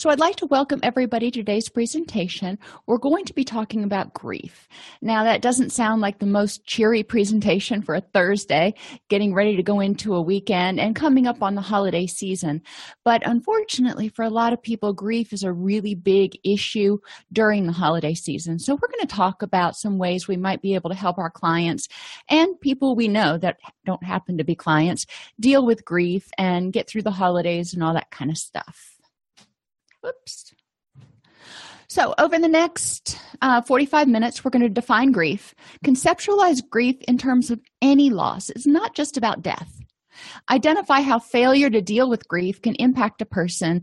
So, 0.00 0.08
I'd 0.08 0.18
like 0.18 0.36
to 0.36 0.46
welcome 0.46 0.80
everybody 0.82 1.30
to 1.30 1.40
today's 1.40 1.68
presentation. 1.68 2.58
We're 2.86 2.96
going 2.96 3.26
to 3.26 3.34
be 3.34 3.44
talking 3.44 3.84
about 3.84 4.14
grief. 4.14 4.66
Now, 5.02 5.24
that 5.24 5.42
doesn't 5.42 5.72
sound 5.72 6.00
like 6.00 6.20
the 6.20 6.24
most 6.24 6.64
cheery 6.64 7.02
presentation 7.02 7.82
for 7.82 7.94
a 7.94 8.00
Thursday, 8.00 8.72
getting 9.10 9.34
ready 9.34 9.56
to 9.56 9.62
go 9.62 9.80
into 9.80 10.14
a 10.14 10.22
weekend 10.22 10.80
and 10.80 10.96
coming 10.96 11.26
up 11.26 11.42
on 11.42 11.54
the 11.54 11.60
holiday 11.60 12.06
season. 12.06 12.62
But 13.04 13.26
unfortunately, 13.26 14.08
for 14.08 14.22
a 14.22 14.30
lot 14.30 14.54
of 14.54 14.62
people, 14.62 14.94
grief 14.94 15.34
is 15.34 15.42
a 15.42 15.52
really 15.52 15.94
big 15.94 16.38
issue 16.44 16.96
during 17.30 17.66
the 17.66 17.72
holiday 17.72 18.14
season. 18.14 18.58
So, 18.58 18.76
we're 18.76 18.88
going 18.88 19.06
to 19.06 19.14
talk 19.14 19.42
about 19.42 19.76
some 19.76 19.98
ways 19.98 20.26
we 20.26 20.38
might 20.38 20.62
be 20.62 20.74
able 20.74 20.88
to 20.88 20.96
help 20.96 21.18
our 21.18 21.30
clients 21.30 21.88
and 22.30 22.58
people 22.62 22.96
we 22.96 23.06
know 23.06 23.36
that 23.36 23.58
don't 23.84 24.02
happen 24.02 24.38
to 24.38 24.44
be 24.44 24.54
clients 24.54 25.04
deal 25.38 25.66
with 25.66 25.84
grief 25.84 26.30
and 26.38 26.72
get 26.72 26.88
through 26.88 27.02
the 27.02 27.10
holidays 27.10 27.74
and 27.74 27.82
all 27.82 27.92
that 27.92 28.10
kind 28.10 28.30
of 28.30 28.38
stuff. 28.38 28.99
Whoops. 30.02 30.54
So, 31.88 32.14
over 32.18 32.38
the 32.38 32.48
next 32.48 33.18
uh, 33.42 33.62
45 33.62 34.06
minutes, 34.06 34.44
we're 34.44 34.52
going 34.52 34.62
to 34.62 34.68
define 34.68 35.10
grief, 35.10 35.54
conceptualize 35.84 36.62
grief 36.68 36.96
in 37.08 37.18
terms 37.18 37.50
of 37.50 37.60
any 37.82 38.10
loss. 38.10 38.48
It's 38.48 38.66
not 38.66 38.94
just 38.94 39.16
about 39.16 39.42
death. 39.42 39.80
Identify 40.48 41.00
how 41.00 41.18
failure 41.18 41.68
to 41.68 41.80
deal 41.80 42.08
with 42.08 42.28
grief 42.28 42.62
can 42.62 42.76
impact 42.76 43.22
a 43.22 43.26
person 43.26 43.82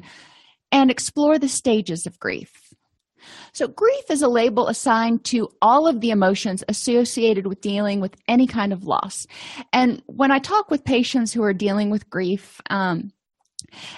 and 0.72 0.90
explore 0.90 1.38
the 1.38 1.50
stages 1.50 2.06
of 2.06 2.20
grief. 2.20 2.74
So, 3.52 3.68
grief 3.68 4.10
is 4.10 4.22
a 4.22 4.30
label 4.30 4.68
assigned 4.70 5.26
to 5.26 5.50
all 5.62 5.86
of 5.86 6.00
the 6.00 6.12
emotions 6.12 6.64
associated 6.70 7.46
with 7.46 7.60
dealing 7.60 8.00
with 8.00 8.16
any 8.28 8.48
kind 8.48 8.72
of 8.72 8.86
loss. 8.86 9.28
And 9.74 10.02
when 10.06 10.32
I 10.32 10.40
talk 10.40 10.72
with 10.72 10.86
patients 10.86 11.34
who 11.34 11.44
are 11.44 11.54
dealing 11.54 11.90
with 11.90 12.10
grief, 12.10 12.62
um, 12.70 13.12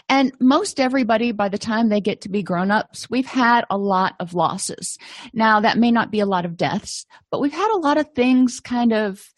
and 0.08 0.32
most 0.40 0.80
everybody, 0.80 1.32
by 1.32 1.50
the 1.50 1.58
time 1.58 1.90
they 1.90 2.02
get 2.02 2.22
to 2.22 2.30
be 2.30 2.44
grown 2.44 2.72
ups, 2.72 3.10
we've 3.10 3.28
had 3.28 3.66
a 3.70 3.78
lot 3.78 4.16
of 4.20 4.34
losses. 4.34 4.98
Now, 5.34 5.60
that 5.62 5.78
may 5.78 5.92
not 5.92 6.12
be 6.12 6.20
a 6.20 6.26
lot 6.26 6.46
of 6.46 6.58
deaths, 6.58 7.06
but 7.32 7.42
we've 7.42 7.54
had 7.54 7.72
a 7.72 7.80
lot 7.80 7.98
of 7.98 8.10
things 8.14 8.60
kind 8.60 8.94
of 8.94 9.34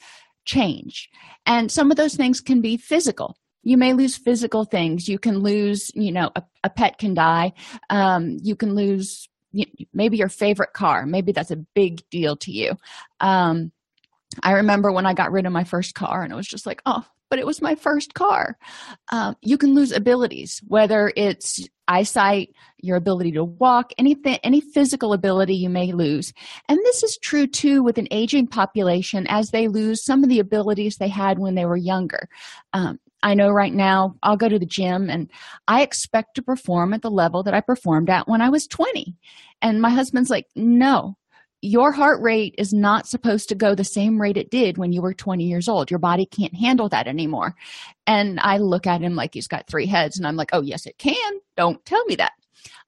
change. 0.46 1.10
And 1.46 1.72
some 1.72 1.92
of 1.92 1.98
those 1.98 2.16
things 2.16 2.42
can 2.42 2.62
be 2.62 2.78
physical. 2.78 3.38
You 3.64 3.78
may 3.78 3.94
lose 3.94 4.18
physical 4.18 4.66
things. 4.66 5.08
You 5.08 5.20
can 5.20 5.40
lose, 5.40 5.92
you 5.94 6.12
know, 6.12 6.32
a, 6.36 6.44
a 6.64 6.70
pet 6.70 6.98
can 6.98 7.14
die. 7.14 7.54
Um, 7.90 8.38
you 8.42 8.56
can 8.56 8.74
lose 8.74 9.30
maybe 9.94 10.18
your 10.18 10.30
favorite 10.30 10.74
car. 10.74 11.06
Maybe 11.06 11.32
that's 11.32 11.52
a 11.52 11.58
big 11.58 12.02
deal 12.10 12.36
to 12.38 12.52
you. 12.52 12.78
Um, 13.20 13.72
I 14.42 14.54
remember 14.54 14.92
when 14.92 15.06
I 15.06 15.14
got 15.14 15.32
rid 15.32 15.46
of 15.46 15.52
my 15.52 15.66
first 15.66 15.94
car 15.94 16.24
and 16.24 16.32
it 16.32 16.36
was 16.36 16.48
just 16.48 16.66
like, 16.66 16.82
oh, 16.86 17.06
but 17.32 17.40
it 17.40 17.46
was 17.46 17.62
my 17.62 17.74
first 17.74 18.14
car. 18.14 18.58
Um, 19.12 19.38
you 19.42 19.58
can 19.58 19.74
lose 19.74 19.94
abilities, 19.94 20.62
whether 20.68 21.14
it's 21.16 21.66
eyesight, 21.88 22.54
your 22.80 22.98
ability 22.98 23.32
to 23.32 23.44
walk, 23.46 23.94
anything, 23.98 24.38
any 24.44 24.60
physical 24.60 25.14
ability 25.14 25.56
you 25.56 25.70
may 25.70 25.94
lose. 25.94 26.34
And 26.68 26.78
this 26.80 27.04
is 27.04 27.18
true 27.18 27.48
too 27.48 27.84
with 27.84 27.98
an 27.98 28.10
aging 28.12 28.48
population 28.48 29.26
as 29.30 29.50
they 29.50 29.70
lose 29.70 30.04
some 30.04 30.24
of 30.24 30.30
the 30.30 30.40
abilities 30.40 30.98
they 30.98 31.08
had 31.08 31.40
when 31.40 31.56
they 31.56 31.66
were 31.66 31.78
younger. 31.78 32.28
Um, 32.74 33.00
I 33.24 33.34
know 33.34 33.50
right 33.50 33.74
now 33.74 34.16
I'll 34.24 34.38
go 34.38 34.50
to 34.50 34.60
the 34.60 34.66
gym 34.66 35.10
and 35.10 35.32
I 35.70 35.84
expect 35.84 36.36
to 36.36 36.42
perform 36.42 36.94
at 36.94 37.02
the 37.02 37.12
level 37.12 37.44
that 37.44 37.54
I 37.54 37.62
performed 37.62 38.10
at 38.10 38.28
when 38.28 38.42
I 38.42 38.50
was 38.50 38.68
20. 38.68 39.16
And 39.62 39.82
my 39.82 39.92
husband's 39.92 40.30
like, 40.30 40.48
no, 40.56 41.16
your 41.62 41.92
heart 41.92 42.22
rate 42.22 42.56
is 42.58 42.74
not 42.74 43.08
supposed 43.08 43.48
to 43.50 43.56
go 43.56 43.76
the 43.76 43.84
same 43.84 44.20
rate 44.20 44.38
it 44.38 44.50
did 44.50 44.78
when 44.78 44.92
you 44.92 45.02
were 45.02 45.14
20 45.14 45.44
years 45.44 45.68
old. 45.68 45.92
Your 45.92 46.00
body 46.00 46.26
can't 46.26 46.56
handle 46.56 46.90
that 46.90 47.08
anymore. 47.08 47.56
And 48.08 48.40
I 48.40 48.58
look 48.58 48.88
at 48.88 49.02
him 49.02 49.16
like 49.16 49.34
he's 49.34 49.48
got 49.48 49.68
three 49.68 49.86
heads, 49.86 50.18
and 50.18 50.28
I'm 50.28 50.36
like, 50.36 50.50
oh, 50.54 50.62
yes, 50.62 50.86
it 50.86 50.98
can. 50.98 51.34
Don't 51.56 51.84
tell 51.86 52.04
me 52.06 52.16
that. 52.16 52.34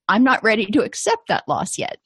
I'm 0.08 0.24
not 0.24 0.42
ready 0.42 0.66
to 0.66 0.82
accept 0.82 1.28
that 1.28 1.48
loss 1.48 1.78
yet. 1.78 1.98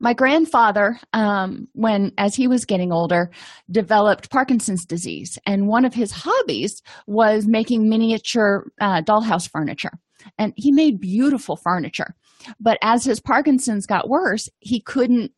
My 0.00 0.14
grandfather, 0.14 0.98
um, 1.12 1.68
when 1.74 2.12
as 2.16 2.34
he 2.34 2.48
was 2.48 2.64
getting 2.64 2.90
older, 2.90 3.30
developed 3.70 4.30
Parkinson's 4.30 4.86
disease, 4.86 5.38
and 5.44 5.68
one 5.68 5.84
of 5.84 5.92
his 5.92 6.10
hobbies 6.12 6.80
was 7.06 7.46
making 7.46 7.88
miniature 7.88 8.64
uh, 8.80 9.02
dollhouse 9.02 9.50
furniture. 9.50 9.92
And 10.38 10.52
he 10.56 10.72
made 10.72 11.00
beautiful 11.00 11.56
furniture. 11.56 12.14
But 12.60 12.78
as 12.82 13.04
his 13.04 13.20
Parkinson's 13.20 13.86
got 13.86 14.08
worse, 14.08 14.48
he 14.60 14.80
couldn't 14.80 15.32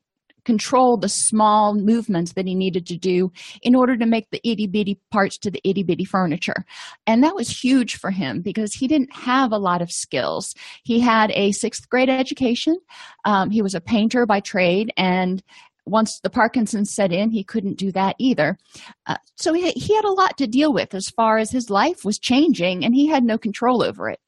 control 0.45 0.97
the 0.97 1.09
small 1.09 1.75
movements 1.75 2.33
that 2.33 2.47
he 2.47 2.55
needed 2.55 2.87
to 2.87 2.97
do 2.97 3.33
in 3.63 3.75
order 3.75 3.97
to 3.97 4.07
make 4.07 4.31
the 4.31 4.41
itty 4.49 4.67
bitty 4.67 4.99
parts 5.11 5.39
to 5.39 5.51
the 5.51 5.61
itty 5.65 5.83
bitty 5.83 6.05
furniture. 6.05 6.65
And 7.07 7.23
that 7.23 7.35
was 7.35 7.49
huge 7.49 7.97
for 7.97 8.11
him 8.11 8.41
because 8.41 8.75
he 8.75 8.89
didn't 8.89 9.15
have 9.15 9.53
a 9.53 9.59
lot 9.59 9.83
of 9.83 9.91
skills. 9.91 10.55
He 10.83 11.01
had 11.01 11.31
a 11.33 11.53
sixth 11.53 11.89
grade 11.89 12.11
education, 12.11 12.77
um, 13.25 13.51
he 13.51 13.63
was 13.63 13.75
a 13.75 13.81
painter 13.81 14.27
by 14.27 14.41
trade, 14.41 14.93
and 14.97 15.43
once 15.87 16.21
the 16.21 16.31
Parkinson's 16.31 16.93
set 16.93 17.13
in, 17.13 17.31
he 17.31 17.43
couldn't 17.43 17.79
do 17.79 17.91
that 17.93 18.15
either. 18.19 18.59
Uh, 19.07 19.17
so 19.37 19.53
he, 19.53 19.71
he 19.73 19.95
had 19.95 20.05
a 20.05 20.13
lot 20.13 20.37
to 20.39 20.47
deal 20.47 20.73
with 20.73 20.95
as 20.95 21.09
far 21.11 21.39
as 21.39 21.51
his 21.51 21.71
life 21.71 22.05
was 22.05 22.19
changing, 22.19 22.85
and 22.85 22.95
he 22.95 23.09
had 23.09 23.25
no 23.25 23.37
control 23.39 23.83
over 23.83 24.09
it. 24.09 24.21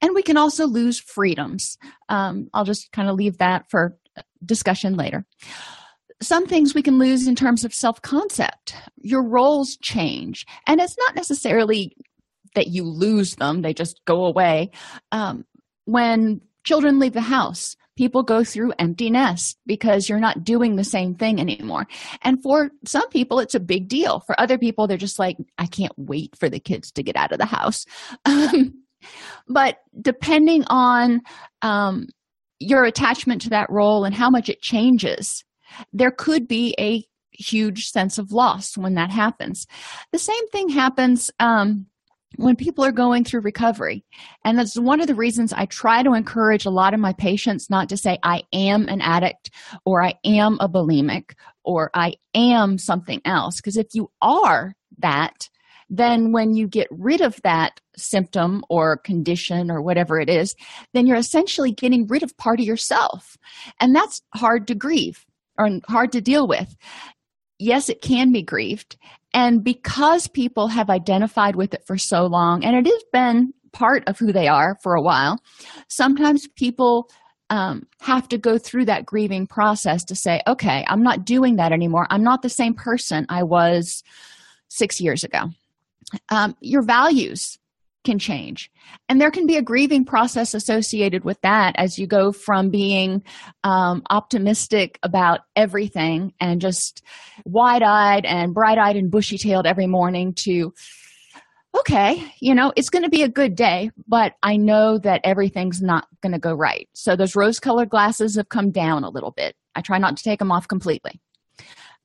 And 0.00 0.14
we 0.14 0.22
can 0.22 0.36
also 0.36 0.66
lose 0.66 1.00
freedoms. 1.00 1.78
Um, 2.08 2.48
I'll 2.54 2.64
just 2.64 2.92
kind 2.92 3.08
of 3.08 3.16
leave 3.16 3.38
that 3.38 3.70
for 3.70 3.96
discussion 4.44 4.96
later. 4.96 5.24
Some 6.20 6.46
things 6.46 6.74
we 6.74 6.82
can 6.82 6.98
lose 6.98 7.28
in 7.28 7.36
terms 7.36 7.64
of 7.64 7.72
self 7.72 8.02
concept. 8.02 8.74
Your 8.96 9.22
roles 9.22 9.76
change, 9.76 10.46
and 10.66 10.80
it's 10.80 10.96
not 10.98 11.14
necessarily 11.14 11.94
that 12.54 12.68
you 12.68 12.82
lose 12.82 13.36
them, 13.36 13.62
they 13.62 13.72
just 13.74 14.00
go 14.04 14.24
away. 14.24 14.70
Um, 15.12 15.44
when 15.84 16.40
children 16.64 16.98
leave 16.98 17.12
the 17.12 17.20
house, 17.20 17.76
people 17.96 18.22
go 18.22 18.44
through 18.44 18.72
empty 18.78 19.12
because 19.66 20.08
you're 20.08 20.20
not 20.20 20.44
doing 20.44 20.76
the 20.76 20.84
same 20.84 21.14
thing 21.14 21.40
anymore. 21.40 21.86
And 22.22 22.42
for 22.42 22.70
some 22.84 23.08
people, 23.10 23.38
it's 23.40 23.54
a 23.54 23.60
big 23.60 23.88
deal. 23.88 24.20
For 24.20 24.38
other 24.40 24.58
people, 24.58 24.86
they're 24.86 24.96
just 24.96 25.18
like, 25.18 25.36
I 25.58 25.66
can't 25.66 25.92
wait 25.96 26.36
for 26.36 26.48
the 26.48 26.60
kids 26.60 26.92
to 26.92 27.02
get 27.02 27.16
out 27.16 27.32
of 27.32 27.38
the 27.38 27.46
house. 27.46 27.84
Um, 28.24 28.82
but 29.46 29.78
depending 30.00 30.64
on 30.66 31.22
um, 31.62 32.08
your 32.60 32.84
attachment 32.84 33.42
to 33.42 33.50
that 33.50 33.70
role 33.70 34.04
and 34.04 34.14
how 34.14 34.30
much 34.30 34.48
it 34.48 34.60
changes, 34.60 35.44
there 35.92 36.10
could 36.10 36.48
be 36.48 36.74
a 36.78 37.04
huge 37.32 37.86
sense 37.86 38.18
of 38.18 38.32
loss 38.32 38.76
when 38.76 38.94
that 38.94 39.10
happens. 39.10 39.66
The 40.12 40.18
same 40.18 40.48
thing 40.48 40.68
happens 40.68 41.30
um, 41.38 41.86
when 42.36 42.56
people 42.56 42.84
are 42.84 42.92
going 42.92 43.24
through 43.24 43.40
recovery. 43.40 44.04
And 44.44 44.58
that's 44.58 44.78
one 44.78 45.00
of 45.00 45.06
the 45.06 45.14
reasons 45.14 45.52
I 45.52 45.66
try 45.66 46.02
to 46.02 46.14
encourage 46.14 46.66
a 46.66 46.70
lot 46.70 46.94
of 46.94 47.00
my 47.00 47.12
patients 47.12 47.70
not 47.70 47.88
to 47.90 47.96
say, 47.96 48.18
I 48.22 48.42
am 48.52 48.88
an 48.88 49.00
addict 49.00 49.50
or 49.84 50.02
I 50.02 50.14
am 50.24 50.58
a 50.60 50.68
bulimic 50.68 51.32
or 51.64 51.90
I 51.94 52.14
am 52.34 52.78
something 52.78 53.20
else. 53.24 53.56
Because 53.56 53.76
if 53.76 53.88
you 53.94 54.10
are 54.20 54.74
that, 54.98 55.48
then 55.90 56.32
when 56.32 56.54
you 56.54 56.68
get 56.68 56.88
rid 56.90 57.20
of 57.20 57.40
that 57.42 57.80
symptom 57.96 58.62
or 58.68 58.98
condition 58.98 59.70
or 59.70 59.82
whatever 59.82 60.20
it 60.20 60.28
is, 60.28 60.54
then 60.92 61.06
you're 61.06 61.16
essentially 61.16 61.72
getting 61.72 62.06
rid 62.06 62.22
of 62.22 62.36
part 62.36 62.60
of 62.60 62.66
yourself. 62.66 63.36
And 63.80 63.94
that's 63.94 64.22
hard 64.34 64.66
to 64.68 64.74
grieve 64.74 65.24
or 65.58 65.70
hard 65.88 66.12
to 66.12 66.20
deal 66.20 66.46
with. 66.46 66.76
Yes, 67.58 67.88
it 67.88 68.02
can 68.02 68.32
be 68.32 68.42
grieved. 68.42 68.96
And 69.34 69.64
because 69.64 70.28
people 70.28 70.68
have 70.68 70.90
identified 70.90 71.56
with 71.56 71.74
it 71.74 71.82
for 71.86 71.98
so 71.98 72.26
long, 72.26 72.64
and 72.64 72.76
it 72.76 72.90
has 72.90 73.04
been 73.12 73.52
part 73.72 74.04
of 74.06 74.18
who 74.18 74.32
they 74.32 74.48
are 74.48 74.76
for 74.82 74.94
a 74.94 75.02
while, 75.02 75.38
sometimes 75.88 76.48
people 76.56 77.10
um, 77.50 77.86
have 78.00 78.28
to 78.28 78.38
go 78.38 78.58
through 78.58 78.84
that 78.86 79.06
grieving 79.06 79.46
process 79.46 80.04
to 80.04 80.14
say, 80.14 80.40
okay, 80.46 80.84
I'm 80.86 81.02
not 81.02 81.24
doing 81.24 81.56
that 81.56 81.72
anymore. 81.72 82.06
I'm 82.10 82.22
not 82.22 82.42
the 82.42 82.48
same 82.48 82.74
person 82.74 83.26
I 83.28 83.42
was 83.42 84.02
six 84.68 85.00
years 85.00 85.24
ago 85.24 85.50
um, 86.28 86.56
your 86.60 86.82
values 86.82 87.58
can 88.04 88.18
change. 88.18 88.70
And 89.08 89.20
there 89.20 89.30
can 89.30 89.46
be 89.46 89.56
a 89.56 89.62
grieving 89.62 90.04
process 90.04 90.54
associated 90.54 91.24
with 91.24 91.40
that 91.42 91.74
as 91.76 91.98
you 91.98 92.06
go 92.06 92.32
from 92.32 92.70
being 92.70 93.22
um, 93.64 94.02
optimistic 94.08 94.98
about 95.02 95.40
everything 95.56 96.32
and 96.40 96.60
just 96.60 97.02
wide-eyed 97.44 98.24
and 98.24 98.54
bright-eyed 98.54 98.96
and 98.96 99.10
bushy-tailed 99.10 99.66
every 99.66 99.86
morning 99.86 100.32
to 100.34 100.72
okay 101.78 102.24
you 102.40 102.54
know 102.54 102.72
it's 102.76 102.88
going 102.88 103.02
to 103.02 103.10
be 103.10 103.22
a 103.22 103.28
good 103.28 103.54
day 103.54 103.90
but 104.06 104.32
i 104.42 104.56
know 104.56 104.96
that 104.96 105.20
everything's 105.22 105.82
not 105.82 106.08
going 106.22 106.32
to 106.32 106.38
go 106.38 106.54
right. 106.54 106.88
So 106.94 107.14
those 107.14 107.36
rose-colored 107.36 107.90
glasses 107.90 108.36
have 108.36 108.48
come 108.48 108.70
down 108.70 109.04
a 109.04 109.10
little 109.10 109.32
bit. 109.32 109.54
I 109.74 109.82
try 109.82 109.98
not 109.98 110.16
to 110.16 110.24
take 110.24 110.38
them 110.38 110.50
off 110.50 110.66
completely. 110.66 111.20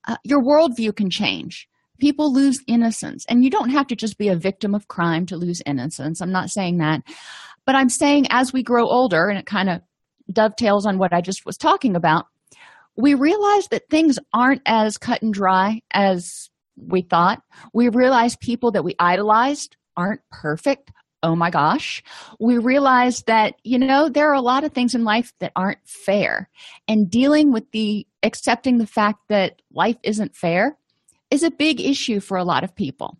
Uh, 0.06 0.16
your 0.22 0.42
worldview 0.42 0.94
can 0.94 1.08
change 1.08 1.66
people 1.98 2.32
lose 2.32 2.60
innocence 2.66 3.24
and 3.28 3.44
you 3.44 3.50
don't 3.50 3.70
have 3.70 3.86
to 3.86 3.96
just 3.96 4.18
be 4.18 4.28
a 4.28 4.36
victim 4.36 4.74
of 4.74 4.88
crime 4.88 5.26
to 5.26 5.36
lose 5.36 5.62
innocence. 5.66 6.20
I'm 6.20 6.32
not 6.32 6.50
saying 6.50 6.78
that 6.78 7.02
but 7.66 7.74
i'm 7.74 7.88
saying 7.88 8.26
as 8.28 8.52
we 8.52 8.62
grow 8.62 8.86
older 8.86 9.28
and 9.28 9.38
it 9.38 9.46
kind 9.46 9.70
of 9.70 9.80
dovetails 10.30 10.84
on 10.84 10.98
what 10.98 11.14
i 11.14 11.20
just 11.22 11.46
was 11.46 11.56
talking 11.56 11.96
about 11.96 12.26
we 12.96 13.14
realize 13.14 13.68
that 13.68 13.88
things 13.90 14.18
aren't 14.32 14.62
as 14.66 14.98
cut 14.98 15.22
and 15.22 15.34
dry 15.34 15.82
as 15.92 16.48
we 16.76 17.02
thought. 17.02 17.42
We 17.72 17.88
realize 17.88 18.36
people 18.36 18.72
that 18.72 18.84
we 18.84 18.94
idolized 18.98 19.76
aren't 19.96 20.20
perfect. 20.30 20.90
Oh 21.22 21.34
my 21.34 21.50
gosh. 21.50 22.02
We 22.38 22.58
realize 22.58 23.22
that 23.26 23.54
you 23.64 23.78
know 23.78 24.08
there 24.08 24.28
are 24.30 24.34
a 24.34 24.40
lot 24.40 24.64
of 24.64 24.72
things 24.72 24.94
in 24.94 25.04
life 25.04 25.32
that 25.40 25.52
aren't 25.56 25.78
fair 25.86 26.50
and 26.86 27.10
dealing 27.10 27.52
with 27.52 27.70
the 27.72 28.06
accepting 28.22 28.78
the 28.78 28.86
fact 28.86 29.20
that 29.28 29.62
life 29.72 29.96
isn't 30.02 30.36
fair 30.36 30.76
is 31.30 31.42
a 31.42 31.50
big 31.50 31.80
issue 31.80 32.20
for 32.20 32.36
a 32.36 32.44
lot 32.44 32.64
of 32.64 32.74
people. 32.74 33.18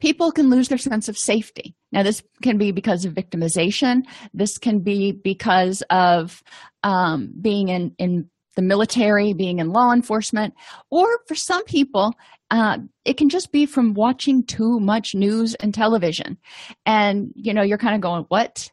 People 0.00 0.32
can 0.32 0.50
lose 0.50 0.68
their 0.68 0.78
sense 0.78 1.08
of 1.08 1.18
safety. 1.18 1.74
Now, 1.92 2.02
this 2.02 2.22
can 2.42 2.56
be 2.56 2.72
because 2.72 3.04
of 3.04 3.14
victimization. 3.14 4.04
This 4.32 4.58
can 4.58 4.80
be 4.80 5.12
because 5.12 5.82
of 5.90 6.42
um, 6.82 7.32
being 7.40 7.68
in, 7.68 7.94
in 7.98 8.30
the 8.56 8.62
military, 8.62 9.32
being 9.32 9.58
in 9.58 9.72
law 9.72 9.92
enforcement, 9.92 10.54
or 10.90 11.06
for 11.26 11.34
some 11.34 11.64
people, 11.64 12.14
uh, 12.50 12.78
it 13.04 13.16
can 13.16 13.28
just 13.28 13.52
be 13.52 13.66
from 13.66 13.94
watching 13.94 14.42
too 14.42 14.80
much 14.80 15.14
news 15.14 15.54
and 15.56 15.72
television. 15.72 16.36
And, 16.84 17.32
you 17.36 17.54
know, 17.54 17.62
you're 17.62 17.78
kind 17.78 17.94
of 17.94 18.00
going, 18.00 18.24
what? 18.28 18.70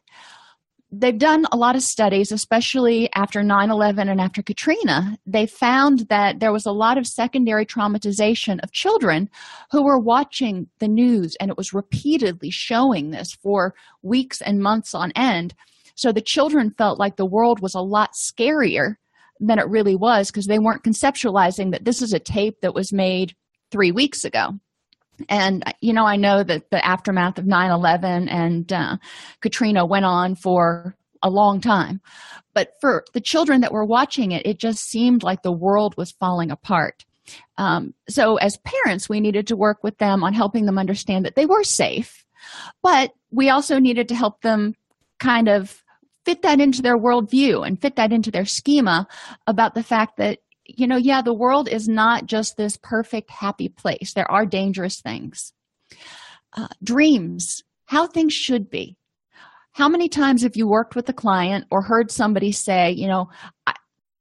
They've 0.90 1.18
done 1.18 1.44
a 1.52 1.56
lot 1.56 1.76
of 1.76 1.82
studies, 1.82 2.32
especially 2.32 3.08
after 3.14 3.42
9 3.42 3.70
11 3.70 4.08
and 4.08 4.20
after 4.20 4.42
Katrina. 4.42 5.18
They 5.26 5.46
found 5.46 6.06
that 6.08 6.40
there 6.40 6.52
was 6.52 6.66
a 6.66 6.72
lot 6.72 6.98
of 6.98 7.06
secondary 7.06 7.66
traumatization 7.66 8.60
of 8.62 8.72
children 8.72 9.28
who 9.70 9.84
were 9.84 9.98
watching 9.98 10.68
the 10.78 10.88
news, 10.88 11.36
and 11.40 11.50
it 11.50 11.56
was 11.56 11.72
repeatedly 11.74 12.50
showing 12.50 13.10
this 13.10 13.32
for 13.42 13.74
weeks 14.02 14.40
and 14.40 14.60
months 14.60 14.94
on 14.94 15.12
end. 15.12 15.54
So 15.94 16.12
the 16.12 16.20
children 16.20 16.74
felt 16.78 16.98
like 16.98 17.16
the 17.16 17.26
world 17.26 17.60
was 17.60 17.74
a 17.74 17.80
lot 17.80 18.10
scarier 18.14 18.94
than 19.40 19.58
it 19.58 19.68
really 19.68 19.96
was 19.96 20.30
because 20.30 20.46
they 20.46 20.58
weren't 20.58 20.84
conceptualizing 20.84 21.72
that 21.72 21.84
this 21.84 22.02
is 22.02 22.12
a 22.12 22.18
tape 22.18 22.60
that 22.62 22.74
was 22.74 22.92
made 22.92 23.34
three 23.70 23.92
weeks 23.92 24.24
ago 24.24 24.58
and 25.28 25.64
you 25.80 25.92
know 25.92 26.06
i 26.06 26.16
know 26.16 26.42
that 26.42 26.70
the 26.70 26.84
aftermath 26.84 27.38
of 27.38 27.44
9-11 27.44 28.30
and 28.30 28.72
uh, 28.72 28.96
katrina 29.40 29.84
went 29.84 30.04
on 30.04 30.34
for 30.34 30.94
a 31.20 31.30
long 31.30 31.60
time. 31.60 32.00
But 32.54 32.74
for 32.80 33.04
the 33.12 33.20
children 33.20 33.60
that 33.62 33.72
were 33.72 33.84
watching 33.84 34.32
it 34.32 34.46
it 34.46 34.58
just 34.58 34.88
seemed 34.88 35.22
like 35.22 35.42
the 35.42 35.52
world 35.52 35.96
was 35.96 36.12
falling 36.12 36.50
apart. 36.52 37.04
Um, 37.56 37.92
so 38.08 38.36
as 38.36 38.56
parents 38.58 39.08
we 39.08 39.20
needed 39.20 39.48
to 39.48 39.56
work 39.56 39.82
with 39.82 39.98
them 39.98 40.22
on 40.22 40.32
helping 40.32 40.66
them 40.66 40.78
understand 40.78 41.24
that 41.24 41.34
they 41.34 41.44
were 41.44 41.64
safe 41.64 42.24
but 42.82 43.12
we 43.30 43.50
also 43.50 43.78
needed 43.78 44.08
to 44.08 44.14
help 44.14 44.40
them 44.42 44.74
kind 45.18 45.48
of 45.48 45.82
fit 46.24 46.42
that 46.42 46.60
into 46.60 46.82
their 46.82 46.98
worldview 46.98 47.66
and 47.66 47.80
fit 47.80 47.96
that 47.96 48.12
into 48.12 48.30
their 48.30 48.44
schema 48.44 49.06
about 49.46 49.74
the 49.74 49.82
fact 49.82 50.16
that 50.18 50.38
you 50.68 50.86
know, 50.86 50.96
yeah, 50.96 51.22
the 51.22 51.34
world 51.34 51.68
is 51.68 51.88
not 51.88 52.26
just 52.26 52.56
this 52.56 52.76
perfect, 52.76 53.30
happy 53.30 53.68
place. 53.68 54.12
There 54.14 54.30
are 54.30 54.46
dangerous 54.46 55.00
things. 55.00 55.52
Uh, 56.56 56.68
dreams, 56.84 57.62
how 57.86 58.06
things 58.06 58.34
should 58.34 58.70
be. 58.70 58.96
How 59.72 59.88
many 59.88 60.08
times 60.08 60.42
have 60.42 60.56
you 60.56 60.68
worked 60.68 60.94
with 60.94 61.08
a 61.08 61.14
client 61.14 61.66
or 61.70 61.82
heard 61.82 62.10
somebody 62.10 62.52
say, 62.52 62.90
you 62.90 63.08
know, 63.08 63.30
I, 63.66 63.74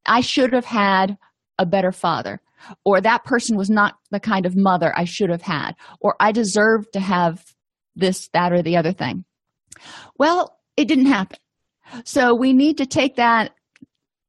I 0.06 0.22
should 0.22 0.54
have 0.54 0.66
had 0.66 1.18
a 1.58 1.66
better 1.66 1.92
father, 1.92 2.40
or 2.86 3.02
that 3.02 3.26
person 3.26 3.58
was 3.58 3.70
not 3.70 3.96
the 4.12 4.20
kind 4.20 4.46
of 4.46 4.56
mother 4.56 4.94
I 4.96 5.06
should 5.06 5.30
have 5.30 5.42
had, 5.42 5.74
or 6.00 6.16
I 6.20 6.32
deserve 6.32 6.90
to 6.92 7.00
have 7.00 7.44
this, 7.96 8.30
that, 8.34 8.54
or 8.54 8.62
the 8.62 8.78
other 8.78 8.94
thing? 8.94 9.26
Well, 10.18 10.58
it 10.78 10.88
didn't 10.88 11.08
happen. 11.08 11.40
So 12.06 12.36
we 12.36 12.54
need 12.54 12.78
to 12.78 12.86
take 12.86 13.16
that 13.16 13.52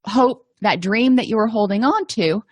hope 0.06 0.46
that 0.60 0.80
dream 0.80 1.16
that 1.16 1.28
you 1.28 1.36
were 1.36 1.46
holding 1.46 1.84
on 1.84 2.06
to 2.06 2.42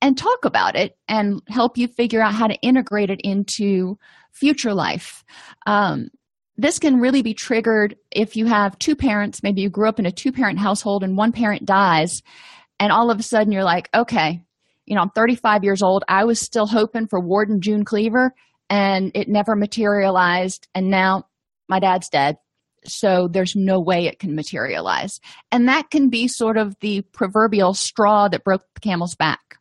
and 0.00 0.16
talk 0.16 0.44
about 0.44 0.76
it 0.76 0.96
and 1.08 1.42
help 1.48 1.78
you 1.78 1.88
figure 1.88 2.22
out 2.22 2.34
how 2.34 2.46
to 2.46 2.60
integrate 2.60 3.10
it 3.10 3.20
into 3.22 3.98
future 4.32 4.74
life. 4.74 5.24
Um, 5.66 6.08
this 6.56 6.78
can 6.78 7.00
really 7.00 7.22
be 7.22 7.34
triggered 7.34 7.96
if 8.10 8.36
you 8.36 8.46
have 8.46 8.78
two 8.78 8.96
parents. 8.96 9.42
Maybe 9.42 9.60
you 9.60 9.70
grew 9.70 9.88
up 9.88 9.98
in 9.98 10.06
a 10.06 10.12
two 10.12 10.32
parent 10.32 10.58
household 10.58 11.02
and 11.02 11.16
one 11.16 11.32
parent 11.32 11.64
dies 11.64 12.22
and 12.78 12.92
all 12.92 13.10
of 13.10 13.18
a 13.18 13.22
sudden 13.22 13.52
you're 13.52 13.64
like 13.64 13.88
okay 13.94 14.42
you 14.84 14.94
know 14.94 15.02
i'm 15.02 15.10
35 15.10 15.64
years 15.64 15.82
old. 15.82 16.04
I 16.08 16.24
was 16.24 16.40
still 16.40 16.66
hoping 16.66 17.06
for 17.06 17.20
Ward 17.20 17.48
and 17.48 17.62
june 17.62 17.84
cleaver 17.84 18.34
and 18.68 19.12
it 19.14 19.28
never 19.28 19.56
materialized 19.56 20.68
and 20.74 20.90
now 20.90 21.24
my 21.68 21.80
dad's 21.80 22.08
dead 22.08 22.36
so 22.86 23.28
there's 23.28 23.56
no 23.56 23.80
way 23.80 24.06
it 24.06 24.18
can 24.18 24.34
materialize. 24.34 25.20
And 25.50 25.68
that 25.68 25.90
can 25.90 26.08
be 26.08 26.28
sort 26.28 26.56
of 26.56 26.76
the 26.80 27.02
proverbial 27.12 27.74
straw 27.74 28.28
that 28.28 28.44
broke 28.44 28.62
the 28.74 28.80
camel's 28.80 29.14
back. 29.14 29.58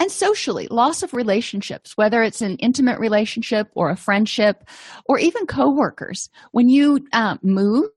And 0.00 0.10
socially, 0.10 0.66
loss 0.68 1.02
of 1.02 1.14
relationships, 1.14 1.96
whether 1.96 2.22
it's 2.22 2.42
an 2.42 2.56
intimate 2.56 2.98
relationship 2.98 3.68
or 3.74 3.90
a 3.90 3.96
friendship 3.96 4.68
or 5.06 5.18
even 5.18 5.46
coworkers. 5.46 6.28
When 6.50 6.68
you 6.68 7.06
uh, 7.12 7.36
move 7.42 7.90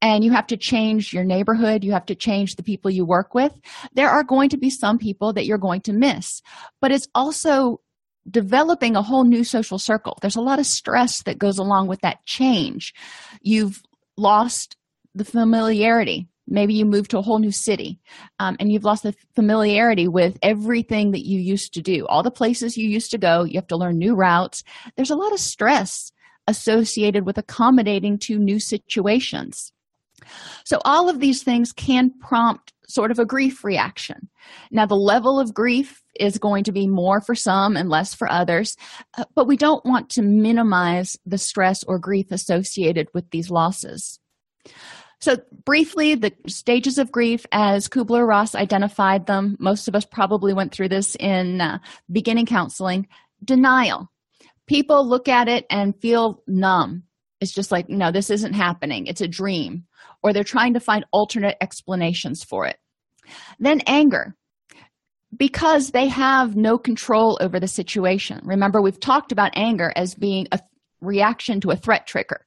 and 0.00 0.24
you 0.24 0.30
have 0.32 0.46
to 0.48 0.56
change 0.56 1.12
your 1.12 1.24
neighborhood, 1.24 1.82
you 1.84 1.92
have 1.92 2.06
to 2.06 2.14
change 2.14 2.56
the 2.56 2.62
people 2.62 2.90
you 2.90 3.04
work 3.04 3.34
with, 3.34 3.52
there 3.94 4.10
are 4.10 4.24
going 4.24 4.50
to 4.50 4.56
be 4.56 4.70
some 4.70 4.98
people 4.98 5.32
that 5.32 5.46
you're 5.46 5.58
going 5.58 5.80
to 5.82 5.92
miss. 5.92 6.42
But 6.80 6.92
it's 6.92 7.08
also 7.14 7.80
developing 8.30 8.96
a 8.96 9.02
whole 9.02 9.24
new 9.24 9.44
social 9.44 9.78
circle. 9.78 10.18
There's 10.20 10.36
a 10.36 10.40
lot 10.40 10.58
of 10.58 10.66
stress 10.66 11.22
that 11.24 11.38
goes 11.38 11.58
along 11.58 11.88
with 11.88 12.00
that 12.00 12.24
change. 12.24 12.94
You've 13.40 13.82
lost 14.16 14.76
the 15.14 15.24
familiarity. 15.24 16.28
Maybe 16.48 16.74
you 16.74 16.84
moved 16.84 17.10
to 17.12 17.18
a 17.18 17.22
whole 17.22 17.38
new 17.38 17.52
city 17.52 18.00
um, 18.38 18.56
and 18.58 18.72
you've 18.72 18.84
lost 18.84 19.04
the 19.04 19.14
familiarity 19.34 20.08
with 20.08 20.38
everything 20.42 21.12
that 21.12 21.26
you 21.26 21.38
used 21.38 21.74
to 21.74 21.82
do. 21.82 22.06
All 22.06 22.22
the 22.22 22.30
places 22.30 22.76
you 22.76 22.88
used 22.88 23.10
to 23.12 23.18
go, 23.18 23.44
you 23.44 23.54
have 23.54 23.68
to 23.68 23.76
learn 23.76 23.98
new 23.98 24.14
routes. 24.14 24.62
There's 24.96 25.10
a 25.10 25.16
lot 25.16 25.32
of 25.32 25.40
stress 25.40 26.12
associated 26.48 27.24
with 27.24 27.38
accommodating 27.38 28.18
to 28.18 28.38
new 28.38 28.58
situations. 28.58 29.72
So, 30.64 30.80
all 30.84 31.08
of 31.08 31.20
these 31.20 31.42
things 31.42 31.72
can 31.72 32.12
prompt 32.20 32.72
sort 32.92 33.10
of 33.10 33.18
a 33.18 33.24
grief 33.24 33.64
reaction. 33.64 34.28
Now, 34.70 34.86
the 34.86 34.96
level 34.96 35.40
of 35.40 35.54
grief 35.54 36.02
is 36.18 36.38
going 36.38 36.64
to 36.64 36.72
be 36.72 36.86
more 36.86 37.20
for 37.20 37.34
some 37.34 37.76
and 37.76 37.88
less 37.88 38.14
for 38.14 38.30
others, 38.30 38.76
uh, 39.16 39.24
but 39.34 39.46
we 39.46 39.56
don't 39.56 39.84
want 39.84 40.10
to 40.10 40.22
minimize 40.22 41.18
the 41.24 41.38
stress 41.38 41.82
or 41.84 41.98
grief 41.98 42.30
associated 42.30 43.08
with 43.14 43.30
these 43.30 43.50
losses. 43.50 44.18
So, 45.22 45.36
briefly, 45.64 46.16
the 46.16 46.32
stages 46.48 46.98
of 46.98 47.12
grief 47.12 47.46
as 47.52 47.88
Kubler 47.88 48.26
Ross 48.26 48.56
identified 48.56 49.26
them, 49.26 49.56
most 49.60 49.86
of 49.86 49.94
us 49.94 50.04
probably 50.04 50.52
went 50.52 50.72
through 50.72 50.88
this 50.88 51.14
in 51.14 51.60
uh, 51.60 51.78
beginning 52.10 52.46
counseling. 52.46 53.06
Denial. 53.44 54.10
People 54.66 55.06
look 55.06 55.28
at 55.28 55.46
it 55.46 55.64
and 55.70 55.94
feel 56.00 56.42
numb. 56.48 57.04
It's 57.40 57.52
just 57.52 57.70
like, 57.70 57.88
no, 57.88 58.10
this 58.10 58.30
isn't 58.30 58.54
happening. 58.54 59.06
It's 59.06 59.20
a 59.20 59.28
dream. 59.28 59.84
Or 60.24 60.32
they're 60.32 60.42
trying 60.42 60.74
to 60.74 60.80
find 60.80 61.04
alternate 61.12 61.56
explanations 61.60 62.42
for 62.42 62.66
it. 62.66 62.78
Then 63.58 63.80
anger, 63.86 64.34
because 65.36 65.90
they 65.90 66.08
have 66.08 66.56
no 66.56 66.78
control 66.78 67.38
over 67.40 67.58
the 67.58 67.68
situation. 67.68 68.40
Remember, 68.44 68.82
we've 68.82 69.00
talked 69.00 69.32
about 69.32 69.52
anger 69.54 69.92
as 69.96 70.14
being 70.14 70.46
a 70.52 70.60
reaction 71.00 71.60
to 71.60 71.70
a 71.70 71.76
threat 71.76 72.06
trigger. 72.06 72.46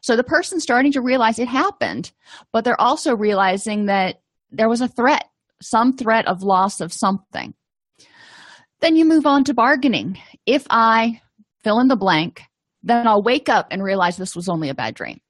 So 0.00 0.16
the 0.16 0.24
person's 0.24 0.62
starting 0.62 0.92
to 0.92 1.00
realize 1.00 1.38
it 1.38 1.48
happened, 1.48 2.12
but 2.52 2.64
they're 2.64 2.80
also 2.80 3.16
realizing 3.16 3.86
that 3.86 4.22
there 4.50 4.68
was 4.68 4.80
a 4.80 4.88
threat, 4.88 5.24
some 5.60 5.96
threat 5.96 6.26
of 6.26 6.42
loss 6.42 6.80
of 6.80 6.92
something. 6.92 7.54
Then 8.80 8.96
you 8.96 9.04
move 9.04 9.26
on 9.26 9.44
to 9.44 9.54
bargaining. 9.54 10.18
If 10.46 10.66
I 10.70 11.20
fill 11.62 11.80
in 11.80 11.88
the 11.88 11.96
blank, 11.96 12.42
then 12.82 13.06
I'll 13.06 13.22
wake 13.22 13.48
up 13.48 13.68
and 13.70 13.82
realize 13.82 14.16
this 14.16 14.34
was 14.34 14.48
only 14.48 14.68
a 14.68 14.74
bad 14.74 14.94
dream. 14.94 15.20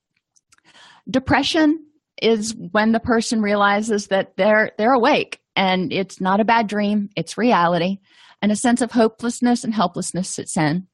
Depression 1.11 1.85
is 2.23 2.55
when 2.55 2.93
the 2.93 3.01
person 3.01 3.43
realizes 3.43 4.07
that 4.09 4.37
they're 4.37 4.73
they're 4.79 4.93
awake 4.93 5.41
and 5.57 5.93
it's 5.93 6.21
not 6.21 6.41
a 6.41 6.45
bad 6.45 6.67
dream 6.67 7.11
it's 7.17 7.37
reality 7.37 7.99
and 8.41 8.51
a 8.51 8.57
sense 8.57 8.81
of 8.81 8.93
hopelessness 8.93 9.65
and 9.65 9.75
helplessness 9.75 10.29
sits 10.29 10.57
in 10.57 10.87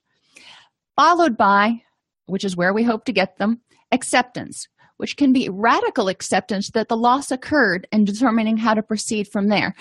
followed 0.99 1.37
by, 1.37 1.81
which 2.27 2.45
is 2.45 2.57
where 2.57 2.75
we 2.75 2.83
hope 2.83 3.05
to 3.05 3.13
get 3.13 3.37
them, 3.37 3.61
acceptance, 3.93 4.67
which 4.97 5.17
can 5.17 5.33
be 5.33 5.49
radical 5.49 6.09
acceptance 6.09 6.73
that 6.73 6.89
the 6.89 6.97
loss 6.97 7.31
occurred 7.31 7.87
and 7.93 8.05
determining 8.05 8.57
how 8.57 8.75
to 8.75 8.83
proceed 8.83 9.29
from 9.29 9.47
there. 9.47 9.77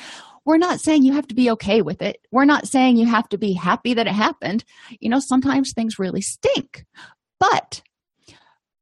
We're 0.46 0.58
not 0.58 0.80
saying 0.80 1.04
you 1.04 1.14
have 1.14 1.28
to 1.30 1.36
be 1.36 1.50
okay 1.50 1.82
with 1.82 2.04
it. 2.04 2.20
We're 2.32 2.46
not 2.46 2.68
saying 2.68 2.98
you 2.98 3.08
have 3.08 3.28
to 3.30 3.38
be 3.40 3.54
happy 3.54 3.96
that 3.96 4.06
it 4.06 4.14
happened. 4.14 4.64
You 5.00 5.10
know, 5.10 5.20
sometimes 5.20 5.74
things 5.74 5.98
really 5.98 6.22
stink. 6.22 6.86
But 7.40 7.82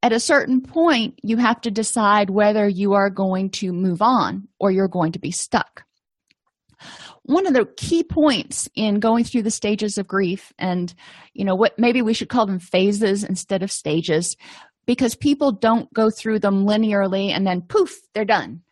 at 0.02 0.12
a 0.12 0.20
certain 0.20 0.60
point, 0.60 1.18
you 1.22 1.36
have 1.38 1.60
to 1.62 1.70
decide 1.70 2.30
whether 2.30 2.68
you 2.68 2.92
are 2.92 3.10
going 3.10 3.50
to 3.50 3.72
move 3.72 4.02
on 4.02 4.46
or 4.60 4.70
you're 4.70 4.88
going 4.88 5.12
to 5.12 5.18
be 5.18 5.30
stuck. 5.30 5.84
One 7.22 7.46
of 7.46 7.54
the 7.54 7.66
key 7.76 8.04
points 8.04 8.68
in 8.76 9.00
going 9.00 9.24
through 9.24 9.42
the 9.42 9.50
stages 9.50 9.98
of 9.98 10.06
grief, 10.06 10.52
and 10.58 10.94
you 11.34 11.44
know 11.44 11.56
what, 11.56 11.78
maybe 11.78 12.02
we 12.02 12.14
should 12.14 12.28
call 12.28 12.46
them 12.46 12.60
phases 12.60 13.24
instead 13.24 13.62
of 13.62 13.72
stages, 13.72 14.36
because 14.86 15.16
people 15.16 15.50
don't 15.50 15.92
go 15.92 16.10
through 16.10 16.38
them 16.38 16.66
linearly 16.66 17.30
and 17.30 17.44
then 17.46 17.62
poof, 17.62 17.98
they're 18.14 18.24
done. 18.24 18.62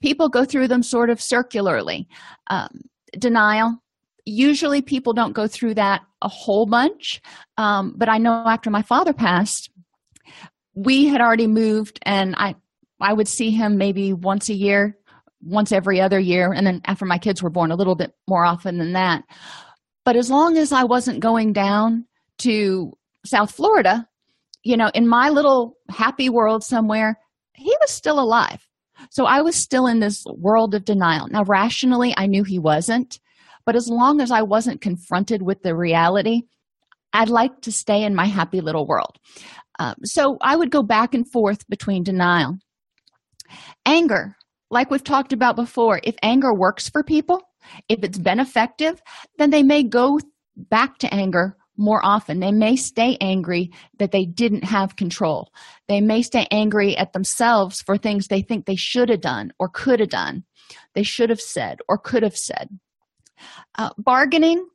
People 0.00 0.28
go 0.28 0.44
through 0.44 0.68
them 0.68 0.82
sort 0.82 1.10
of 1.10 1.20
circularly. 1.20 2.08
Um, 2.46 2.82
denial, 3.18 3.82
usually 4.24 4.80
people 4.80 5.12
don't 5.12 5.32
go 5.32 5.46
through 5.46 5.74
that 5.74 6.02
a 6.22 6.28
whole 6.28 6.64
bunch, 6.64 7.20
um, 7.58 7.92
but 7.96 8.08
I 8.08 8.16
know 8.16 8.44
after 8.46 8.70
my 8.70 8.82
father 8.82 9.12
passed, 9.12 9.68
we 10.74 11.06
had 11.06 11.20
already 11.20 11.46
moved 11.46 11.98
and 12.02 12.34
i 12.36 12.54
i 13.00 13.12
would 13.12 13.28
see 13.28 13.50
him 13.50 13.76
maybe 13.76 14.12
once 14.12 14.48
a 14.48 14.54
year 14.54 14.96
once 15.44 15.72
every 15.72 16.00
other 16.00 16.18
year 16.18 16.52
and 16.52 16.66
then 16.66 16.80
after 16.86 17.04
my 17.04 17.18
kids 17.18 17.42
were 17.42 17.50
born 17.50 17.70
a 17.70 17.76
little 17.76 17.94
bit 17.94 18.14
more 18.26 18.44
often 18.44 18.78
than 18.78 18.94
that. 18.94 19.24
But 20.04 20.16
as 20.16 20.30
long 20.30 20.56
as 20.56 20.72
i 20.72 20.84
wasn't 20.84 21.20
going 21.20 21.52
down 21.52 22.06
to 22.38 22.92
south 23.24 23.52
florida 23.52 24.06
you 24.62 24.76
know 24.76 24.90
in 24.94 25.06
my 25.08 25.28
little 25.30 25.76
happy 25.90 26.28
world 26.28 26.64
somewhere 26.64 27.18
he 27.54 27.74
was 27.80 27.90
still 27.90 28.18
alive. 28.18 28.66
So 29.10 29.26
i 29.26 29.42
was 29.42 29.56
still 29.56 29.86
in 29.86 30.00
this 30.00 30.24
world 30.36 30.74
of 30.74 30.84
denial. 30.84 31.28
Now 31.28 31.44
rationally 31.44 32.14
i 32.16 32.26
knew 32.26 32.44
he 32.44 32.58
wasn't 32.58 33.20
but 33.66 33.76
as 33.76 33.88
long 33.88 34.20
as 34.20 34.30
i 34.30 34.42
wasn't 34.42 34.80
confronted 34.80 35.42
with 35.42 35.62
the 35.62 35.76
reality 35.76 36.42
i'd 37.12 37.28
like 37.28 37.60
to 37.62 37.72
stay 37.72 38.02
in 38.02 38.14
my 38.14 38.26
happy 38.26 38.60
little 38.60 38.86
world 38.86 39.18
um, 39.78 39.94
so 40.04 40.38
I 40.40 40.56
would 40.56 40.70
go 40.70 40.82
back 40.82 41.14
and 41.14 41.30
forth 41.30 41.68
between 41.68 42.02
denial. 42.02 42.58
Anger, 43.86 44.36
like 44.70 44.90
we've 44.90 45.04
talked 45.04 45.32
about 45.32 45.56
before, 45.56 46.00
if 46.04 46.14
anger 46.22 46.54
works 46.54 46.88
for 46.88 47.02
people, 47.02 47.42
if 47.88 48.02
it's 48.02 48.18
been 48.18 48.40
effective, 48.40 49.02
then 49.38 49.50
they 49.50 49.62
may 49.62 49.82
go 49.82 50.18
back 50.56 50.98
to 50.98 51.12
anger 51.12 51.56
more 51.76 52.04
often. 52.04 52.40
They 52.40 52.52
may 52.52 52.76
stay 52.76 53.16
angry 53.20 53.72
that 53.98 54.12
they 54.12 54.24
didn't 54.24 54.64
have 54.64 54.96
control. 54.96 55.52
They 55.88 56.00
may 56.00 56.22
stay 56.22 56.46
angry 56.50 56.96
at 56.96 57.12
themselves 57.12 57.82
for 57.82 57.96
things 57.96 58.28
they 58.28 58.42
think 58.42 58.66
they 58.66 58.76
should 58.76 59.08
have 59.08 59.20
done 59.20 59.52
or 59.58 59.68
could 59.68 60.00
have 60.00 60.10
done. 60.10 60.44
They 60.94 61.02
should 61.02 61.30
have 61.30 61.40
said 61.40 61.78
or 61.88 61.98
could 61.98 62.22
have 62.22 62.36
said. 62.36 62.68
Uh, 63.76 63.90
bargaining, 63.98 64.66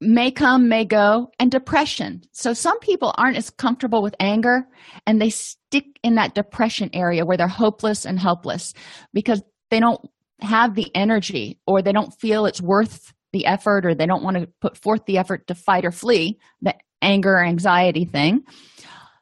may 0.00 0.30
come, 0.30 0.68
may 0.68 0.84
go, 0.84 1.30
and 1.38 1.50
depression. 1.50 2.22
So 2.32 2.54
some 2.54 2.78
people 2.80 3.14
aren't 3.18 3.36
as 3.36 3.50
comfortable 3.50 4.02
with 4.02 4.14
anger 4.18 4.66
and 5.06 5.20
they 5.20 5.30
stick 5.30 5.84
in 6.02 6.14
that 6.14 6.34
depression 6.34 6.90
area 6.92 7.26
where 7.26 7.36
they're 7.36 7.48
hopeless 7.48 8.06
and 8.06 8.18
helpless 8.18 8.72
because 9.12 9.42
they 9.70 9.78
don't 9.78 10.00
have 10.40 10.74
the 10.74 10.90
energy 10.94 11.60
or 11.66 11.82
they 11.82 11.92
don't 11.92 12.18
feel 12.18 12.46
it's 12.46 12.62
worth 12.62 13.12
the 13.32 13.46
effort 13.46 13.84
or 13.84 13.94
they 13.94 14.06
don't 14.06 14.22
want 14.22 14.38
to 14.38 14.48
put 14.60 14.76
forth 14.76 15.04
the 15.06 15.18
effort 15.18 15.46
to 15.46 15.54
fight 15.54 15.84
or 15.84 15.92
flee 15.92 16.38
the 16.62 16.74
anger 17.02 17.34
or 17.34 17.44
anxiety 17.44 18.06
thing. 18.06 18.42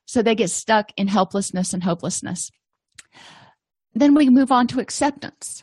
So 0.06 0.22
they 0.22 0.34
get 0.34 0.50
stuck 0.50 0.92
in 0.96 1.08
helplessness 1.08 1.74
and 1.74 1.82
hopelessness. 1.82 2.50
Then 3.94 4.14
we 4.14 4.30
move 4.30 4.52
on 4.52 4.68
to 4.68 4.80
acceptance. 4.80 5.62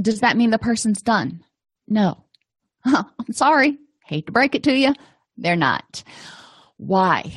Does 0.00 0.20
that 0.20 0.36
mean 0.36 0.50
the 0.50 0.58
person's 0.58 1.02
done? 1.02 1.44
No. 1.88 2.24
I'm 2.84 3.32
sorry 3.32 3.78
hate 4.06 4.26
to 4.26 4.32
break 4.32 4.54
it 4.54 4.62
to 4.64 4.72
you, 4.72 4.94
they're 5.36 5.56
not. 5.56 6.02
Why? 6.76 7.32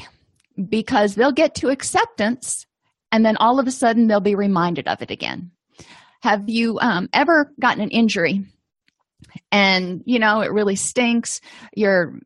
Because 0.69 1.15
they'll 1.15 1.31
get 1.31 1.55
to 1.55 1.69
acceptance 1.69 2.65
and 3.12 3.25
then 3.25 3.38
all 3.38 3.60
of 3.60 3.67
a 3.67 3.72
sudden 3.72 4.07
they'll 4.07 4.19
be 4.19 4.36
reminded 4.36 4.88
of 4.88 5.01
it 5.01 5.12
again. 5.12 5.51
Have 6.22 6.50
you 6.50 6.79
um, 6.79 7.07
ever 7.13 7.53
gotten 7.60 7.84
an 7.84 7.91
injury 7.91 8.43
and 9.51 10.01
you 10.05 10.19
know 10.19 10.41
it 10.41 10.51
really 10.51 10.75
stinks? 10.75 11.39
You're 11.75 12.19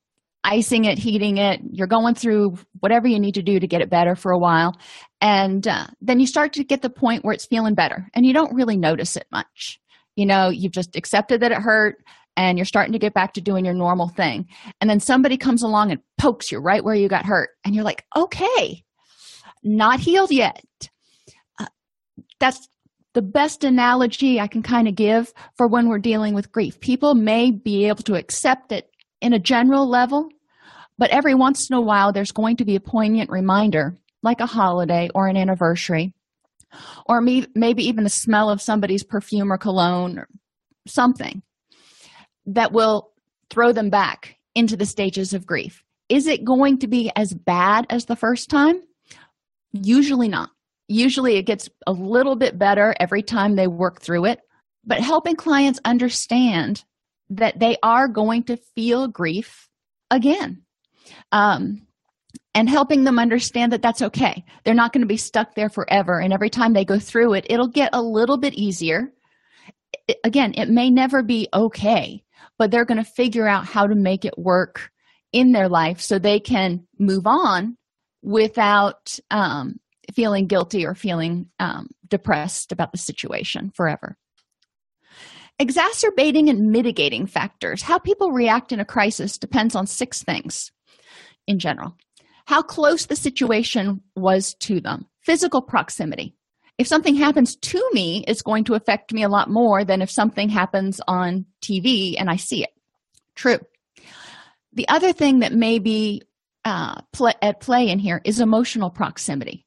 icing 0.43 0.85
it, 0.85 0.97
heating 0.97 1.37
it, 1.37 1.59
you're 1.71 1.87
going 1.87 2.15
through 2.15 2.57
whatever 2.79 3.07
you 3.07 3.19
need 3.19 3.35
to 3.35 3.43
do 3.43 3.59
to 3.59 3.67
get 3.67 3.81
it 3.81 3.89
better 3.89 4.15
for 4.15 4.31
a 4.31 4.39
while. 4.39 4.73
And 5.21 5.67
uh, 5.67 5.87
then 6.01 6.19
you 6.19 6.27
start 6.27 6.53
to 6.53 6.63
get 6.63 6.81
the 6.81 6.89
point 6.89 7.25
where 7.25 7.33
it's 7.33 7.45
feeling 7.45 7.75
better 7.75 8.07
and 8.13 8.25
you 8.25 8.33
don't 8.33 8.55
really 8.55 8.77
notice 8.77 9.15
it 9.15 9.27
much. 9.31 9.79
You 10.15 10.25
know, 10.25 10.49
you've 10.49 10.71
just 10.71 10.95
accepted 10.95 11.41
that 11.41 11.51
it 11.51 11.59
hurt, 11.61 11.97
and 12.39 12.57
you're 12.57 12.63
starting 12.63 12.93
to 12.93 12.99
get 12.99 13.13
back 13.13 13.33
to 13.33 13.41
doing 13.41 13.65
your 13.65 13.73
normal 13.73 14.07
thing. 14.07 14.47
And 14.79 14.89
then 14.89 15.01
somebody 15.01 15.35
comes 15.35 15.61
along 15.61 15.91
and 15.91 15.99
pokes 16.17 16.53
you 16.53 16.59
right 16.59 16.81
where 16.81 16.95
you 16.95 17.09
got 17.09 17.25
hurt. 17.25 17.49
And 17.65 17.75
you're 17.75 17.83
like, 17.83 18.05
okay, 18.15 18.85
not 19.61 19.99
healed 19.99 20.31
yet. 20.31 20.63
Uh, 21.59 21.65
that's 22.39 22.69
the 23.13 23.21
best 23.21 23.65
analogy 23.65 24.39
I 24.39 24.47
can 24.47 24.63
kind 24.63 24.87
of 24.87 24.95
give 24.95 25.33
for 25.57 25.67
when 25.67 25.89
we're 25.89 25.99
dealing 25.99 26.33
with 26.33 26.53
grief. 26.53 26.79
People 26.79 27.13
may 27.13 27.51
be 27.51 27.89
able 27.89 28.03
to 28.03 28.15
accept 28.15 28.71
it 28.71 28.89
in 29.19 29.33
a 29.33 29.39
general 29.39 29.85
level, 29.85 30.29
but 30.97 31.09
every 31.09 31.35
once 31.35 31.69
in 31.69 31.75
a 31.75 31.81
while, 31.81 32.13
there's 32.13 32.31
going 32.31 32.55
to 32.57 32.65
be 32.65 32.77
a 32.77 32.79
poignant 32.79 33.29
reminder, 33.29 33.97
like 34.23 34.39
a 34.39 34.45
holiday 34.45 35.09
or 35.13 35.27
an 35.27 35.35
anniversary, 35.35 36.13
or 37.05 37.19
maybe 37.19 37.83
even 37.83 38.05
the 38.05 38.09
smell 38.09 38.49
of 38.49 38.61
somebody's 38.61 39.03
perfume 39.03 39.51
or 39.51 39.57
cologne 39.57 40.17
or 40.17 40.29
something 40.87 41.43
that 42.49 42.71
will 42.71 43.11
throw 43.49 43.71
them 43.71 43.89
back 43.89 44.37
into 44.55 44.75
the 44.75 44.85
stages 44.85 45.33
of 45.33 45.45
grief. 45.45 45.83
Is 46.09 46.27
it 46.27 46.43
going 46.43 46.79
to 46.79 46.87
be 46.87 47.11
as 47.15 47.33
bad 47.33 47.85
as 47.89 48.05
the 48.05 48.15
first 48.15 48.49
time? 48.49 48.81
Usually 49.71 50.27
not. 50.27 50.49
Usually 50.87 51.35
it 51.35 51.43
gets 51.43 51.69
a 51.85 51.91
little 51.91 52.35
bit 52.35 52.57
better 52.57 52.95
every 52.99 53.21
time 53.21 53.55
they 53.55 53.67
work 53.67 54.01
through 54.01 54.25
it. 54.25 54.39
But 54.85 55.01
helping 55.01 55.35
clients 55.35 55.79
understand 55.85 56.83
that 57.29 57.59
they 57.59 57.77
are 57.83 58.07
going 58.07 58.43
to 58.45 58.57
feel 58.57 59.07
grief 59.07 59.69
again. 60.09 60.63
Um, 61.31 61.85
and 62.55 62.67
helping 62.67 63.03
them 63.03 63.19
understand 63.19 63.71
that 63.71 63.83
that's 63.83 64.01
okay. 64.01 64.43
They're 64.63 64.73
not 64.73 64.91
going 64.91 65.01
to 65.01 65.07
be 65.07 65.17
stuck 65.17 65.53
there 65.53 65.69
forever. 65.69 66.19
And 66.19 66.33
every 66.33 66.49
time 66.49 66.73
they 66.73 66.85
go 66.85 66.97
through 66.97 67.33
it, 67.33 67.45
it'll 67.49 67.67
get 67.67 67.91
a 67.93 68.01
little 68.01 68.37
bit 68.37 68.55
easier. 68.55 69.13
It, 70.07 70.17
again, 70.23 70.53
it 70.57 70.69
may 70.69 70.89
never 70.89 71.21
be 71.21 71.47
okay, 71.53 72.23
but 72.59 72.69
they're 72.69 72.85
going 72.85 73.03
to 73.03 73.11
figure 73.11 73.47
out 73.47 73.65
how 73.65 73.87
to 73.87 73.95
make 73.95 74.25
it 74.25 74.37
work 74.37 74.91
in 75.33 75.51
their 75.51 75.67
life 75.67 75.99
so 75.99 76.19
they 76.19 76.39
can 76.39 76.85
move 76.99 77.25
on 77.25 77.75
without 78.21 79.17
um, 79.31 79.79
feeling 80.13 80.45
guilty 80.45 80.85
or 80.85 80.93
feeling 80.93 81.47
um, 81.59 81.87
depressed 82.07 82.71
about 82.71 82.91
the 82.91 82.97
situation 82.97 83.71
forever. 83.73 84.15
Exacerbating 85.57 86.49
and 86.49 86.71
mitigating 86.71 87.25
factors. 87.25 87.81
How 87.81 87.97
people 87.97 88.31
react 88.31 88.71
in 88.71 88.79
a 88.79 88.85
crisis 88.85 89.37
depends 89.37 89.75
on 89.75 89.87
six 89.87 90.21
things 90.23 90.71
in 91.47 91.57
general 91.57 91.95
how 92.49 92.63
close 92.63 93.05
the 93.05 93.15
situation 93.15 94.01
was 94.15 94.55
to 94.55 94.81
them, 94.81 95.05
physical 95.21 95.61
proximity, 95.61 96.35
if 96.79 96.87
something 96.87 97.13
happens 97.13 97.55
to 97.57 97.83
me 97.93 98.23
it's 98.27 98.41
going 98.41 98.63
to 98.63 98.73
affect 98.73 99.13
me 99.13 99.21
a 99.21 99.29
lot 99.29 99.49
more 99.49 99.85
than 99.85 100.01
if 100.01 100.09
something 100.09 100.49
happens 100.49 100.99
on 101.07 101.45
tv 101.61 102.15
and 102.17 102.29
i 102.29 102.35
see 102.35 102.63
it. 102.63 102.71
True. 103.39 103.59
The 104.73 104.87
other 104.89 105.13
thing 105.13 105.39
that 105.39 105.53
may 105.53 105.79
be 105.79 106.23
uh, 106.65 106.99
at 107.41 107.61
play 107.61 107.87
in 107.87 107.97
here 107.97 108.21
is 108.25 108.41
emotional 108.41 108.89
proximity. 108.89 109.65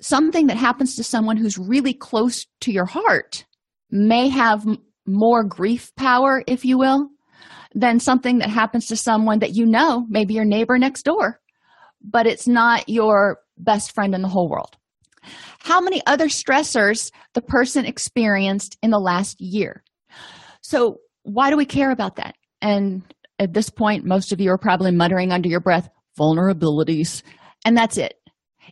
Something 0.00 0.46
that 0.46 0.56
happens 0.56 0.94
to 0.94 1.02
someone 1.02 1.36
who's 1.36 1.58
really 1.58 1.92
close 1.92 2.46
to 2.60 2.70
your 2.70 2.84
heart 2.84 3.44
may 3.90 4.28
have 4.28 4.64
m- 4.64 4.78
more 5.06 5.42
grief 5.42 5.92
power 5.96 6.44
if 6.46 6.64
you 6.64 6.78
will 6.78 7.08
than 7.74 7.98
something 7.98 8.38
that 8.38 8.48
happens 8.48 8.86
to 8.86 8.96
someone 8.96 9.40
that 9.40 9.56
you 9.56 9.66
know 9.66 10.06
maybe 10.08 10.34
your 10.34 10.44
neighbor 10.44 10.78
next 10.78 11.02
door 11.02 11.40
but 12.00 12.26
it's 12.26 12.46
not 12.46 12.88
your 12.88 13.38
best 13.56 13.92
friend 13.92 14.14
in 14.14 14.22
the 14.22 14.28
whole 14.28 14.48
world 14.48 14.76
how 15.58 15.80
many 15.80 16.02
other 16.06 16.26
stressors 16.28 17.10
the 17.34 17.42
person 17.42 17.84
experienced 17.84 18.76
in 18.82 18.90
the 18.90 18.98
last 18.98 19.40
year. 19.40 19.82
So, 20.60 20.98
why 21.22 21.50
do 21.50 21.56
we 21.56 21.66
care 21.66 21.90
about 21.90 22.16
that? 22.16 22.34
And 22.62 23.02
at 23.38 23.52
this 23.52 23.70
point, 23.70 24.04
most 24.04 24.32
of 24.32 24.40
you 24.40 24.50
are 24.50 24.58
probably 24.58 24.90
muttering 24.90 25.32
under 25.32 25.48
your 25.48 25.60
breath, 25.60 25.88
vulnerabilities, 26.18 27.22
and 27.64 27.76
that's 27.76 27.98
it. 27.98 28.14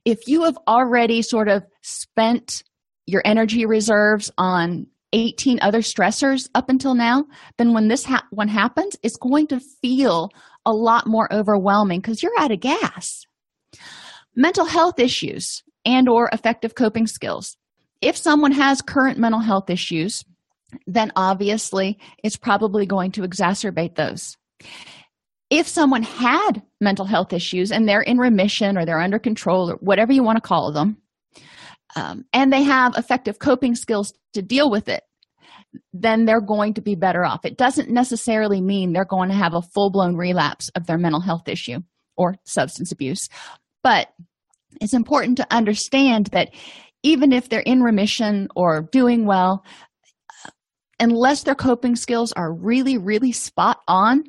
If 0.05 0.27
you 0.27 0.45
have 0.45 0.59
already 0.67 1.23
sort 1.23 1.49
of 1.49 1.65
spent 1.83 2.63
your 3.07 3.23
energy 3.25 3.67
reserves 3.67 4.31
on 4.39 4.87
18 5.13 5.61
other 5.63 5.81
stressors 5.81 6.49
up 6.55 6.69
until 6.69 6.95
now, 6.95 7.25
then 7.59 7.73
when 7.73 7.89
this 7.89 8.05
ha- 8.05 8.27
one 8.31 8.49
happens, 8.49 8.97
it's 9.03 9.17
going 9.17 9.47
to 9.49 9.61
feel 9.61 10.31
a 10.65 10.73
lot 10.73 11.07
more 11.07 11.33
overwhelming 11.33 12.01
because 12.01 12.23
you're 12.23 12.39
out 12.39 12.51
of 12.51 12.61
gas 12.61 13.25
mental 14.37 14.67
health 14.67 15.01
issues 15.01 15.65
and 15.87 16.09
or 16.09 16.29
effective 16.33 16.75
coping 16.75 17.07
skills. 17.07 17.57
If 18.03 18.17
someone 18.17 18.53
has 18.53 18.83
current 18.83 19.19
mental 19.19 19.41
health 19.41 19.71
issues 19.71 20.23
then 20.87 21.13
obviously 21.17 21.99
it's 22.23 22.37
probably 22.37 22.87
going 22.87 23.13
to 23.13 23.23
exacerbate 23.23 23.95
those. 23.95 24.37
If 25.49 25.69
someone 25.69 26.03
had 26.03 26.63
mental 26.81 27.05
health 27.07 27.33
issues 27.33 27.71
and 27.71 27.89
they're 27.89 28.03
in 28.03 28.19
remission 28.19 28.77
or 28.77 28.85
they're 28.85 29.01
under 29.01 29.21
control 29.21 29.71
or 29.71 29.77
whatever 29.77 30.13
you 30.13 30.25
want 30.25 30.37
to 30.37 30.47
call 30.47 30.73
them 30.73 30.97
um, 31.95 32.25
and 32.33 32.53
they 32.53 32.65
have 32.65 32.97
effective 32.97 33.39
coping 33.39 33.75
skills 33.75 34.13
to 34.35 34.43
deal 34.43 34.71
with 34.71 34.89
it 34.89 35.05
then 35.93 36.25
they're 36.25 36.41
going 36.41 36.73
to 36.73 36.81
be 36.81 36.95
better 36.95 37.23
off. 37.23 37.45
It 37.45 37.59
doesn't 37.59 37.91
necessarily 37.91 38.63
mean 38.63 38.93
they're 38.93 39.05
going 39.05 39.29
to 39.29 39.35
have 39.35 39.53
a 39.53 39.61
full-blown 39.61 40.17
relapse 40.17 40.71
of 40.71 40.87
their 40.87 40.97
mental 40.97 41.21
health 41.21 41.49
issue 41.49 41.81
or 42.17 42.37
substance 42.45 42.93
abuse 42.93 43.29
but 43.83 44.09
it's 44.81 44.95
important 44.95 45.37
to 45.39 45.47
understand 45.55 46.27
that 46.27 46.51
even 47.03 47.33
if 47.33 47.49
they're 47.49 47.61
in 47.61 47.83
remission 47.83 48.49
or 48.55 48.89
doing 48.93 49.27
well 49.27 49.65
unless 50.99 51.43
their 51.43 51.55
coping 51.55 51.97
skills 51.97 52.33
are 52.33 52.53
really 52.53 52.99
really 52.99 53.33
spot 53.33 53.81
on 53.87 54.25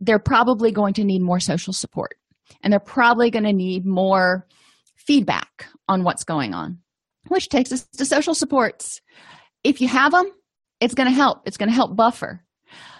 they're 0.00 0.18
probably 0.18 0.72
going 0.72 0.94
to 0.94 1.04
need 1.04 1.22
more 1.22 1.38
social 1.38 1.72
support. 1.72 2.16
And 2.62 2.72
they're 2.72 2.80
probably 2.80 3.30
going 3.30 3.44
to 3.44 3.52
need 3.52 3.86
more 3.86 4.46
feedback 4.96 5.66
on 5.88 6.04
what's 6.04 6.24
going 6.24 6.54
on 6.54 6.78
which 7.28 7.48
takes 7.48 7.72
us 7.72 7.86
to 7.98 8.06
social 8.06 8.34
supports. 8.34 9.00
If 9.62 9.80
you 9.80 9.88
have 9.88 10.12
them 10.12 10.30
it's 10.80 10.94
going 10.94 11.08
to 11.08 11.14
help. 11.14 11.42
It's 11.44 11.56
going 11.56 11.68
to 11.68 11.74
help 11.74 11.96
buffer. 11.96 12.44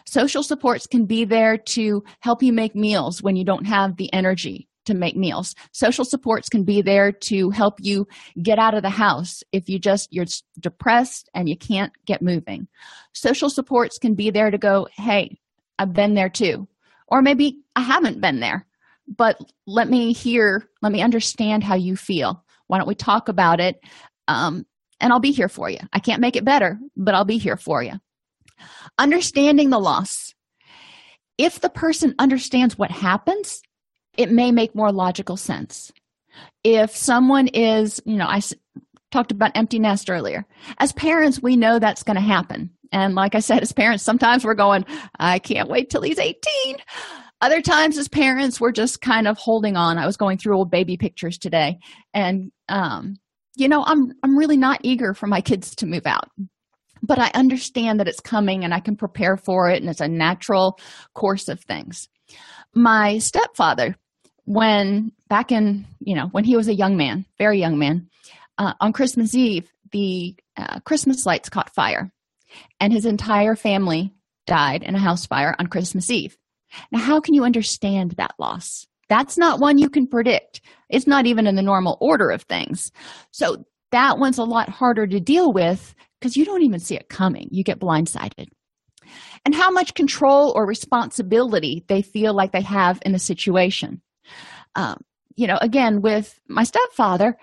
Social 0.06 0.42
supports 0.42 0.86
can 0.86 1.06
be 1.06 1.24
there 1.24 1.58
to 1.58 2.02
help 2.20 2.42
you 2.42 2.52
make 2.52 2.74
meals 2.74 3.22
when 3.22 3.36
you 3.36 3.44
don't 3.44 3.66
have 3.66 3.96
the 3.96 4.12
energy 4.12 4.67
to 4.88 4.94
make 4.94 5.16
meals. 5.16 5.54
Social 5.72 6.04
supports 6.04 6.48
can 6.48 6.64
be 6.64 6.80
there 6.80 7.12
to 7.12 7.50
help 7.50 7.74
you 7.78 8.08
get 8.42 8.58
out 8.58 8.72
of 8.72 8.82
the 8.82 8.88
house 8.88 9.44
if 9.52 9.68
you 9.68 9.78
just 9.78 10.10
you're 10.10 10.24
depressed 10.58 11.28
and 11.34 11.46
you 11.46 11.56
can't 11.56 11.92
get 12.06 12.22
moving. 12.22 12.66
Social 13.12 13.50
supports 13.50 13.98
can 13.98 14.14
be 14.14 14.30
there 14.30 14.50
to 14.50 14.58
go 14.58 14.88
hey 14.92 15.38
i've 15.78 15.92
been 15.92 16.14
there 16.14 16.30
too. 16.30 16.66
Or 17.06 17.22
maybe 17.22 17.58
i 17.76 17.82
haven't 17.82 18.20
been 18.20 18.40
there. 18.40 18.66
But 19.06 19.38
let 19.66 19.90
me 19.90 20.14
hear 20.14 20.68
let 20.80 20.90
me 20.90 21.02
understand 21.02 21.64
how 21.64 21.74
you 21.74 21.94
feel. 21.94 22.42
Why 22.66 22.78
don't 22.78 22.88
we 22.88 22.94
talk 22.94 23.28
about 23.28 23.60
it 23.60 23.78
um, 24.26 24.64
and 25.00 25.12
i'll 25.12 25.20
be 25.20 25.32
here 25.32 25.50
for 25.50 25.68
you. 25.68 25.80
I 25.92 25.98
can't 25.98 26.22
make 26.22 26.36
it 26.36 26.46
better 26.46 26.78
but 26.96 27.14
i'll 27.14 27.26
be 27.26 27.38
here 27.38 27.58
for 27.58 27.82
you. 27.82 27.92
Understanding 28.96 29.68
the 29.68 29.78
loss. 29.78 30.34
If 31.36 31.60
the 31.60 31.70
person 31.70 32.14
understands 32.18 32.78
what 32.78 32.90
happens 32.90 33.62
it 34.18 34.30
may 34.30 34.50
make 34.50 34.74
more 34.74 34.92
logical 34.92 35.38
sense. 35.38 35.90
If 36.64 36.94
someone 36.94 37.46
is 37.48 38.02
you 38.04 38.16
know 38.16 38.26
i 38.26 38.42
talked 39.10 39.32
about 39.32 39.52
empty 39.54 39.78
nest 39.78 40.10
earlier. 40.10 40.44
As 40.76 40.92
parents 40.92 41.40
we 41.40 41.56
know 41.56 41.78
that's 41.78 42.02
going 42.02 42.16
to 42.16 42.20
happen. 42.20 42.70
And 42.92 43.14
like 43.14 43.34
i 43.34 43.40
said 43.40 43.62
as 43.62 43.72
parents 43.72 44.04
sometimes 44.04 44.44
we're 44.44 44.54
going 44.54 44.84
i 45.18 45.38
can't 45.38 45.70
wait 45.70 45.88
till 45.88 46.02
he's 46.02 46.18
18 46.18 46.36
other 47.40 47.62
times 47.62 47.96
as 47.96 48.08
parents 48.08 48.60
we're 48.60 48.72
just 48.72 49.00
kind 49.00 49.28
of 49.28 49.38
holding 49.38 49.76
on. 49.76 49.96
I 49.96 50.06
was 50.06 50.16
going 50.16 50.38
through 50.38 50.56
old 50.56 50.70
baby 50.70 50.96
pictures 50.96 51.38
today. 51.38 51.78
And 52.12 52.50
um 52.68 53.16
you 53.54 53.68
know 53.68 53.84
i'm 53.86 54.12
i'm 54.22 54.36
really 54.36 54.56
not 54.56 54.80
eager 54.82 55.14
for 55.14 55.26
my 55.26 55.40
kids 55.40 55.74
to 55.76 55.86
move 55.86 56.06
out. 56.06 56.28
But 57.02 57.18
i 57.18 57.30
understand 57.34 58.00
that 58.00 58.08
it's 58.08 58.20
coming 58.20 58.64
and 58.64 58.74
i 58.74 58.80
can 58.80 58.96
prepare 58.96 59.36
for 59.36 59.70
it 59.70 59.80
and 59.80 59.88
it's 59.88 60.00
a 60.00 60.08
natural 60.08 60.78
course 61.14 61.48
of 61.48 61.60
things. 61.60 62.08
My 62.74 63.18
stepfather 63.18 63.96
when 64.48 65.12
back 65.28 65.52
in 65.52 65.86
you 66.00 66.14
know 66.14 66.26
when 66.28 66.44
he 66.44 66.56
was 66.56 66.68
a 66.68 66.74
young 66.74 66.96
man 66.96 67.26
very 67.36 67.58
young 67.58 67.78
man 67.78 68.08
uh, 68.56 68.72
on 68.80 68.94
christmas 68.94 69.34
eve 69.34 69.70
the 69.92 70.34
uh, 70.56 70.80
christmas 70.80 71.26
lights 71.26 71.50
caught 71.50 71.74
fire 71.74 72.10
and 72.80 72.92
his 72.92 73.06
entire 73.06 73.56
family 73.56 74.12
died 74.46 74.82
in 74.82 74.94
a 74.94 74.98
house 74.98 75.26
fire 75.26 75.54
on 75.58 75.66
christmas 75.66 76.10
eve. 76.10 76.36
Now 76.90 76.98
how 76.98 77.20
can 77.20 77.34
you 77.34 77.44
understand 77.44 78.12
that 78.12 78.34
loss? 78.38 78.86
That's 79.08 79.38
not 79.38 79.60
one 79.60 79.78
you 79.78 79.88
can 79.88 80.06
predict. 80.06 80.60
It's 80.90 81.06
not 81.06 81.26
even 81.26 81.46
in 81.46 81.54
the 81.54 81.62
normal 81.62 81.96
order 82.00 82.30
of 82.30 82.42
things. 82.42 82.92
So 83.30 83.64
that 83.90 84.18
one's 84.18 84.38
a 84.38 84.44
lot 84.44 84.68
harder 84.68 85.06
to 85.06 85.20
deal 85.20 85.52
with 85.52 85.94
because 86.20 86.36
you 86.36 86.44
don't 86.44 86.62
even 86.62 86.80
see 86.80 86.94
it 86.94 87.08
coming. 87.08 87.48
You 87.50 87.64
get 87.64 87.80
blindsided. 87.80 88.48
And 89.46 89.54
how 89.54 89.70
much 89.70 89.94
control 89.94 90.52
or 90.54 90.66
responsibility 90.66 91.84
they 91.88 92.02
feel 92.02 92.34
like 92.34 92.52
they 92.52 92.60
have 92.60 93.00
in 93.06 93.12
the 93.12 93.18
situation 93.18 94.02
um, 94.78 94.98
you 95.36 95.46
know 95.46 95.58
again 95.60 96.00
with 96.00 96.38
my 96.48 96.64
stepfather 96.64 97.36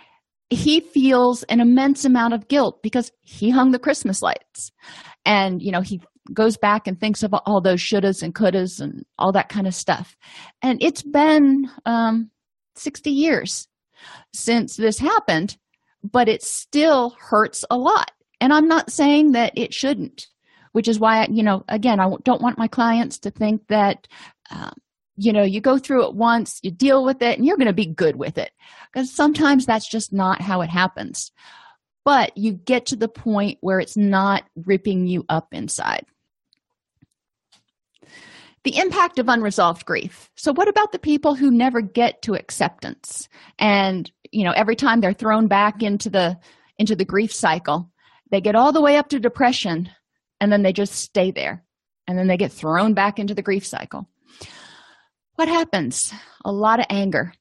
he 0.50 0.80
feels 0.80 1.44
an 1.44 1.60
immense 1.60 2.06
amount 2.06 2.34
of 2.34 2.48
guilt 2.48 2.82
because 2.84 3.12
he 3.22 3.50
hung 3.50 3.72
the 3.72 3.80
christmas 3.80 4.22
lights. 4.22 4.72
And 5.26 5.62
you 5.62 5.72
know 5.72 5.82
he 5.82 6.02
goes 6.34 6.58
back 6.58 6.88
and 6.88 7.00
thinks 7.00 7.24
of 7.24 7.34
all 7.34 7.62
those 7.62 7.80
shouldas 7.80 8.24
and 8.24 8.34
couldas 8.34 8.80
and 8.80 9.06
all 9.20 9.32
that 9.34 9.50
kind 9.50 9.68
of 9.68 9.76
stuff. 9.76 10.18
And 10.62 10.82
it's 10.82 11.04
been 11.04 11.70
um, 11.86 12.32
60 12.76 13.12
years 13.12 13.68
since 14.34 14.76
this 14.76 14.98
happened 15.00 15.58
but 16.04 16.30
it 16.30 16.44
still 16.44 17.16
hurts 17.20 17.66
a 17.72 17.78
lot. 17.78 18.12
And 18.42 18.54
i'm 18.54 18.68
not 18.68 18.92
saying 18.92 19.32
that 19.32 19.58
it 19.58 19.74
shouldn't 19.74 20.28
which 20.74 20.88
is 20.88 21.00
why 21.00 21.26
you 21.32 21.42
know 21.42 21.64
again 21.70 22.00
i 22.00 22.10
don't 22.24 22.42
want 22.42 22.58
my 22.58 22.68
clients 22.68 23.18
to 23.20 23.32
think 23.32 23.66
that 23.68 24.08
um, 24.52 24.74
you 25.18 25.32
know 25.34 25.44
you 25.44 25.62
go 25.62 25.78
through 25.78 26.08
it 26.08 26.16
once 26.16 26.60
you 26.64 26.72
deal 26.72 27.04
with 27.04 27.22
it 27.22 27.38
and 27.38 27.46
you're 27.46 27.58
going 27.58 27.68
to 27.68 27.74
be 27.74 27.86
good 27.86 28.16
with 28.16 28.38
it. 28.38 28.52
Because 28.92 29.12
sometimes 29.12 29.66
that's 29.66 29.90
just 29.90 30.14
not 30.14 30.42
how 30.42 30.62
it 30.62 30.70
happens. 30.70 31.32
But 32.04 32.38
you 32.38 32.54
get 32.54 32.88
to 32.88 32.96
the 32.96 33.08
point 33.08 33.58
where 33.62 33.80
it's 33.80 33.98
not 33.98 34.44
ripping 34.56 35.08
you 35.08 35.26
up 35.28 35.48
inside. 35.52 36.06
The 38.64 38.78
impact 38.78 39.20
of 39.20 39.30
unresolved 39.30 39.86
grief. 39.86 40.30
So 40.36 40.52
what 40.52 40.68
about 40.68 40.92
the 40.92 41.00
people 41.00 41.36
who 41.36 41.52
never 41.52 41.82
get 41.82 42.22
to 42.24 42.36
acceptance? 42.36 43.30
And 43.60 44.12
you 44.32 44.44
know 44.44 44.52
every 44.52 44.76
time 44.76 45.02
they're 45.02 45.14
thrown 45.14 45.48
back 45.48 45.82
into 45.82 46.10
the 46.10 46.38
into 46.78 46.96
the 46.96 47.06
grief 47.06 47.34
cycle 47.34 47.90
they 48.32 48.42
get 48.42 48.56
all 48.56 48.72
the 48.72 48.82
way 48.82 48.98
up 48.98 49.10
to 49.10 49.20
depression 49.20 49.90
and 50.40 50.52
then 50.52 50.64
they 50.64 50.74
just 50.74 50.94
stay 50.94 51.32
there. 51.32 51.64
And 52.08 52.18
then 52.18 52.28
they 52.28 52.38
get 52.38 52.52
thrown 52.52 52.94
back 52.94 53.18
into 53.18 53.34
the 53.34 53.42
grief 53.42 53.66
cycle 53.66 54.08
what 55.36 55.48
happens? 55.48 56.14
A 56.44 56.52
lot 56.52 56.80
of 56.80 56.86
anger. 56.90 57.34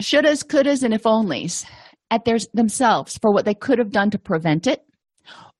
Shouldas, 0.00 0.44
couldas, 0.44 0.82
and 0.82 0.94
if 0.94 1.02
onlys 1.02 1.64
at 2.10 2.24
their, 2.24 2.38
themselves 2.54 3.18
for 3.20 3.32
what 3.32 3.44
they 3.44 3.54
could 3.54 3.78
have 3.78 3.90
done 3.90 4.10
to 4.10 4.18
prevent 4.18 4.66
it 4.66 4.84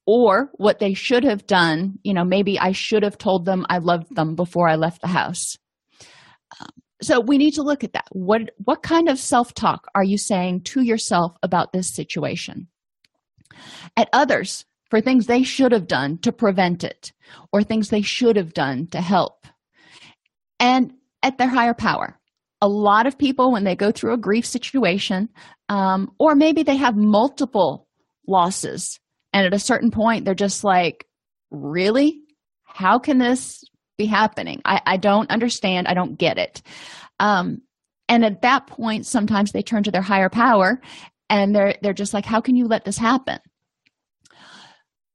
or 0.07 0.51
what 0.55 0.79
they 0.79 0.95
should 0.95 1.25
have 1.25 1.47
done. 1.47 1.99
You 2.03 2.15
know, 2.15 2.25
maybe 2.25 2.59
I 2.59 2.73
should 2.73 3.03
have 3.03 3.19
told 3.19 3.45
them 3.45 3.67
I 3.69 3.79
loved 3.79 4.15
them 4.15 4.35
before 4.35 4.69
I 4.69 4.77
left 4.77 5.01
the 5.01 5.09
house. 5.09 5.57
Um, 6.61 6.69
so 7.01 7.21
we 7.21 7.39
need 7.39 7.53
to 7.55 7.63
look 7.63 7.85
at 7.85 7.93
that. 7.93 8.07
What, 8.11 8.51
what 8.59 8.83
kind 8.83 9.09
of 9.09 9.19
self 9.19 9.55
talk 9.55 9.87
are 9.95 10.05
you 10.05 10.19
saying 10.19 10.63
to 10.65 10.83
yourself 10.83 11.37
about 11.43 11.73
this 11.73 11.95
situation? 11.95 12.69
At 13.97 14.09
others, 14.13 14.65
for 14.91 15.01
things 15.01 15.27
they 15.27 15.43
should 15.43 15.73
have 15.73 15.87
done 15.87 16.19
to 16.19 16.33
prevent 16.33 16.85
it 16.85 17.13
or 17.53 17.63
things 17.63 17.89
they 17.89 18.03
should 18.03 18.37
have 18.37 18.53
done 18.53 18.87
to 18.89 19.01
help. 19.01 19.47
And 20.61 20.93
at 21.23 21.39
their 21.39 21.49
higher 21.49 21.75
power. 21.75 22.19
A 22.61 22.69
lot 22.69 23.07
of 23.07 23.19
people 23.19 23.53
when 23.53 23.65
they 23.65 23.75
go 23.75 23.91
through 23.91 24.15
a 24.15 24.19
grief 24.19 24.47
situation 24.47 25.29
um, 25.69 26.11
or 26.19 26.35
maybe 26.35 26.63
they 26.63 26.77
have 26.77 26.97
multiple 26.97 27.89
losses 28.27 29.01
and 29.33 29.47
at 29.47 29.55
a 29.55 29.59
certain 29.59 29.91
point 29.91 30.25
they're 30.25 30.35
just 30.35 30.63
like 30.63 31.07
really? 31.51 32.21
How 32.65 32.99
can 32.99 33.19
this 33.19 33.63
be 33.99 34.07
happening? 34.07 34.63
I, 34.65 34.81
I 34.87 34.97
don't 34.97 35.31
understand. 35.31 35.87
I 35.87 35.95
don't 35.95 36.19
get 36.19 36.39
it. 36.39 36.63
Um, 37.21 37.59
and 38.09 38.25
at 38.25 38.43
that 38.43 38.67
point 38.67 39.07
sometimes 39.07 39.53
they 39.53 39.63
turn 39.63 39.83
to 39.85 39.91
their 39.91 40.03
higher 40.03 40.29
power 40.29 40.81
and 41.31 41.55
they're 41.55 41.77
they're 41.83 41.93
just 41.93 42.15
like 42.15 42.25
how 42.25 42.41
can 42.41 42.57
you 42.57 42.67
let 42.67 42.85
this 42.85 42.99
happen 42.99 43.39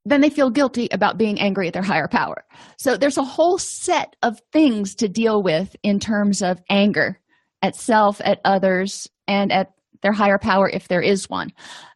then 0.10 0.22
they 0.22 0.30
feel 0.30 0.50
guilty 0.50 0.88
about 0.92 1.18
being 1.18 1.40
angry 1.40 1.68
at 1.68 1.74
their 1.74 1.82
higher 1.82 2.08
power. 2.08 2.46
So 2.78 2.96
there's 2.96 3.18
a 3.18 3.24
whole 3.24 3.58
set 3.58 4.16
of 4.24 4.42
things 4.54 4.96
to 4.96 5.08
deal 5.08 5.44
with 5.44 5.76
in 5.84 6.00
terms 6.00 6.42
of 6.42 6.62
anger 6.70 7.20
at 7.62 7.76
self, 7.76 8.22
at 8.24 8.40
others, 8.46 9.10
and 9.28 9.52
at 9.52 9.74
their 10.02 10.14
higher 10.14 10.38
power, 10.38 10.70
if 10.70 10.88
there 10.88 11.02
is 11.02 11.30
one 11.30 11.52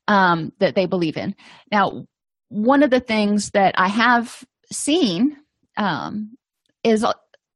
um, 0.07 0.51
that 0.59 0.75
they 0.75 0.85
believe 0.85 1.17
in. 1.17 1.35
Now, 1.71 2.05
one 2.49 2.83
of 2.83 2.89
the 2.89 2.99
things 2.99 3.51
that 3.51 3.75
I 3.77 3.87
have 3.87 4.43
seen 4.71 5.37
um, 5.77 6.35
is 6.83 7.03
a, 7.03 7.13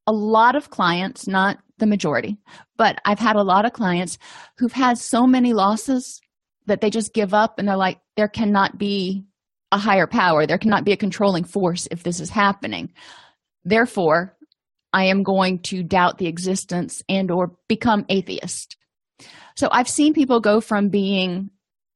a 0.07 0.13
lot 0.13 0.55
of 0.55 0.69
clients, 0.69 1.27
not 1.27 1.57
the 1.79 1.87
majority, 1.87 2.37
but 2.77 3.01
I've 3.03 3.19
had 3.19 3.35
a 3.35 3.43
lot 3.43 3.65
of 3.65 3.73
clients 3.73 4.17
who've 4.57 4.71
had 4.71 4.97
so 4.97 5.27
many 5.27 5.51
losses 5.51 6.21
that 6.67 6.79
they 6.79 6.89
just 6.89 7.13
give 7.13 7.33
up 7.33 7.59
and 7.59 7.67
they're 7.67 7.75
like, 7.75 7.99
there 8.15 8.29
cannot 8.29 8.77
be 8.77 9.25
a 9.75 9.77
higher 9.77 10.07
power 10.07 10.45
there 10.45 10.57
cannot 10.57 10.85
be 10.85 10.93
a 10.93 10.97
controlling 10.97 11.43
force 11.43 11.87
if 11.91 12.03
this 12.03 12.19
is 12.19 12.29
happening 12.29 12.91
therefore 13.63 14.35
I 14.95 15.07
am 15.07 15.23
going 15.23 15.59
to 15.63 15.83
doubt 15.83 16.19
the 16.19 16.27
existence 16.27 17.03
and 17.09 17.29
or 17.29 17.51
become 17.67 18.05
atheist. 18.07 18.77
So 19.57 19.67
I've 19.69 19.89
seen 19.89 20.13
people 20.13 20.39
go 20.39 20.61
from 20.61 20.87
being 20.87 21.49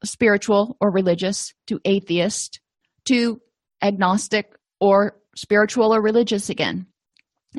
spiritual 0.03 0.75
or 0.81 0.91
religious 0.91 1.53
to 1.67 1.79
atheist 1.85 2.59
to 3.05 3.39
agnostic 3.81 4.53
or 4.81 5.17
spiritual 5.33 5.95
or 5.95 6.01
religious 6.01 6.49
again. 6.49 6.87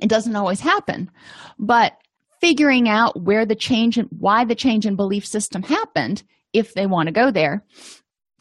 It 0.02 0.10
doesn't 0.10 0.36
always 0.36 0.60
happen, 0.60 1.10
but 1.58 1.96
figuring 2.42 2.86
out 2.86 3.22
where 3.22 3.46
the 3.46 3.56
change 3.56 3.96
and 3.96 4.08
why 4.10 4.44
the 4.44 4.54
change 4.54 4.84
in 4.84 4.94
belief 4.94 5.24
system 5.24 5.62
happened, 5.62 6.22
if 6.52 6.74
they 6.74 6.84
want 6.84 7.06
to 7.06 7.12
go 7.12 7.30
there, 7.30 7.64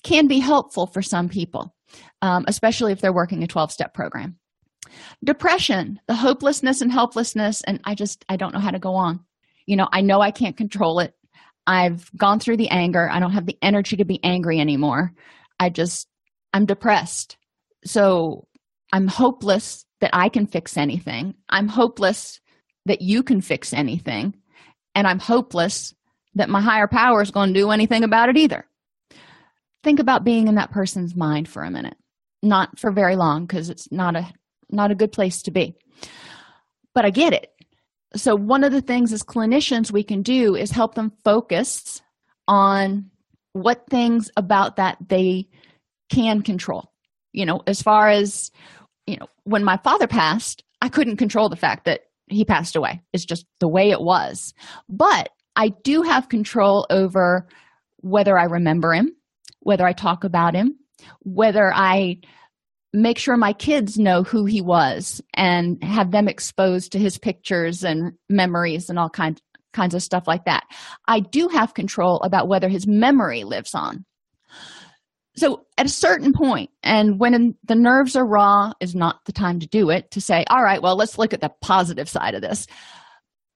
can 0.04 0.28
be 0.28 0.40
helpful 0.40 0.88
for 0.88 1.02
some 1.02 1.30
people, 1.30 1.76
um, 2.22 2.46
especially 2.48 2.92
if 2.92 3.02
they're 3.02 3.14
working 3.14 3.44
a 3.44 3.48
12 3.48 3.72
step 3.72 3.94
program. 3.94 4.38
Depression, 5.24 6.00
the 6.08 6.16
hopelessness 6.16 6.82
and 6.82 6.92
helplessness, 6.92 7.62
and 7.62 7.80
I 7.84 7.96
just, 7.96 8.26
I 8.30 8.38
don't 8.38 8.54
know 8.54 8.60
how 8.60 8.72
to 8.72 8.80
go 8.80 8.96
on. 8.96 9.20
You 9.66 9.76
know, 9.76 9.88
I 9.92 10.02
know 10.02 10.22
I 10.22 10.32
can't 10.32 10.58
control 10.58 11.00
it. 11.00 11.14
I've 11.68 12.10
gone 12.18 12.40
through 12.40 12.58
the 12.58 12.70
anger. 12.70 13.08
I 13.10 13.20
don't 13.20 13.34
have 13.34 13.46
the 13.46 13.58
energy 13.62 13.98
to 13.98 14.06
be 14.06 14.24
angry 14.24 14.60
anymore. 14.60 15.14
I 15.60 15.70
just, 15.70 16.08
I'm 16.54 16.66
depressed. 16.66 17.38
So 17.86 18.48
I'm 18.92 19.08
hopeless 19.08 19.86
that 20.02 20.12
I 20.14 20.30
can 20.30 20.48
fix 20.48 20.78
anything. 20.78 21.36
I'm 21.50 21.68
hopeless 21.68 22.40
that 22.86 23.02
you 23.02 23.22
can 23.22 23.42
fix 23.42 23.74
anything. 23.74 24.34
And 24.96 25.06
I'm 25.06 25.20
hopeless 25.20 25.94
that 26.36 26.50
my 26.50 26.62
higher 26.62 26.88
power 26.88 27.22
is 27.22 27.32
going 27.32 27.54
to 27.54 27.60
do 27.60 27.72
anything 27.72 28.04
about 28.04 28.30
it 28.30 28.38
either. 28.38 28.66
Think 29.84 30.00
about 30.00 30.24
being 30.24 30.48
in 30.48 30.56
that 30.56 30.72
person's 30.72 31.15
mind 31.15 31.48
for 31.48 31.63
a 31.63 31.72
minute. 31.72 31.96
Not 32.42 32.80
for 32.80 32.92
very 32.92 33.15
long 33.15 33.46
because 33.46 33.70
it's 33.70 33.92
not 33.92 34.15
a 34.15 34.32
not 34.70 34.92
a 34.92 34.96
good 34.96 35.12
place 35.12 35.42
to 35.44 35.52
be. 35.52 35.76
But 36.94 37.06
I 37.06 37.10
get 37.10 37.34
it. 37.34 37.52
So 38.15 38.36
one 38.36 38.63
of 38.63 38.72
the 38.72 38.82
things 38.82 39.13
as 39.13 39.24
clinicians 39.24 39.92
we 39.92 40.04
can 40.04 40.22
do 40.22 40.56
is 40.56 40.72
help 40.72 40.96
them 40.96 41.12
focus 41.24 42.02
on 42.48 43.10
what 43.54 43.86
things 43.89 44.32
about 44.38 44.78
that 44.78 44.98
they 45.08 45.48
can 46.10 46.42
control. 46.42 46.92
You 47.34 47.46
know, 47.46 47.62
as 47.68 47.82
far 47.82 48.10
as 48.10 48.52
you 49.06 49.18
know, 49.18 49.28
when 49.44 49.63
my 49.63 49.78
father 49.78 50.08
passed, 50.08 50.63
I 50.82 50.89
couldn't 50.89 51.18
control 51.18 51.50
the 51.50 51.56
fact 51.56 51.86
that 51.86 52.02
he 52.28 52.46
passed 52.46 52.76
away. 52.76 53.02
It's 53.12 53.26
just 53.26 53.46
the 53.60 53.68
way 53.68 53.89
it 53.89 54.02
was. 54.02 54.54
But 54.88 55.30
I 55.56 55.70
do 55.84 56.04
have 56.04 56.30
control 56.30 56.86
over 56.89 57.48
whether 57.98 58.38
I 58.38 58.44
remember 58.44 58.94
him, 58.94 59.12
whether 59.69 59.86
I 59.86 59.93
talk 59.93 60.23
about 60.23 60.55
him, 60.55 60.79
whether 61.19 61.71
I 61.71 62.21
make 62.91 63.19
sure 63.19 63.38
my 63.38 63.53
kids 63.53 63.99
know 63.99 64.23
who 64.23 64.45
he 64.45 64.62
was 64.62 65.21
and 65.36 65.77
have 65.84 66.10
them 66.10 66.27
exposed 66.27 66.91
to 66.91 66.97
his 66.97 67.19
pictures 67.19 67.84
and 67.84 68.13
memories 68.29 68.89
and 68.89 68.97
all 68.97 69.12
kinds 69.12 69.39
kinds 69.71 69.93
of 69.93 70.01
stuff 70.01 70.23
like 70.25 70.45
that. 70.45 70.63
I 71.08 71.19
do 71.19 71.49
have 71.49 71.75
control 71.75 72.19
about 72.21 72.47
whether 72.47 72.67
his 72.67 72.88
memory 72.88 73.43
lives 73.43 73.75
on. 73.75 74.05
So 75.36 75.67
at 75.77 75.86
a 75.86 75.89
certain 75.89 76.34
point, 76.34 76.71
and 76.82 77.19
when 77.19 77.55
the 77.63 77.75
nerves 77.75 78.15
are 78.15 78.25
raw, 78.25 78.71
is 78.82 78.95
not 78.95 79.23
the 79.25 79.34
time 79.34 79.60
to 79.60 79.67
do 79.67 79.91
it 79.91 80.10
to 80.10 80.19
say, 80.19 80.45
all 80.49 80.63
right, 80.63 80.82
well, 80.82 80.97
let's 80.97 81.19
look 81.19 81.32
at 81.32 81.41
the 81.41 81.51
positive 81.62 82.10
side 82.10 82.34
of 82.34 82.41
this. 82.41 82.65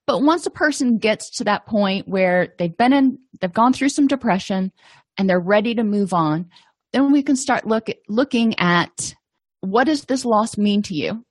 But 0.06 0.22
once 0.22 0.46
a 0.46 0.52
person 0.52 1.00
gets 1.00 1.32
to 1.38 1.46
that 1.46 1.66
point 1.66 2.08
where 2.08 2.54
they've 2.60 2.78
been 2.78 2.94
in, 2.94 3.18
they've 3.42 3.52
gone 3.52 3.74
through 3.74 3.90
some 3.90 4.06
depression 4.06 4.72
and 5.18 5.30
they're 5.30 5.40
ready 5.40 5.76
to 5.76 5.84
move 5.84 6.14
on, 6.14 6.50
then 6.92 7.12
we 7.12 7.24
can 7.24 7.36
start 7.36 7.68
look 7.68 7.90
at, 7.90 7.98
looking 8.08 8.58
at 8.60 9.14
what 9.62 9.86
does 9.86 10.06
this 10.06 10.26
loss 10.26 10.58
mean 10.58 10.82
to 10.84 10.94
you? 10.94 11.24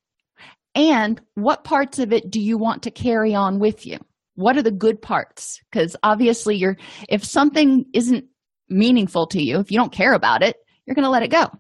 And 0.75 1.21
what 1.35 1.65
parts 1.65 1.99
of 1.99 2.13
it 2.13 2.31
do 2.31 2.41
you 2.41 2.57
want 2.57 2.83
to 2.85 2.91
carry 2.91 3.35
on 3.35 3.59
with 3.59 3.87
you? 3.87 3.99
What 4.35 4.57
are 4.57 4.63
the 4.63 4.71
good 4.71 5.03
parts? 5.03 5.61
Because 5.71 5.97
obviously, 6.03 6.57
you're 6.57 6.79
if 7.09 7.25
something 7.25 7.85
isn't 7.93 8.25
meaningful 8.69 9.27
to 9.29 9.43
you, 9.43 9.59
if 9.61 9.71
you 9.71 9.79
don't 9.79 9.93
care 9.93 10.15
about 10.15 10.43
it, 10.43 10.57
you're 10.87 10.95
going 10.95 11.05
to 11.05 11.11
let 11.11 11.23
it 11.23 11.31
go. 11.31 11.51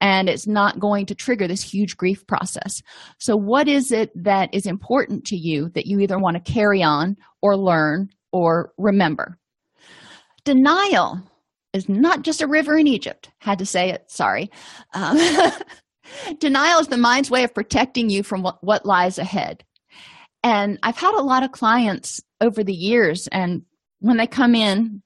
And 0.00 0.28
it's 0.28 0.46
not 0.46 0.78
going 0.78 1.06
to 1.06 1.14
trigger 1.14 1.48
this 1.48 1.62
huge 1.62 1.96
grief 1.96 2.26
process. 2.26 2.82
So, 3.18 3.36
what 3.36 3.68
is 3.68 3.90
it 3.90 4.10
that 4.22 4.52
is 4.52 4.66
important 4.66 5.24
to 5.26 5.36
you 5.36 5.70
that 5.70 5.86
you 5.86 6.00
either 6.00 6.18
want 6.18 6.36
to 6.36 6.52
carry 6.52 6.82
on 6.82 7.16
or 7.40 7.56
learn 7.56 8.10
or 8.32 8.72
remember? 8.76 9.38
Denial 10.44 11.22
is 11.74 11.88
not 11.88 12.22
just 12.22 12.40
a 12.40 12.46
river 12.46 12.78
in 12.78 12.86
Egypt. 12.86 13.30
Had 13.38 13.58
to 13.58 13.66
say 13.66 13.90
it, 13.90 14.10
sorry. 14.10 14.50
Um, 14.94 15.18
Denial 16.38 16.80
is 16.80 16.88
the 16.88 16.96
mind's 16.96 17.30
way 17.30 17.44
of 17.44 17.52
protecting 17.52 18.08
you 18.08 18.22
from 18.22 18.42
what, 18.42 18.62
what 18.62 18.86
lies 18.86 19.18
ahead. 19.18 19.64
And 20.42 20.78
I've 20.82 20.96
had 20.96 21.14
a 21.14 21.22
lot 21.22 21.42
of 21.42 21.52
clients 21.52 22.20
over 22.40 22.62
the 22.62 22.74
years, 22.74 23.26
and 23.28 23.62
when 24.00 24.18
they 24.18 24.26
come 24.26 24.54
in, 24.54 25.02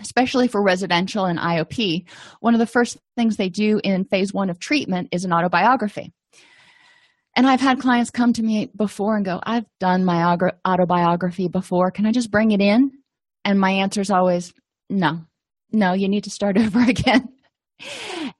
especially 0.00 0.48
for 0.48 0.62
residential 0.62 1.24
and 1.24 1.38
IOP, 1.38 2.04
one 2.40 2.54
of 2.54 2.60
the 2.60 2.66
first 2.66 2.98
things 3.16 3.36
they 3.36 3.48
do 3.48 3.80
in 3.82 4.04
phase 4.04 4.34
one 4.34 4.50
of 4.50 4.58
treatment 4.58 5.08
is 5.12 5.24
an 5.24 5.32
autobiography. 5.32 6.12
And 7.36 7.46
I've 7.46 7.60
had 7.60 7.80
clients 7.80 8.10
come 8.10 8.32
to 8.32 8.42
me 8.42 8.70
before 8.76 9.16
and 9.16 9.24
go, 9.24 9.40
I've 9.44 9.66
done 9.78 10.04
my 10.04 10.36
autobiography 10.66 11.46
before. 11.46 11.92
Can 11.92 12.06
I 12.06 12.12
just 12.12 12.30
bring 12.30 12.50
it 12.50 12.60
in? 12.60 12.90
And 13.44 13.60
my 13.60 13.70
answer 13.70 14.00
is 14.00 14.10
always, 14.10 14.52
no, 14.88 15.24
no, 15.72 15.92
you 15.92 16.08
need 16.08 16.24
to 16.24 16.30
start 16.30 16.58
over 16.58 16.80
again. 16.80 17.28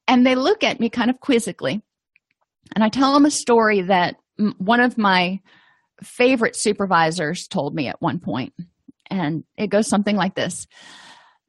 and 0.08 0.26
they 0.26 0.34
look 0.34 0.64
at 0.64 0.80
me 0.80 0.90
kind 0.90 1.10
of 1.10 1.20
quizzically. 1.20 1.82
And 2.74 2.84
I 2.84 2.88
tell 2.88 3.14
them 3.14 3.26
a 3.26 3.30
story 3.30 3.82
that 3.82 4.16
one 4.58 4.80
of 4.80 4.96
my 4.96 5.40
favorite 6.02 6.56
supervisors 6.56 7.46
told 7.48 7.74
me 7.74 7.88
at 7.88 8.00
one 8.00 8.20
point, 8.20 8.54
and 9.10 9.44
it 9.56 9.68
goes 9.68 9.88
something 9.88 10.16
like 10.16 10.34
this. 10.34 10.66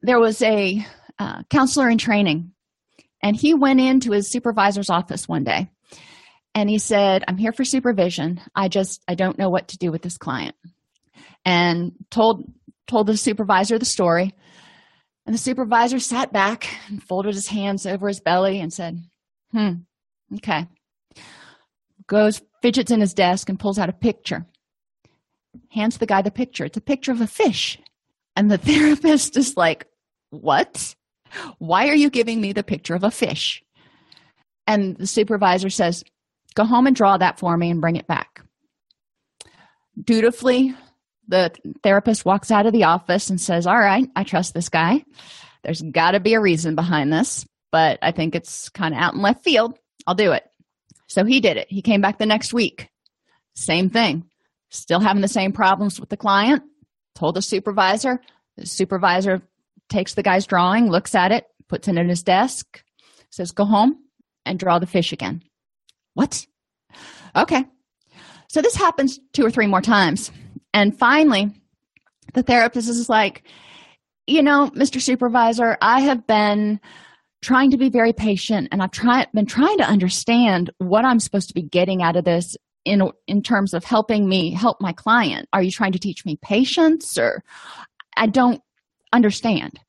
There 0.02 0.20
was 0.20 0.42
a 0.42 0.86
uh, 1.20 1.44
counselor 1.50 1.90
in 1.90 2.00
training, 2.00 2.54
and 3.22 3.36
he 3.36 3.54
went 3.54 3.80
into 3.80 4.12
his 4.12 4.32
supervisor's 4.32 4.90
office 4.90 5.28
one 5.28 5.44
day 5.44 5.70
and 6.54 6.70
he 6.70 6.78
said 6.78 7.24
i'm 7.28 7.38
here 7.38 7.52
for 7.52 7.64
supervision. 7.64 8.42
I 8.56 8.68
just 8.68 9.02
i 9.08 9.16
don't 9.16 9.38
know 9.38 9.50
what 9.50 9.70
to 9.70 9.78
do 9.78 9.92
with 9.92 10.02
this 10.02 10.18
client. 10.18 10.56
And 11.46 11.94
told 12.10 12.44
told 12.88 13.08
the 13.08 13.18
supervisor 13.18 13.78
the 13.80 13.86
story 13.86 14.34
and 15.26 15.34
the 15.34 15.40
supervisor 15.40 16.00
sat 16.00 16.34
back 16.34 16.68
and 16.88 17.04
folded 17.04 17.36
his 17.36 17.48
hands 17.48 17.86
over 17.86 18.08
his 18.08 18.20
belly 18.20 18.60
and 18.60 18.74
said 18.74 19.04
hmm 19.52 19.74
okay 20.36 20.68
goes, 22.12 22.42
fidgets 22.62 22.92
in 22.92 23.00
his 23.00 23.14
desk, 23.14 23.48
and 23.50 23.58
pulls 23.60 23.80
out 23.80 23.90
a 23.90 23.94
picture. 23.94 24.46
Hands 25.70 25.98
the 25.98 26.06
guy 26.06 26.22
the 26.22 26.30
picture. 26.30 26.66
It's 26.66 26.78
a 26.78 26.82
picture 26.82 27.14
of 27.14 27.22
a 27.22 27.28
fish. 27.28 27.80
And 28.36 28.52
the 28.52 28.58
therapist 28.70 29.38
is 29.38 29.58
like, 29.58 29.88
What? 30.30 30.94
Why 31.60 31.88
are 31.88 31.96
you 31.96 32.10
giving 32.10 32.42
me 32.42 32.52
the 32.52 32.64
picture 32.64 32.94
of 32.94 33.06
a 33.06 33.12
fish? 33.12 33.64
And 34.68 34.98
the 34.98 35.08
supervisor 35.08 35.70
says, 35.70 36.04
Go 36.54 36.66
home 36.66 36.86
and 36.86 36.96
draw 36.96 37.18
that 37.18 37.40
for 37.40 37.56
me 37.56 37.70
and 37.72 37.80
bring 37.80 37.96
it 37.96 38.08
back. 38.08 38.44
Dutifully, 40.02 40.76
the 41.32 41.52
therapist 41.82 42.26
walks 42.26 42.52
out 42.52 42.66
of 42.66 42.74
the 42.74 42.84
office 42.84 43.30
and 43.30 43.42
says, 43.42 43.66
All 43.66 43.80
right, 43.80 44.08
I 44.16 44.24
trust 44.24 44.54
this 44.54 44.70
guy. 44.70 45.04
There's 45.64 45.82
got 45.82 46.12
to 46.12 46.20
be 46.20 46.34
a 46.34 46.42
reason 46.42 46.76
behind 46.76 47.12
this, 47.12 47.48
but 47.72 47.98
I 48.02 48.12
think 48.12 48.36
it's 48.36 48.70
kind 48.70 48.94
of 48.94 49.00
out 49.00 49.14
in 49.14 49.22
left 49.22 49.44
field. 49.44 49.78
I'll 50.06 50.16
do 50.16 50.34
it. 50.34 50.44
So 51.08 51.24
he 51.24 51.40
did 51.40 51.58
it. 51.58 51.68
He 51.70 51.82
came 51.82 52.02
back 52.02 52.20
the 52.20 52.26
next 52.26 52.54
week. 52.54 52.90
Same 53.56 53.90
thing. 53.90 54.26
Still 54.70 55.00
having 55.00 55.22
the 55.22 55.28
same 55.28 55.52
problems 55.52 56.00
with 56.00 56.10
the 56.10 56.18
client. 56.18 56.64
Told 57.16 57.36
the 57.36 57.42
supervisor. 57.42 58.22
The 58.58 58.66
supervisor 58.66 59.42
takes 59.90 60.14
the 60.14 60.24
guy's 60.24 60.46
drawing, 60.46 60.90
looks 60.90 61.16
at 61.16 61.32
it, 61.32 61.46
puts 61.68 61.88
it 61.88 61.98
in 61.98 62.10
his 62.10 62.24
desk, 62.24 62.84
says, 63.30 63.52
Go 63.52 63.66
home 63.66 63.98
and 64.46 64.60
draw 64.60 64.80
the 64.80 64.88
fish 64.88 65.14
again. 65.14 65.44
What? 66.14 66.46
Okay. 67.36 67.64
So 68.50 68.62
this 68.62 68.76
happens 68.76 69.20
two 69.32 69.46
or 69.46 69.52
three 69.52 69.68
more 69.68 69.82
times. 69.82 70.32
And 70.74 70.98
finally, 70.98 71.52
the 72.34 72.44
therapist 72.44 72.90
is 72.90 73.10
like, 73.10 73.44
You 74.28 74.42
know, 74.42 74.72
Mr. 74.76 75.02
Supervisor, 75.02 75.78
I 75.82 76.02
have 76.02 76.26
been 76.28 76.80
trying 77.42 77.72
to 77.72 77.78
be 77.78 77.90
very 77.90 78.14
patient 78.14 78.68
and 78.72 78.84
I've 78.84 78.92
tried 78.92 79.28
been 79.34 79.48
trying 79.48 79.78
to 79.80 79.90
understand 79.90 80.70
what 80.78 81.06
I'm 81.06 81.20
supposed 81.20 81.48
to 81.48 81.56
be 81.56 81.64
getting 81.64 82.04
out 82.04 82.16
of 82.16 82.26
this 82.26 82.56
in 82.86 83.02
in 83.28 83.42
terms 83.42 83.74
of 83.74 83.84
helping 83.84 84.30
me 84.30 84.52
help 84.54 84.80
my 84.80 84.94
client. 84.94 85.48
Are 85.54 85.64
you 85.64 85.72
trying 85.72 85.92
to 85.94 86.00
teach 86.00 86.26
me 86.26 86.38
patience 86.42 87.18
or 87.18 87.44
I 88.16 88.28
don't 88.28 88.62
understand. 89.14 89.80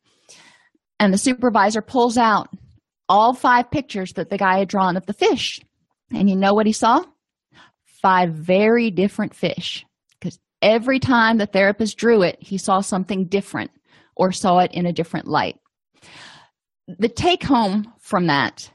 And 0.98 1.12
the 1.12 1.18
supervisor 1.18 1.82
pulls 1.82 2.16
out 2.16 2.48
all 3.08 3.34
five 3.34 3.70
pictures 3.70 4.12
that 4.14 4.30
the 4.30 4.38
guy 4.38 4.58
had 4.58 4.68
drawn 4.68 4.96
of 4.96 5.06
the 5.06 5.12
fish. 5.12 5.60
And 6.12 6.28
you 6.28 6.36
know 6.36 6.54
what 6.54 6.66
he 6.66 6.72
saw? 6.72 7.04
Five 7.84 8.30
very 8.30 8.90
different 8.90 9.34
fish. 9.34 9.84
Every 10.62 10.98
time 10.98 11.38
the 11.38 11.46
therapist 11.46 11.98
drew 11.98 12.22
it, 12.22 12.38
he 12.40 12.56
saw 12.56 12.80
something 12.80 13.26
different 13.26 13.70
or 14.16 14.32
saw 14.32 14.60
it 14.60 14.72
in 14.72 14.86
a 14.86 14.92
different 14.92 15.26
light. 15.26 15.56
The 16.86 17.08
take 17.08 17.42
home 17.42 17.92
from 18.00 18.28
that 18.28 18.70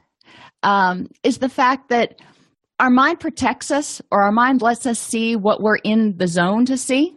um, 0.62 1.08
is 1.22 1.38
the 1.38 1.48
fact 1.48 1.88
that 1.88 2.20
our 2.78 2.90
mind 2.90 3.20
protects 3.20 3.70
us 3.70 4.00
or 4.10 4.22
our 4.22 4.32
mind 4.32 4.62
lets 4.62 4.86
us 4.86 4.98
see 4.98 5.34
what 5.34 5.62
we're 5.62 5.76
in 5.76 6.16
the 6.16 6.28
zone 6.28 6.64
to 6.66 6.76
see. 6.76 7.16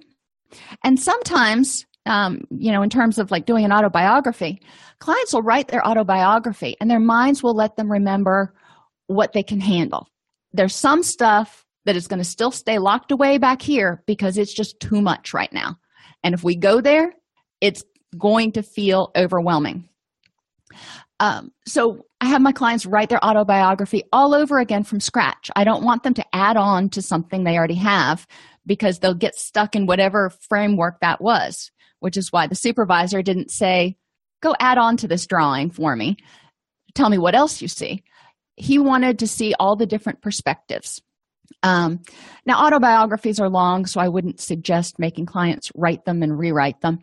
And 0.83 0.99
sometimes 0.99 1.85
um, 2.05 2.41
you 2.49 2.71
know 2.71 2.81
in 2.81 2.89
terms 2.89 3.19
of 3.19 3.29
like 3.29 3.45
doing 3.45 3.63
an 3.63 3.71
autobiography 3.71 4.59
clients 4.99 5.33
will 5.33 5.43
write 5.43 5.67
their 5.67 5.85
autobiography 5.85 6.75
and 6.79 6.89
their 6.89 6.99
minds 6.99 7.43
will 7.43 7.53
let 7.53 7.75
them 7.75 7.91
remember 7.91 8.53
what 9.07 9.33
they 9.33 9.43
can 9.43 9.59
handle. 9.59 10.07
There's 10.53 10.75
some 10.75 11.03
stuff 11.03 11.60
that 11.85 11.95
is 11.95 12.07
going 12.07 12.19
to 12.19 12.25
still 12.25 12.51
stay 12.51 12.77
locked 12.77 13.11
away 13.11 13.37
back 13.37 13.61
here 13.61 14.03
because 14.05 14.37
it's 14.37 14.53
just 14.53 14.79
too 14.79 15.01
much 15.01 15.33
right 15.33 15.51
now 15.53 15.75
and 16.23 16.33
if 16.33 16.43
we 16.43 16.55
go 16.55 16.81
there 16.81 17.13
it's 17.59 17.83
going 18.17 18.51
to 18.51 18.63
feel 18.63 19.11
overwhelming 19.15 19.87
um, 21.21 21.51
so 21.67 22.05
I 22.19 22.25
have 22.25 22.41
my 22.41 22.51
clients 22.51 22.87
write 22.87 23.09
their 23.09 23.23
autobiography 23.23 24.03
all 24.11 24.33
over 24.33 24.57
again 24.57 24.83
from 24.83 24.99
scratch. 24.99 25.51
I 25.55 25.63
don't 25.63 25.83
want 25.83 26.01
them 26.01 26.15
to 26.15 26.25
add 26.33 26.57
on 26.57 26.89
to 26.89 27.01
something 27.01 27.43
they 27.43 27.57
already 27.57 27.75
have 27.75 28.25
because 28.65 28.97
they'll 28.99 29.13
get 29.13 29.35
stuck 29.35 29.75
in 29.75 29.85
whatever 29.85 30.31
framework 30.49 30.99
that 31.01 31.21
was, 31.21 31.71
which 31.99 32.17
is 32.17 32.31
why 32.31 32.47
the 32.47 32.55
supervisor 32.55 33.21
didn't 33.21 33.51
say, 33.51 33.97
Go 34.41 34.55
add 34.59 34.79
on 34.79 34.97
to 34.97 35.07
this 35.07 35.27
drawing 35.27 35.69
for 35.69 35.95
me. 35.95 36.17
Tell 36.95 37.11
me 37.11 37.19
what 37.19 37.35
else 37.35 37.61
you 37.61 37.67
see. 37.67 38.03
He 38.55 38.79
wanted 38.79 39.19
to 39.19 39.27
see 39.27 39.53
all 39.59 39.75
the 39.75 39.85
different 39.85 40.23
perspectives. 40.23 40.99
Um, 41.63 42.01
now, 42.45 42.65
autobiographies 42.65 43.39
are 43.39 43.49
long, 43.49 43.85
so 43.85 43.99
I 43.99 44.07
wouldn't 44.07 44.39
suggest 44.39 44.99
making 44.99 45.25
clients 45.25 45.71
write 45.75 46.05
them 46.05 46.23
and 46.23 46.37
rewrite 46.37 46.81
them 46.81 46.99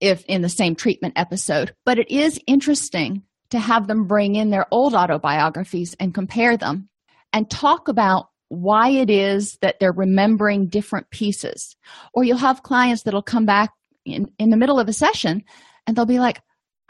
if 0.00 0.24
in 0.26 0.42
the 0.42 0.48
same 0.48 0.74
treatment 0.74 1.14
episode. 1.16 1.74
But 1.84 1.98
it 1.98 2.10
is 2.10 2.40
interesting 2.46 3.22
to 3.50 3.58
have 3.58 3.86
them 3.86 4.06
bring 4.06 4.34
in 4.34 4.50
their 4.50 4.66
old 4.70 4.94
autobiographies 4.94 5.94
and 6.00 6.14
compare 6.14 6.56
them 6.56 6.88
and 7.32 7.50
talk 7.50 7.88
about 7.88 8.28
why 8.48 8.88
it 8.88 9.10
is 9.10 9.58
that 9.62 9.80
they're 9.80 9.92
remembering 9.92 10.68
different 10.68 11.10
pieces. 11.10 11.76
Or 12.12 12.24
you'll 12.24 12.38
have 12.38 12.62
clients 12.62 13.02
that'll 13.02 13.22
come 13.22 13.46
back 13.46 13.70
in, 14.04 14.30
in 14.38 14.50
the 14.50 14.56
middle 14.56 14.78
of 14.78 14.88
a 14.88 14.92
session 14.92 15.44
and 15.86 15.96
they'll 15.96 16.06
be 16.06 16.18
like 16.18 16.40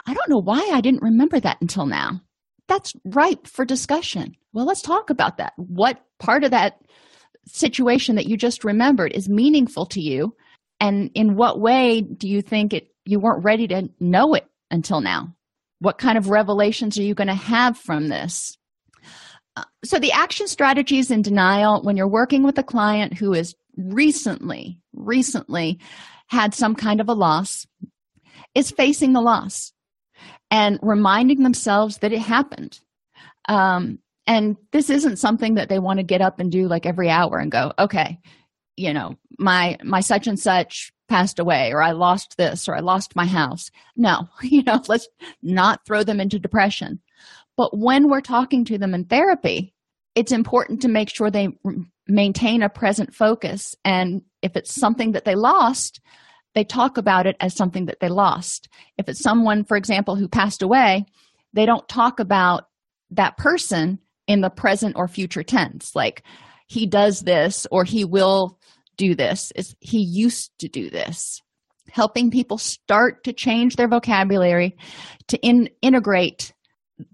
i 0.05 0.13
don't 0.13 0.29
know 0.29 0.41
why 0.41 0.69
i 0.73 0.81
didn't 0.81 1.01
remember 1.01 1.39
that 1.39 1.57
until 1.61 1.85
now 1.85 2.21
that's 2.67 2.93
ripe 3.05 3.47
for 3.47 3.65
discussion. 3.65 4.35
Well 4.53 4.65
let's 4.65 4.81
talk 4.81 5.09
about 5.09 5.37
that. 5.37 5.53
What 5.57 6.03
part 6.19 6.43
of 6.43 6.51
that 6.51 6.81
situation 7.47 8.15
that 8.15 8.27
you 8.27 8.37
just 8.37 8.63
remembered 8.63 9.13
is 9.13 9.29
meaningful 9.29 9.85
to 9.87 10.01
you? 10.01 10.35
And 10.79 11.11
in 11.13 11.35
what 11.35 11.59
way 11.59 12.01
do 12.01 12.27
you 12.27 12.41
think 12.41 12.73
it 12.73 12.89
you 13.05 13.19
weren't 13.19 13.43
ready 13.43 13.67
to 13.67 13.89
know 13.99 14.33
it 14.33 14.47
until 14.71 15.01
now? 15.01 15.35
What 15.79 15.97
kind 15.97 16.17
of 16.17 16.29
revelations 16.29 16.97
are 16.97 17.03
you 17.03 17.13
going 17.13 17.27
to 17.27 17.33
have 17.33 17.77
from 17.77 18.07
this? 18.07 18.57
Uh, 19.55 19.63
so 19.83 19.99
the 19.99 20.11
action 20.11 20.47
strategies 20.47 21.11
in 21.11 21.21
denial 21.21 21.81
when 21.81 21.95
you're 21.95 22.07
working 22.07 22.43
with 22.43 22.57
a 22.57 22.63
client 22.63 23.13
who 23.13 23.33
has 23.33 23.55
recently 23.77 24.79
recently 24.93 25.79
had 26.27 26.53
some 26.53 26.75
kind 26.75 26.99
of 27.01 27.09
a 27.09 27.13
loss 27.13 27.67
is 28.53 28.71
facing 28.71 29.13
the 29.13 29.21
loss 29.21 29.73
and 30.51 30.79
reminding 30.81 31.43
themselves 31.43 31.99
that 31.99 32.13
it 32.13 32.19
happened. 32.19 32.79
Um, 33.47 33.99
and 34.27 34.57
this 34.71 34.89
isn't 34.89 35.17
something 35.17 35.55
that 35.55 35.69
they 35.69 35.79
want 35.79 35.99
to 35.99 36.03
get 36.03 36.21
up 36.21 36.39
and 36.39 36.51
do 36.51 36.67
like 36.67 36.85
every 36.85 37.09
hour 37.09 37.37
and 37.37 37.51
go 37.51 37.71
okay 37.77 38.19
you 38.75 38.93
know 38.93 39.15
my 39.37 39.77
my 39.83 39.99
such 39.99 40.27
and 40.27 40.39
such 40.39 40.91
passed 41.07 41.39
away 41.39 41.71
or 41.71 41.81
i 41.81 41.91
lost 41.91 42.35
this 42.37 42.67
or 42.67 42.75
i 42.75 42.79
lost 42.79 43.15
my 43.15 43.25
house. 43.25 43.69
No 43.95 44.27
you 44.41 44.63
know 44.63 44.81
let's 44.87 45.07
not 45.41 45.85
throw 45.85 46.03
them 46.03 46.19
into 46.19 46.39
depression. 46.39 46.99
But 47.57 47.77
when 47.77 48.09
we're 48.09 48.21
talking 48.21 48.65
to 48.65 48.77
them 48.77 48.93
in 48.93 49.05
therapy 49.05 49.73
it's 50.15 50.31
important 50.31 50.81
to 50.81 50.87
make 50.87 51.09
sure 51.09 51.29
they 51.29 51.49
maintain 52.07 52.63
a 52.63 52.69
present 52.69 53.13
focus. 53.13 53.75
And 53.83 54.21
if 54.41 54.55
it's 54.55 54.73
something 54.73 55.11
that 55.11 55.25
they 55.25 55.35
lost 55.35 55.99
they 56.55 56.63
talk 56.63 56.97
about 56.97 57.27
it 57.27 57.35
as 57.39 57.53
something 57.53 57.85
that 57.85 57.99
they 57.99 58.09
lost. 58.09 58.69
If 58.97 59.07
it's 59.07 59.21
someone 59.21 59.63
for 59.63 59.77
example 59.77 60.15
who 60.15 60.27
passed 60.27 60.61
away 60.61 61.05
they 61.55 61.65
don't 61.65 61.87
talk 61.87 62.19
about 62.19 62.67
that 63.11 63.37
person 63.37 63.97
in 64.27 64.41
the 64.41 64.49
present 64.49 64.95
or 64.97 65.07
future 65.07 65.43
tense. 65.43 65.95
Like 65.95 66.23
he 66.67 66.85
does 66.85 67.21
this 67.21 67.65
or 67.71 67.83
he 67.85 68.03
will 68.03 68.59
do 68.97 69.15
this. 69.15 69.51
Is 69.55 69.75
he 69.79 69.99
used 69.99 70.51
to 70.59 70.67
do 70.67 70.89
this. 70.89 71.41
Helping 71.89 72.29
people 72.29 72.57
start 72.57 73.23
to 73.23 73.33
change 73.33 73.77
their 73.77 73.87
vocabulary 73.87 74.75
to 75.29 75.37
in, 75.37 75.69
integrate 75.81 76.53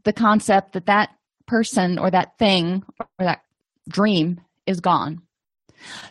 the 0.03 0.13
concept 0.13 0.73
that 0.73 0.87
that 0.87 1.09
person 1.45 1.99
or 1.99 2.09
that 2.09 2.37
thing 2.39 2.83
or 2.99 3.07
that 3.19 3.41
dream 3.89 4.41
is 4.65 4.79
gone 4.79 5.21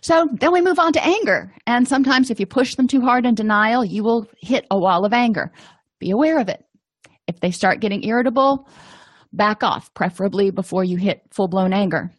so 0.01 0.29
then 0.33 0.53
we 0.53 0.61
move 0.61 0.79
on 0.79 0.93
to 0.93 1.05
anger 1.05 1.53
and 1.67 1.87
sometimes 1.87 2.31
if 2.31 2.41
you 2.41 2.47
push 2.47 2.75
them 2.75 2.89
too 2.89 3.01
hard 3.01 3.27
in 3.27 3.35
denial 3.35 3.85
you 3.85 4.03
will 4.03 4.27
hit 4.39 4.67
a 4.71 4.79
wall 4.79 5.05
of 5.05 5.13
anger 5.13 5.53
be 5.99 6.11
aware 6.11 6.39
of 6.39 6.49
it 6.49 6.65
if 7.27 7.41
they 7.41 7.51
start 7.51 7.81
getting 7.81 8.05
irritable 8.05 8.69
back 9.33 9.63
off 9.63 9.93
preferably 9.95 10.51
before 10.51 10.85
you 10.85 10.97
hit 10.97 11.23
full-blown 11.31 11.73
anger 11.73 12.11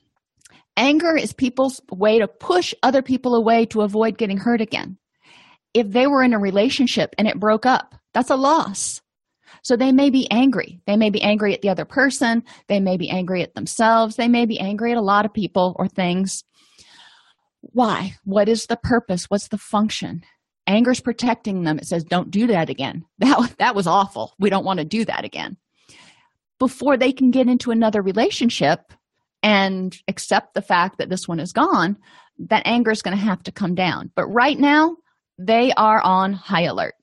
Anger 0.78 1.18
is 1.18 1.34
people's 1.34 1.82
way 1.92 2.20
to 2.20 2.28
push 2.28 2.74
other 2.82 3.02
people 3.02 3.36
away 3.36 3.66
to 3.68 3.82
avoid 3.82 4.18
getting 4.18 4.38
hurt 4.38 4.62
again. 4.62 4.98
If 5.74 5.90
they 5.90 6.08
were 6.08 6.24
in 6.24 6.34
a 6.34 6.40
relationship 6.40 7.14
and 7.18 7.28
it 7.28 7.40
broke 7.40 7.66
up, 7.66 7.96
that's 8.14 8.30
a 8.30 8.36
loss. 8.36 9.02
So 9.64 9.76
they 9.76 9.92
may 9.92 10.10
be 10.10 10.30
angry. 10.32 10.82
They 10.88 10.98
may 10.98 11.10
be 11.10 11.22
angry 11.22 11.54
at 11.54 11.62
the 11.62 11.70
other 11.70 11.86
person. 11.86 12.44
They 12.68 12.80
may 12.80 12.98
be 12.98 13.10
angry 13.10 13.44
at 13.44 13.54
themselves. 13.54 14.16
They 14.16 14.28
may 14.28 14.46
be 14.46 14.60
angry 14.60 14.92
at 14.92 14.98
a 14.98 15.02
lot 15.02 15.26
of 15.26 15.34
people 15.34 15.76
or 15.78 15.88
things. 15.88 16.44
Why? 17.62 18.16
What 18.24 18.50
is 18.50 18.66
the 18.66 18.78
purpose? 18.78 19.26
What's 19.26 19.48
the 19.48 19.58
function? 19.58 20.24
Anger's 20.68 21.00
protecting 21.00 21.64
them. 21.64 21.80
It 21.80 21.88
says, 21.88 22.04
don't 22.04 22.32
do 22.32 22.48
that 22.48 22.70
again. 22.70 23.06
That, 23.20 23.56
that 23.60 23.76
was 23.76 23.88
awful. 23.88 24.34
We 24.40 24.50
don't 24.50 24.66
want 24.66 24.80
to 24.80 24.86
do 24.86 25.06
that 25.06 25.26
again. 25.26 25.58
Before 26.60 26.98
they 26.98 27.12
can 27.12 27.32
get 27.32 27.48
into 27.48 27.72
another 27.72 28.02
relationship, 28.02 28.94
and 29.44 29.98
accept 30.08 30.54
the 30.54 30.62
fact 30.62 30.98
that 30.98 31.10
this 31.10 31.28
one 31.28 31.40
is 31.40 31.52
gone, 31.52 31.98
that 32.38 32.64
anger 32.66 32.92
is 32.92 33.02
going 33.02 33.18
to 33.18 33.24
have 33.24 33.44
to 33.44 33.52
come 33.52 33.76
down. 33.76 34.12
But 34.16 34.28
right 34.28 34.58
now, 34.58 34.98
they 35.38 35.72
are 35.74 36.02
on 36.02 36.34
high 36.34 36.64
alert. 36.64 36.94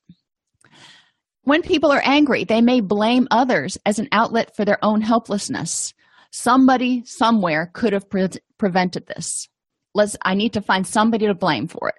When 1.43 1.61
people 1.61 1.91
are 1.91 2.01
angry, 2.03 2.43
they 2.43 2.61
may 2.61 2.81
blame 2.81 3.27
others 3.31 3.77
as 3.85 3.99
an 3.99 4.07
outlet 4.11 4.55
for 4.55 4.65
their 4.65 4.83
own 4.83 5.01
helplessness. 5.01 5.93
Somebody 6.31 7.03
somewhere 7.05 7.71
could 7.73 7.93
have 7.93 8.09
pre- 8.09 8.29
prevented 8.57 9.07
this. 9.07 9.49
Let's 9.99 10.17
I 10.23 10.33
need 10.33 10.53
to 10.53 10.61
find 10.61 10.87
somebody 10.87 11.27
to 11.27 11.33
blame 11.33 11.67
for 11.67 11.89
it. 11.89 11.95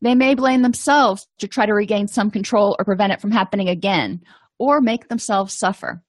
They 0.00 0.14
may 0.14 0.34
blame 0.34 0.62
themselves 0.62 1.26
to 1.38 1.48
try 1.48 1.66
to 1.66 1.74
regain 1.74 2.08
some 2.08 2.30
control 2.30 2.76
or 2.78 2.84
prevent 2.84 3.12
it 3.12 3.20
from 3.20 3.30
happening 3.30 3.68
again 3.68 4.20
or 4.58 4.80
make 4.80 5.08
themselves 5.08 5.54
suffer. 5.54 6.02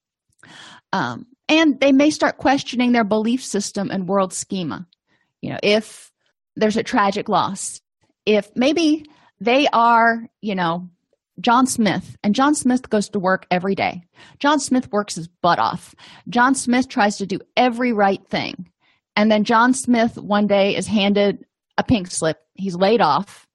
Um, 0.92 1.26
and 1.48 1.80
they 1.80 1.92
may 1.92 2.10
start 2.10 2.38
questioning 2.38 2.92
their 2.92 3.04
belief 3.04 3.44
system 3.44 3.90
and 3.90 4.08
world 4.08 4.32
schema 4.32 4.86
you 5.40 5.50
know 5.50 5.58
if 5.62 6.10
there's 6.56 6.76
a 6.76 6.82
tragic 6.82 7.28
loss 7.28 7.80
if 8.24 8.50
maybe 8.56 9.04
they 9.40 9.68
are 9.72 10.26
you 10.40 10.54
know 10.54 10.88
john 11.40 11.66
smith 11.66 12.16
and 12.22 12.34
john 12.34 12.54
smith 12.54 12.88
goes 12.88 13.08
to 13.08 13.18
work 13.18 13.46
every 13.50 13.74
day 13.74 14.02
john 14.38 14.58
smith 14.58 14.90
works 14.90 15.14
his 15.14 15.28
butt 15.28 15.58
off 15.58 15.94
john 16.28 16.54
smith 16.54 16.88
tries 16.88 17.18
to 17.18 17.26
do 17.26 17.38
every 17.56 17.92
right 17.92 18.26
thing 18.28 18.68
and 19.16 19.30
then 19.30 19.42
john 19.44 19.74
smith 19.74 20.16
one 20.16 20.46
day 20.46 20.76
is 20.76 20.86
handed 20.86 21.44
a 21.78 21.82
pink 21.82 22.10
slip. 22.10 22.38
He's 22.54 22.74
laid 22.74 23.00
off 23.00 23.46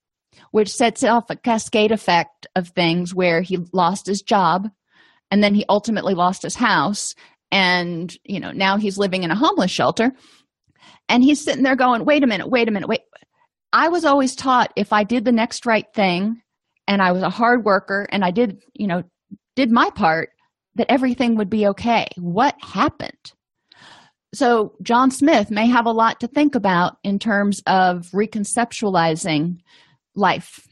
which 0.52 0.69
sets 0.69 1.04
off 1.04 1.30
a 1.30 1.36
cascade 1.36 1.91
effect 1.91 2.45
of 2.56 2.67
things 2.69 3.15
where 3.15 3.41
he 3.41 3.58
lost 3.71 4.06
his 4.06 4.21
job 4.21 4.69
and 5.30 5.41
then 5.41 5.56
he 5.56 5.65
ultimately 5.69 6.13
lost 6.13 6.43
his 6.43 6.56
house. 6.56 7.15
And 7.52 8.13
you 8.24 8.39
know 8.39 8.52
now 8.52 8.78
he's 8.78 8.97
living 8.97 9.24
in 9.24 9.32
a 9.32 9.36
homeless 9.36 9.71
shelter. 9.71 10.12
And 11.10 11.24
he's 11.24 11.43
sitting 11.43 11.63
there 11.63 11.76
going 11.76 12.06
wait 12.06 12.24
a 12.24 12.28
minute 12.28 12.50
wait 12.50 12.67
a 12.67 12.71
minute 12.71 12.89
wait. 12.89 13.02
I 13.74 13.89
was 13.89 14.06
always 14.06 14.36
taught 14.36 14.74
if 14.76 14.93
i 14.93 15.04
did 15.04 15.26
the 15.26 15.32
next 15.32 15.65
right 15.65 15.86
thing 15.93 16.41
and 16.88 17.02
i 17.02 17.12
was 17.12 17.24
a 17.24 17.30
hard 17.30 17.63
worker 17.63 18.08
and 18.12 18.24
i 18.24 18.32
did 18.32 18.62
you 18.74 18.88
know 18.88 19.04
did 19.56 19.71
my 19.71 19.89
part 19.91 20.30
that 20.76 20.89
everything 20.89 21.36
would 21.36 21.50
be 21.50 21.67
okay. 21.67 22.08
What 22.17 22.56
happened 22.62 23.34
so 24.34 24.74
john 24.82 25.12
smith 25.12 25.52
may 25.52 25.67
have 25.67 25.86
a 25.86 25.91
lot 25.91 26.20
to 26.20 26.28
think 26.28 26.56
about 26.56 26.98
in 27.04 27.20
terms 27.20 27.62
of 27.67 28.10
reconceptualizing 28.12 29.58
life 30.15 30.67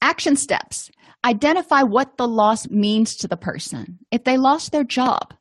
action 0.00 0.36
steps 0.36 0.90
identify 1.24 1.82
what 1.82 2.16
the 2.16 2.26
loss 2.26 2.68
means 2.68 3.16
to 3.16 3.28
the 3.28 3.36
person. 3.36 3.98
If 4.10 4.24
they 4.24 4.36
lost 4.36 4.72
their 4.72 4.84
job, 4.84 5.34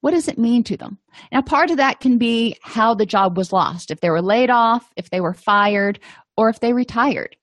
what 0.00 0.12
does 0.12 0.28
it 0.28 0.38
mean 0.38 0.64
to 0.64 0.76
them? 0.76 0.98
Now, 1.30 1.42
part 1.42 1.70
of 1.70 1.76
that 1.76 2.00
can 2.00 2.18
be 2.18 2.56
how 2.62 2.94
the 2.94 3.06
job 3.06 3.36
was 3.36 3.52
lost, 3.52 3.90
if 3.90 4.00
they 4.00 4.10
were 4.10 4.22
laid 4.22 4.50
off, 4.50 4.90
if 4.96 5.10
they 5.10 5.20
were 5.20 5.34
fired, 5.34 6.00
or 6.36 6.48
if 6.48 6.60
they 6.60 6.72
retired. 6.72 7.36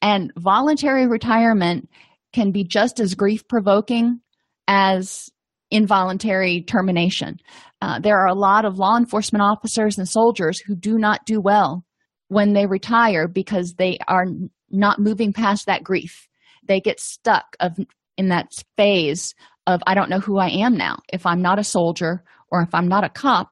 And 0.00 0.32
voluntary 0.36 1.06
retirement 1.06 1.88
can 2.32 2.50
be 2.50 2.64
just 2.64 3.00
as 3.00 3.14
grief 3.14 3.46
provoking 3.48 4.20
as 4.68 5.30
involuntary 5.70 6.62
termination. 6.62 7.38
Uh, 7.80 7.98
there 7.98 8.18
are 8.18 8.28
a 8.28 8.34
lot 8.34 8.64
of 8.64 8.78
law 8.78 8.96
enforcement 8.96 9.42
officers 9.42 9.98
and 9.98 10.08
soldiers 10.08 10.60
who 10.60 10.74
do 10.74 10.98
not 10.98 11.24
do 11.26 11.40
well 11.40 11.84
when 12.28 12.52
they 12.52 12.66
retire 12.66 13.28
because 13.28 13.74
they 13.74 13.98
are 14.08 14.26
not 14.70 14.98
moving 14.98 15.32
past 15.32 15.66
that 15.66 15.82
grief. 15.82 16.28
They 16.66 16.80
get 16.80 17.00
stuck 17.00 17.56
of 17.60 17.78
in 18.16 18.28
that 18.28 18.52
phase 18.76 19.34
of 19.66 19.82
I 19.86 19.94
don't 19.94 20.10
know 20.10 20.20
who 20.20 20.38
I 20.38 20.48
am 20.48 20.76
now. 20.76 20.96
If 21.12 21.26
I'm 21.26 21.42
not 21.42 21.58
a 21.58 21.64
soldier 21.64 22.22
or 22.50 22.62
if 22.62 22.74
I'm 22.74 22.88
not 22.88 23.04
a 23.04 23.08
cop, 23.08 23.48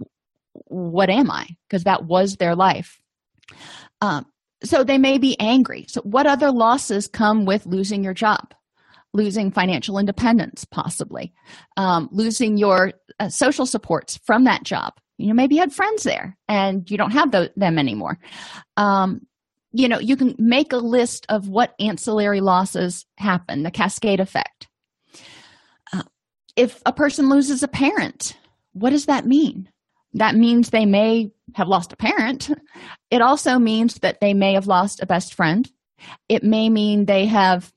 what 0.53 1.11
am 1.11 1.31
I? 1.31 1.46
Because 1.68 1.85
that 1.85 2.05
was 2.05 2.37
their 2.37 2.55
life. 2.55 3.01
Um, 4.01 4.27
so 4.64 4.85
they 4.85 4.98
may 4.98 5.18
be 5.18 5.37
angry. 5.40 5.87
So, 5.88 6.01
what 6.03 6.27
other 6.27 6.51
losses 6.51 7.09
come 7.09 7.44
with 7.44 7.66
losing 7.66 8.05
your 8.05 8.14
job? 8.14 8.55
Losing 9.14 9.51
financial 9.51 9.98
independence, 9.98 10.64
possibly. 10.64 11.33
Um, 11.77 12.09
losing 12.12 12.57
your 12.57 12.92
uh, 13.20 13.29
social 13.29 13.66
supports 13.66 14.18
from 14.25 14.44
that 14.44 14.64
job. 14.64 14.94
You 15.18 15.29
know, 15.29 15.35
maybe 15.35 15.57
you 15.57 15.61
had 15.61 15.72
friends 15.72 16.03
there 16.03 16.37
and 16.48 16.90
you 16.90 16.96
don't 16.96 17.12
have 17.12 17.31
the, 17.31 17.53
them 17.57 17.79
anymore. 17.79 18.18
Um, 18.77 19.27
you 19.72 19.88
know, 19.88 19.98
you 19.98 20.16
can 20.16 20.35
make 20.38 20.72
a 20.72 20.79
list 20.79 21.27
of 21.29 21.48
what 21.48 21.75
ancillary 21.79 22.40
losses 22.40 23.07
happen, 23.16 23.62
the 23.62 23.70
cascade 23.70 24.20
effect. 24.20 24.68
Uh, 25.92 26.03
if 26.57 26.83
a 26.85 26.92
person 26.92 27.29
loses 27.29 27.62
a 27.62 27.68
parent, 27.68 28.37
what 28.72 28.90
does 28.90 29.07
that 29.07 29.27
mean? 29.27 29.68
That 30.14 30.35
means 30.35 30.70
they 30.70 30.87
may 30.87 31.31
have 31.55 31.68
lost 31.68 31.92
a 31.92 31.96
parent. 31.96 32.51
It 33.11 33.22
also 33.22 33.59
means 33.59 33.96
that 33.96 34.20
they 34.20 34.35
may 34.35 34.55
have 34.55 34.66
lost 34.66 35.03
a 35.03 35.07
best 35.07 35.35
friend. 35.35 35.70
It 36.29 36.42
may 36.42 36.68
mean 36.68 37.05
they 37.05 37.27
have 37.27 37.72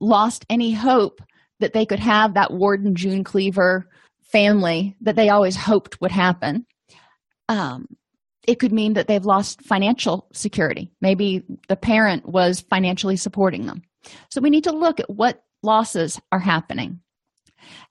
lost 0.00 0.44
any 0.48 0.72
hope 0.72 1.20
that 1.60 1.72
they 1.72 1.86
could 1.86 2.00
have 2.00 2.34
that 2.34 2.52
Ward 2.52 2.84
and 2.84 2.96
June 2.96 3.24
Cleaver 3.24 3.88
family 4.22 4.96
that 5.00 5.16
they 5.16 5.28
always 5.28 5.56
hoped 5.56 6.00
would 6.00 6.10
happen. 6.10 6.66
Um, 7.48 7.86
it 8.46 8.58
could 8.58 8.72
mean 8.72 8.94
that 8.94 9.08
they've 9.08 9.24
lost 9.24 9.62
financial 9.62 10.28
security. 10.32 10.90
Maybe 11.00 11.42
the 11.68 11.76
parent 11.76 12.26
was 12.28 12.60
financially 12.60 13.16
supporting 13.16 13.66
them. 13.66 13.82
So 14.30 14.40
we 14.40 14.50
need 14.50 14.64
to 14.64 14.72
look 14.72 15.00
at 15.00 15.08
what 15.08 15.42
losses 15.62 16.20
are 16.30 16.40
happening. 16.40 17.00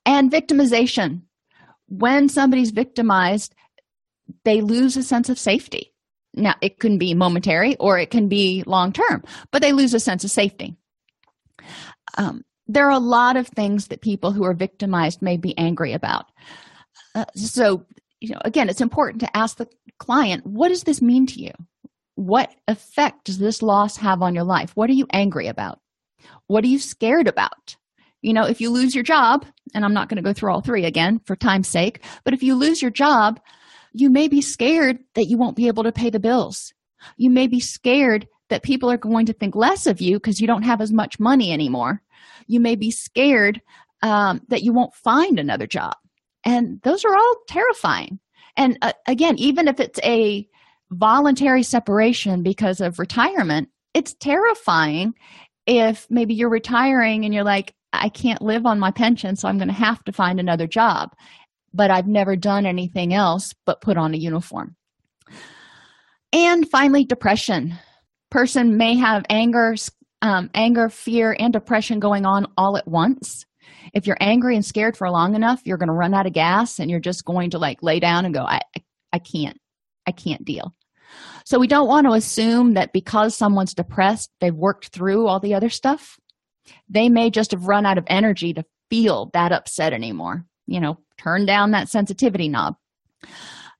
And 0.06 0.30
victimization. 0.30 1.22
When 1.88 2.28
somebody's 2.28 2.70
victimized, 2.70 3.54
they 4.44 4.60
lose 4.60 4.96
a 4.96 5.02
sense 5.02 5.28
of 5.28 5.38
safety. 5.38 5.92
Now, 6.34 6.54
it 6.60 6.78
can 6.78 6.98
be 6.98 7.14
momentary 7.14 7.76
or 7.76 7.98
it 7.98 8.10
can 8.10 8.28
be 8.28 8.64
long 8.66 8.92
term, 8.92 9.22
but 9.50 9.62
they 9.62 9.72
lose 9.72 9.94
a 9.94 10.00
sense 10.00 10.24
of 10.24 10.30
safety. 10.30 10.76
Um, 12.16 12.44
there 12.66 12.86
are 12.86 12.90
a 12.90 12.98
lot 12.98 13.36
of 13.36 13.46
things 13.48 13.88
that 13.88 14.00
people 14.00 14.32
who 14.32 14.44
are 14.44 14.54
victimized 14.54 15.20
may 15.20 15.36
be 15.36 15.56
angry 15.58 15.92
about. 15.92 16.26
Uh, 17.14 17.24
so, 17.34 17.84
you 18.20 18.30
know, 18.30 18.40
again, 18.44 18.68
it's 18.68 18.80
important 18.80 19.20
to 19.20 19.36
ask 19.36 19.56
the 19.56 19.68
client, 19.98 20.46
what 20.46 20.68
does 20.68 20.84
this 20.84 21.02
mean 21.02 21.26
to 21.26 21.40
you? 21.40 21.52
What 22.16 22.54
effect 22.68 23.24
does 23.24 23.38
this 23.38 23.62
loss 23.62 23.96
have 23.98 24.22
on 24.22 24.34
your 24.34 24.44
life? 24.44 24.70
What 24.74 24.88
are 24.88 24.94
you 24.94 25.06
angry 25.12 25.48
about? 25.48 25.80
What 26.46 26.64
are 26.64 26.68
you 26.68 26.78
scared 26.78 27.28
about? 27.28 27.76
You 28.22 28.32
know, 28.32 28.44
if 28.44 28.60
you 28.60 28.70
lose 28.70 28.94
your 28.94 29.04
job, 29.04 29.44
and 29.74 29.84
I'm 29.84 29.92
not 29.92 30.08
going 30.08 30.16
to 30.16 30.22
go 30.22 30.32
through 30.32 30.52
all 30.52 30.62
three 30.62 30.86
again 30.86 31.20
for 31.26 31.36
time's 31.36 31.68
sake, 31.68 32.02
but 32.24 32.32
if 32.32 32.42
you 32.42 32.54
lose 32.54 32.80
your 32.80 32.90
job, 32.90 33.40
you 33.92 34.08
may 34.08 34.28
be 34.28 34.40
scared 34.40 34.98
that 35.14 35.26
you 35.26 35.36
won't 35.36 35.56
be 35.56 35.68
able 35.68 35.82
to 35.82 35.92
pay 35.92 36.08
the 36.08 36.20
bills. 36.20 36.72
You 37.16 37.30
may 37.30 37.46
be 37.46 37.60
scared 37.60 38.26
that 38.48 38.62
people 38.62 38.90
are 38.90 38.96
going 38.96 39.26
to 39.26 39.32
think 39.32 39.54
less 39.54 39.86
of 39.86 40.00
you 40.00 40.16
because 40.16 40.40
you 40.40 40.46
don't 40.46 40.62
have 40.62 40.80
as 40.80 40.92
much 40.92 41.20
money 41.20 41.52
anymore. 41.52 42.02
You 42.46 42.60
may 42.60 42.76
be 42.76 42.90
scared 42.90 43.60
um, 44.02 44.40
that 44.48 44.62
you 44.62 44.72
won't 44.72 44.94
find 44.94 45.38
another 45.38 45.66
job. 45.66 45.94
And 46.44 46.80
those 46.82 47.04
are 47.04 47.14
all 47.14 47.36
terrifying. 47.48 48.18
And 48.56 48.78
uh, 48.82 48.92
again, 49.06 49.38
even 49.38 49.66
if 49.68 49.80
it's 49.80 50.00
a 50.04 50.46
voluntary 50.90 51.62
separation 51.62 52.42
because 52.42 52.80
of 52.80 52.98
retirement, 52.98 53.68
it's 53.94 54.14
terrifying 54.14 55.14
if 55.66 56.06
maybe 56.10 56.34
you're 56.34 56.50
retiring 56.50 57.24
and 57.24 57.32
you're 57.32 57.44
like, 57.44 57.74
I 57.92 58.08
can't 58.08 58.42
live 58.42 58.66
on 58.66 58.78
my 58.78 58.90
pension, 58.90 59.36
so 59.36 59.48
I'm 59.48 59.56
going 59.56 59.68
to 59.68 59.74
have 59.74 60.02
to 60.04 60.12
find 60.12 60.38
another 60.38 60.66
job 60.66 61.14
but 61.74 61.90
I've 61.90 62.06
never 62.06 62.36
done 62.36 62.64
anything 62.64 63.12
else 63.12 63.52
but 63.66 63.80
put 63.80 63.98
on 63.98 64.14
a 64.14 64.18
uniform. 64.18 64.76
And 66.32 66.68
finally, 66.70 67.04
depression. 67.04 67.74
Person 68.30 68.76
may 68.76 68.94
have 68.94 69.24
anger, 69.28 69.74
um, 70.24 70.48
anger, 70.54 70.88
fear, 70.88 71.36
and 71.38 71.52
depression 71.52 72.00
going 72.00 72.24
on 72.24 72.46
all 72.56 72.78
at 72.78 72.88
once. 72.88 73.44
If 73.92 74.06
you're 74.06 74.16
angry 74.20 74.56
and 74.56 74.64
scared 74.64 74.96
for 74.96 75.10
long 75.10 75.34
enough, 75.34 75.60
you're 75.64 75.76
going 75.76 75.88
to 75.90 75.94
run 75.94 76.14
out 76.14 76.26
of 76.26 76.32
gas 76.32 76.80
and 76.80 76.90
you're 76.90 76.98
just 76.98 77.26
going 77.26 77.50
to 77.50 77.58
like 77.58 77.82
lay 77.82 78.00
down 78.00 78.24
and 78.24 78.32
go, 78.32 78.40
I, 78.40 78.62
I, 78.74 78.82
I 79.12 79.18
can't, 79.18 79.58
I 80.06 80.12
can't 80.12 80.42
deal. 80.42 80.72
So 81.44 81.58
we 81.58 81.66
don't 81.66 81.88
want 81.88 82.06
to 82.06 82.14
assume 82.14 82.72
that 82.74 82.94
because 82.94 83.36
someone's 83.36 83.74
depressed, 83.74 84.30
they've 84.40 84.54
worked 84.54 84.88
through 84.88 85.26
all 85.26 85.40
the 85.40 85.54
other 85.54 85.68
stuff. 85.68 86.18
They 86.88 87.10
may 87.10 87.28
just 87.28 87.50
have 87.50 87.68
run 87.68 87.84
out 87.84 87.98
of 87.98 88.04
energy 88.06 88.54
to 88.54 88.64
feel 88.88 89.28
that 89.34 89.52
upset 89.52 89.92
anymore. 89.92 90.46
You 90.66 90.80
know, 90.80 90.96
turn 91.18 91.44
down 91.44 91.72
that 91.72 91.90
sensitivity 91.90 92.48
knob. 92.48 92.76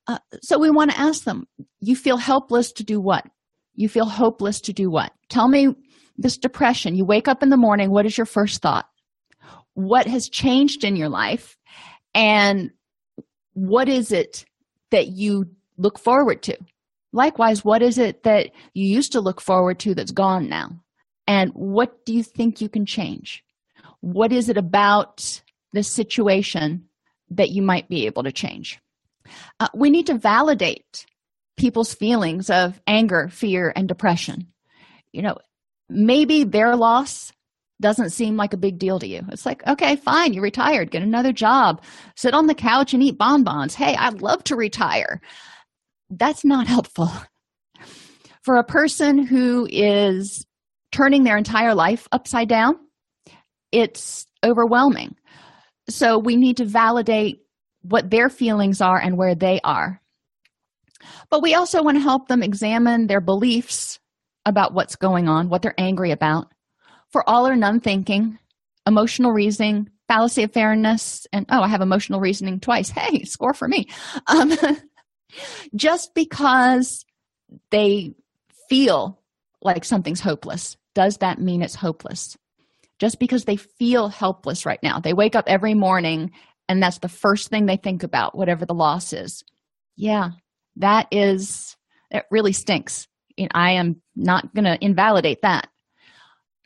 Uh, 0.07 0.19
so 0.43 0.59
we 0.59 0.69
want 0.69 0.91
to 0.91 1.01
ask 1.01 1.25
them, 1.25 1.47
you 1.81 1.97
feel 1.97 2.19
helpless 2.19 2.71
to 2.73 2.85
do 2.85 3.01
what? 3.01 3.25
You 3.75 3.89
feel 3.89 4.05
hopeless 4.05 4.61
to 4.63 4.75
do 4.75 4.91
what? 4.91 5.11
Tell 5.31 5.49
me 5.49 5.75
this 6.17 6.39
depression. 6.39 6.97
You 6.97 7.05
wake 7.05 7.29
up 7.29 7.43
in 7.43 7.51
the 7.51 7.57
morning, 7.57 7.91
what 7.91 8.07
is 8.07 8.17
your 8.17 8.27
first 8.27 8.63
thought? 8.63 8.89
What 9.75 10.07
has 10.07 10.29
changed 10.29 10.85
in 10.85 10.97
your 10.97 11.09
life? 11.09 11.57
And 12.15 12.71
what 13.55 13.89
is 13.89 14.13
it 14.13 14.45
that 14.91 15.09
you 15.09 15.51
look 15.77 15.99
forward 15.99 16.43
to? 16.45 16.57
Likewise, 17.13 17.65
what 17.65 17.83
is 17.83 17.99
it 17.99 18.23
that 18.25 18.51
you 18.73 18.87
used 18.87 19.13
to 19.13 19.21
look 19.21 19.41
forward 19.41 19.79
to 19.81 19.95
that's 19.95 20.13
gone 20.13 20.49
now? 20.49 20.81
And 21.27 21.51
what 21.53 22.05
do 22.05 22.13
you 22.13 22.23
think 22.23 22.61
you 22.61 22.69
can 22.69 22.87
change? 22.87 23.43
What 24.01 24.33
is 24.33 24.49
it 24.49 24.57
about 24.57 25.43
the 25.75 25.83
situation 25.83 26.89
that 27.31 27.51
you 27.51 27.61
might 27.61 27.89
be 27.89 28.07
able 28.07 28.23
to 28.23 28.33
change. 28.33 28.81
Uh, 29.61 29.69
we 29.75 29.91
need 29.91 30.07
to 30.07 30.17
validate 30.17 31.07
people's 31.57 31.95
feelings 31.95 32.49
of 32.49 32.81
anger, 32.87 33.29
fear, 33.29 33.73
and 33.75 33.89
depression. 33.89 34.49
You 35.13 35.23
know, 35.23 35.39
maybe 35.95 36.45
their 36.45 36.77
loss 36.77 37.33
doesn't 37.81 38.11
seem 38.11 38.37
like 38.37 38.53
a 38.53 38.59
big 38.59 38.79
deal 38.79 38.99
to 38.99 39.07
you. 39.07 39.23
It's 39.31 39.47
like, 39.47 39.67
okay, 39.67 39.97
fine, 39.97 40.33
you 40.33 40.41
retired, 40.41 40.91
get 40.91 41.03
another 41.03 41.33
job, 41.33 41.83
sit 42.17 42.35
on 42.35 42.47
the 42.47 42.55
couch 42.55 42.95
and 42.95 43.03
eat 43.03 43.19
bonbons. 43.19 43.75
Hey, 43.75 43.97
I'd 43.97 44.23
love 44.23 44.45
to 44.45 44.57
retire. 44.57 45.21
That's 46.11 46.45
not 46.45 46.67
helpful. 46.77 47.11
For 48.43 48.57
a 48.57 48.65
person 48.65 49.27
who 49.27 49.67
is 49.71 50.45
turning 50.93 51.25
their 51.25 51.37
entire 51.37 51.75
life 51.75 52.07
upside 52.13 52.49
down, 52.49 52.77
it's 53.73 54.27
overwhelming. 54.45 55.17
So 55.89 56.19
we 56.19 56.37
need 56.37 56.59
to 56.59 56.65
validate 56.65 57.41
what 57.83 58.11
their 58.11 58.29
feelings 58.29 58.81
are 58.81 58.99
and 58.99 59.19
where 59.19 59.35
they 59.35 59.61
are. 59.65 60.01
But 61.31 61.43
we 61.43 61.55
also 61.55 61.83
want 61.83 61.97
to 61.97 62.03
help 62.03 62.29
them 62.29 62.43
examine 62.43 63.07
their 63.07 63.21
beliefs 63.21 63.99
about 64.47 64.75
what's 64.75 64.97
going 64.97 65.29
on, 65.29 65.49
what 65.49 65.63
they're 65.63 65.79
angry 65.79 66.11
about. 66.11 66.53
For 67.11 67.29
all 67.29 67.47
or 67.47 67.57
none 67.57 67.81
thinking, 67.81 68.39
emotional 68.87 69.33
reasoning, 69.33 69.91
fallacy 70.09 70.43
of 70.43 70.53
fairness, 70.53 71.27
and 71.33 71.47
oh, 71.49 71.63
I 71.63 71.69
have 71.69 71.81
emotional 71.81 72.21
reasoning 72.21 72.61
twice. 72.61 72.91
Hey, 72.91 73.25
score 73.25 73.55
for 73.55 73.69
me. 73.69 73.89
Um, 74.27 74.53
just 75.75 76.15
because 76.15 77.05
they 77.71 78.15
feel 78.69 79.21
like 79.63 79.85
something's 79.85 80.21
hopeless, 80.21 80.77
does 80.95 81.19
that 81.19 81.41
mean 81.41 81.63
it's 81.63 81.75
hopeless? 81.75 82.37
just 82.99 83.19
because 83.19 83.45
they 83.45 83.57
feel 83.57 84.09
helpless 84.09 84.67
right 84.67 84.83
now. 84.83 85.01
They 85.01 85.13
wake 85.13 85.35
up 85.35 85.45
every 85.47 85.75
morning 85.75 86.33
and 86.69 86.83
that's 86.83 86.99
the 86.99 87.09
first 87.09 87.49
thing 87.49 87.67
they 87.67 87.77
think 87.77 88.03
about, 88.03 88.37
whatever 88.37 88.65
the 88.65 88.75
loss 88.75 89.13
is. 89.13 89.45
Yeah, 89.97 90.31
that 90.77 91.09
is, 91.11 91.77
it 92.11 92.25
really 92.31 92.53
stinks. 92.53 93.07
I 93.53 93.73
am 93.73 94.01
not 94.17 94.55
going 94.55 94.65
to 94.65 94.79
invalidate 94.81 95.43
that. 95.43 95.69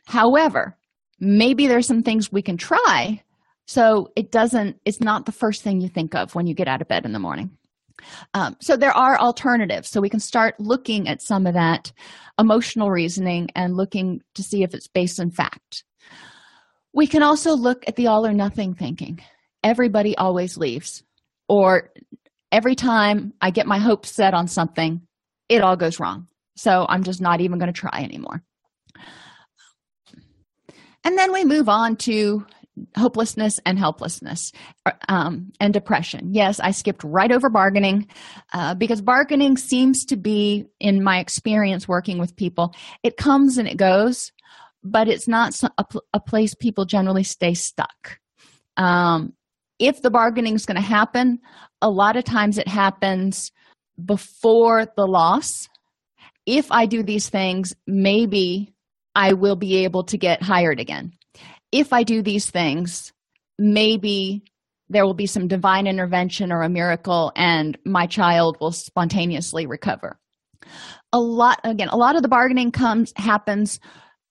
However, 0.05 0.77
maybe 1.19 1.67
there's 1.67 1.87
some 1.87 2.03
things 2.03 2.31
we 2.31 2.41
can 2.41 2.57
try 2.57 3.21
so 3.69 4.11
it 4.15 4.31
doesn't, 4.31 4.79
it's 4.83 4.99
not 4.99 5.27
the 5.27 5.31
first 5.31 5.61
thing 5.61 5.79
you 5.79 5.89
think 5.89 6.15
of 6.15 6.33
when 6.33 6.47
you 6.47 6.55
get 6.55 6.67
out 6.67 6.81
of 6.81 6.87
bed 6.87 7.05
in 7.05 7.13
the 7.13 7.19
morning. 7.19 7.51
Um, 8.33 8.57
so 8.59 8.75
there 8.75 8.97
are 8.97 9.19
alternatives. 9.19 9.89
So 9.89 10.01
we 10.01 10.09
can 10.09 10.19
start 10.19 10.59
looking 10.59 11.07
at 11.07 11.21
some 11.21 11.45
of 11.45 11.53
that 11.53 11.91
emotional 12.39 12.89
reasoning 12.89 13.49
and 13.53 13.77
looking 13.77 14.21
to 14.33 14.41
see 14.41 14.63
if 14.63 14.73
it's 14.73 14.87
based 14.87 15.19
in 15.19 15.29
fact. 15.29 15.83
We 16.93 17.05
can 17.05 17.21
also 17.21 17.53
look 17.53 17.83
at 17.87 17.95
the 17.95 18.07
all 18.07 18.25
or 18.25 18.33
nothing 18.33 18.73
thinking. 18.73 19.19
Everybody 19.63 20.17
always 20.17 20.57
leaves. 20.57 21.03
Or 21.47 21.91
every 22.51 22.73
time 22.73 23.33
I 23.39 23.51
get 23.51 23.67
my 23.67 23.77
hopes 23.77 24.09
set 24.09 24.33
on 24.33 24.47
something, 24.47 25.01
it 25.47 25.61
all 25.61 25.75
goes 25.75 25.99
wrong. 25.99 26.25
So 26.59 26.85
I'm 26.89 27.03
just 27.03 27.21
not 27.21 27.39
even 27.39 27.57
going 27.57 27.71
to 27.71 27.79
try 27.79 28.01
anymore. 28.03 28.43
And 31.05 31.17
then 31.17 31.31
we 31.31 31.45
move 31.45 31.69
on 31.69 31.95
to 31.97 32.45
hopelessness 32.97 33.59
and 33.65 33.79
helplessness 33.79 34.51
um, 35.07 35.51
and 35.61 35.73
depression. 35.73 36.33
Yes, 36.33 36.59
I 36.59 36.71
skipped 36.71 37.03
right 37.03 37.31
over 37.31 37.49
bargaining 37.49 38.07
uh, 38.53 38.75
because 38.75 39.01
bargaining 39.01 39.55
seems 39.55 40.05
to 40.05 40.17
be, 40.17 40.65
in 40.79 41.01
my 41.01 41.19
experience 41.19 41.87
working 41.87 42.17
with 42.19 42.35
people, 42.35 42.75
it 43.03 43.15
comes 43.15 43.57
and 43.57 43.67
it 43.67 43.77
goes, 43.77 44.33
but 44.83 45.07
it's 45.07 45.27
not 45.27 45.57
a, 45.77 45.85
a 46.13 46.19
place 46.19 46.55
people 46.55 46.83
generally 46.83 47.23
stay 47.23 47.53
stuck. 47.53 48.19
Um, 48.75 49.33
if 49.79 50.01
the 50.01 50.11
bargaining 50.11 50.55
is 50.55 50.65
going 50.65 50.75
to 50.75 50.81
happen, 50.81 51.39
a 51.81 51.89
lot 51.89 52.17
of 52.17 52.25
times 52.25 52.57
it 52.57 52.67
happens 52.67 53.51
before 54.03 54.87
the 54.97 55.07
loss. 55.07 55.69
If 56.49 56.71
I 56.71 56.85
do 56.85 57.03
these 57.03 57.29
things, 57.29 57.75
maybe 57.85 58.73
I 59.13 59.33
will 59.33 59.55
be 59.55 59.83
able 59.83 60.03
to 60.05 60.17
get 60.17 60.41
hired 60.41 60.79
again 60.79 61.13
if 61.71 61.93
I 61.93 62.03
do 62.03 62.21
these 62.21 62.49
things, 62.49 63.13
maybe 63.57 64.43
there 64.89 65.05
will 65.05 65.13
be 65.13 65.27
some 65.27 65.47
divine 65.47 65.85
intervention 65.85 66.51
or 66.51 66.63
a 66.63 66.69
miracle 66.69 67.31
and 67.35 67.77
my 67.85 68.07
child 68.07 68.57
will 68.59 68.71
spontaneously 68.71 69.67
recover. 69.67 70.19
A 71.13 71.19
lot 71.19 71.59
again, 71.63 71.89
a 71.89 71.97
lot 71.97 72.15
of 72.15 72.21
the 72.21 72.27
bargaining 72.27 72.71
comes 72.71 73.13
happens 73.15 73.79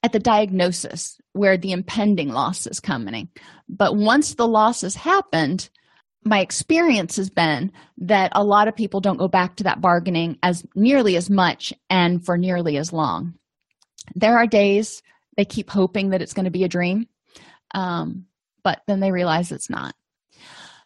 at 0.02 0.12
the 0.12 0.18
diagnosis 0.18 1.18
where 1.32 1.56
the 1.56 1.72
impending 1.72 2.30
loss 2.30 2.66
is 2.66 2.80
coming. 2.80 3.28
But 3.68 3.96
once 3.96 4.34
the 4.34 4.46
loss 4.46 4.82
has 4.82 4.94
happened, 4.94 5.70
my 6.24 6.40
experience 6.40 7.16
has 7.16 7.30
been 7.30 7.72
that 7.98 8.32
a 8.34 8.44
lot 8.44 8.68
of 8.68 8.76
people 8.76 9.00
don't 9.00 9.16
go 9.16 9.28
back 9.28 9.56
to 9.56 9.64
that 9.64 9.80
bargaining 9.80 10.38
as 10.42 10.64
nearly 10.74 11.16
as 11.16 11.30
much 11.30 11.72
and 11.88 12.24
for 12.24 12.36
nearly 12.36 12.76
as 12.76 12.92
long. 12.92 13.34
There 14.14 14.36
are 14.36 14.46
days 14.46 15.02
they 15.36 15.44
keep 15.44 15.70
hoping 15.70 16.10
that 16.10 16.22
it's 16.22 16.32
going 16.34 16.44
to 16.44 16.50
be 16.50 16.64
a 16.64 16.68
dream 16.68 17.06
um, 17.74 18.26
but 18.62 18.82
then 18.86 19.00
they 19.00 19.12
realize 19.12 19.52
it's 19.52 19.70
not. 19.70 19.94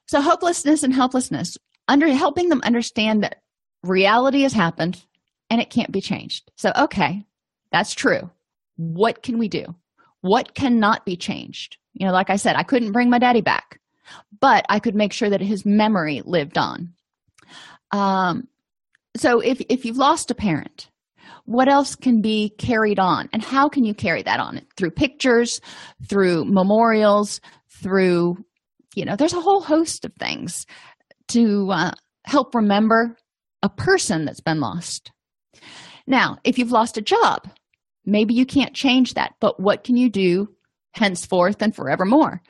So 0.07 0.21
hopelessness 0.21 0.83
and 0.83 0.93
helplessness 0.93 1.57
under 1.89 2.09
helping 2.09 2.49
them 2.49 2.61
understand 2.65 3.23
that 3.23 3.43
reality 3.83 4.43
has 4.43 4.53
happened 4.53 5.03
and 5.51 5.61
it 5.61 5.71
can't 5.71 5.93
be 5.93 6.01
changed. 6.01 6.51
So 6.57 6.73
okay 6.77 7.25
that's 7.71 7.95
true. 7.95 8.31
What 8.77 9.23
can 9.23 9.39
we 9.39 9.49
do? 9.49 9.75
What 10.21 10.55
cannot 10.55 11.07
be 11.07 11.17
changed? 11.17 11.79
You 11.95 12.07
know 12.07 12.13
like 12.13 12.31
i 12.31 12.37
said 12.37 12.57
i 12.57 12.63
couldn't 12.63 12.93
bring 12.93 13.11
my 13.11 13.19
daddy 13.19 13.43
back 13.43 13.79
but 14.41 14.65
i 14.69 14.79
could 14.79 14.95
make 14.95 15.13
sure 15.13 15.31
that 15.31 15.41
his 15.41 15.65
memory 15.65 16.23
lived 16.25 16.59
on. 16.59 16.93
Um, 17.91 18.49
so 19.17 19.41
if 19.41 19.61
if 19.69 19.85
you've 19.85 19.99
lost 19.99 20.31
a 20.31 20.35
parent 20.35 20.89
what 21.45 21.69
else 21.69 21.97
can 21.97 22.21
be 22.21 22.51
carried 22.59 22.99
on? 22.99 23.29
And 23.33 23.43
how 23.43 23.69
can 23.69 23.85
you 23.85 23.95
carry 23.95 24.23
that 24.23 24.41
on? 24.41 24.63
Through 24.77 24.93
pictures 24.93 25.61
through 26.09 26.45
memorials 26.45 27.41
through 27.83 28.37
you 28.95 29.05
know 29.05 29.17
there's 29.17 29.33
a 29.33 29.41
whole 29.41 29.63
host 29.63 30.05
of 30.05 30.15
things 30.15 30.67
to 31.29 31.71
uh, 31.71 31.93
help 32.25 32.55
remember 32.55 33.17
a 33.63 33.69
person 33.69 34.25
that's 34.25 34.41
been 34.41 34.61
lost. 34.61 35.13
Now 36.07 36.39
if 36.45 36.59
you've 36.59 36.73
lost 36.73 36.99
a 36.99 37.03
job 37.03 37.49
maybe 38.05 38.35
you 38.35 38.45
can't 38.45 38.75
change 38.75 39.15
that 39.15 39.35
but 39.41 39.61
what 39.61 39.85
can 39.85 39.97
you 39.97 40.11
do 40.11 40.49
henceforth 40.95 41.63
and 41.63 41.75
forevermore? 41.75 42.43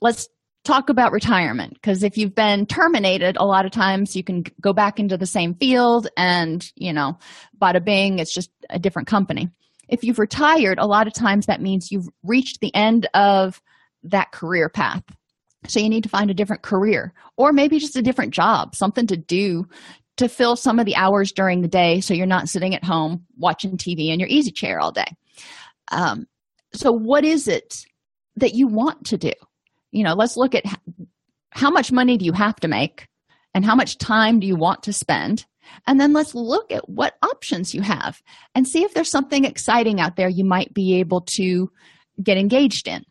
Let's 0.00 0.28
talk 0.68 0.90
about 0.90 1.12
retirement 1.12 1.72
because 1.72 2.02
if 2.02 2.18
you've 2.18 2.34
been 2.34 2.66
terminated 2.66 3.38
a 3.38 3.46
lot 3.46 3.64
of 3.64 3.72
times 3.72 4.14
you 4.14 4.22
can 4.22 4.44
go 4.60 4.74
back 4.74 5.00
into 5.00 5.16
the 5.16 5.24
same 5.24 5.54
field 5.54 6.06
and 6.14 6.70
you 6.76 6.92
know 6.92 7.18
bada 7.58 7.82
bing 7.82 8.18
it's 8.18 8.34
just 8.34 8.50
a 8.68 8.78
different 8.78 9.08
company. 9.08 9.48
If 9.88 10.04
you've 10.04 10.18
retired 10.18 10.78
a 10.78 10.86
lot 10.86 11.06
of 11.06 11.14
times 11.14 11.46
that 11.46 11.62
means 11.62 11.90
you've 11.90 12.08
reached 12.22 12.60
the 12.60 12.74
end 12.74 13.08
of 13.14 13.62
that 14.02 14.30
career 14.30 14.68
path. 14.68 15.02
So 15.68 15.80
you 15.80 15.88
need 15.88 16.02
to 16.02 16.10
find 16.10 16.30
a 16.30 16.34
different 16.34 16.60
career 16.60 17.14
or 17.38 17.54
maybe 17.54 17.78
just 17.78 17.96
a 17.96 18.02
different 18.02 18.34
job 18.34 18.76
something 18.76 19.06
to 19.06 19.16
do 19.16 19.66
to 20.18 20.28
fill 20.28 20.54
some 20.54 20.78
of 20.78 20.84
the 20.84 20.96
hours 20.96 21.32
during 21.32 21.62
the 21.62 21.68
day 21.68 22.02
so 22.02 22.12
you're 22.12 22.26
not 22.26 22.50
sitting 22.50 22.74
at 22.74 22.84
home 22.84 23.24
watching 23.38 23.78
tv 23.78 24.08
in 24.08 24.20
your 24.20 24.28
easy 24.28 24.50
chair 24.50 24.80
all 24.80 24.92
day. 24.92 25.16
Um, 25.90 26.26
so 26.74 26.92
what 26.92 27.24
is 27.24 27.48
it 27.48 27.86
that 28.36 28.54
you 28.54 28.66
want 28.68 29.06
to 29.06 29.16
do 29.16 29.32
you 29.92 30.04
know 30.04 30.14
let's 30.14 30.36
look 30.36 30.54
at 30.54 30.64
how 31.50 31.70
much 31.70 31.92
money 31.92 32.16
do 32.16 32.24
you 32.24 32.32
have 32.32 32.56
to 32.56 32.68
make 32.68 33.06
and 33.54 33.64
how 33.64 33.74
much 33.74 33.98
time 33.98 34.40
do 34.40 34.46
you 34.46 34.56
want 34.56 34.84
to 34.84 34.92
spend? 34.92 35.46
And 35.86 36.00
then 36.00 36.12
let's 36.12 36.34
look 36.34 36.72
at 36.72 36.88
what 36.88 37.16
options 37.22 37.74
you 37.74 37.82
have 37.82 38.22
and 38.54 38.66
see 38.66 38.84
if 38.84 38.94
there's 38.94 39.10
something 39.10 39.44
exciting 39.44 40.00
out 40.00 40.16
there 40.16 40.28
you 40.28 40.44
might 40.44 40.72
be 40.72 41.00
able 41.00 41.22
to 41.22 41.70
get 42.22 42.38
engaged 42.38 42.88
in. 42.88 43.04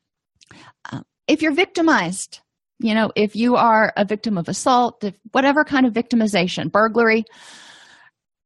Uh, 0.92 1.02
if 1.28 1.42
you're 1.42 1.54
victimized 1.54 2.40
you 2.80 2.94
know 2.94 3.12
if 3.16 3.36
you 3.36 3.56
are 3.56 3.92
a 3.98 4.06
victim 4.06 4.38
of 4.38 4.48
assault 4.48 5.04
if 5.04 5.16
whatever 5.32 5.64
kind 5.64 5.86
of 5.86 5.94
victimization 5.94 6.72
burglary 6.72 7.26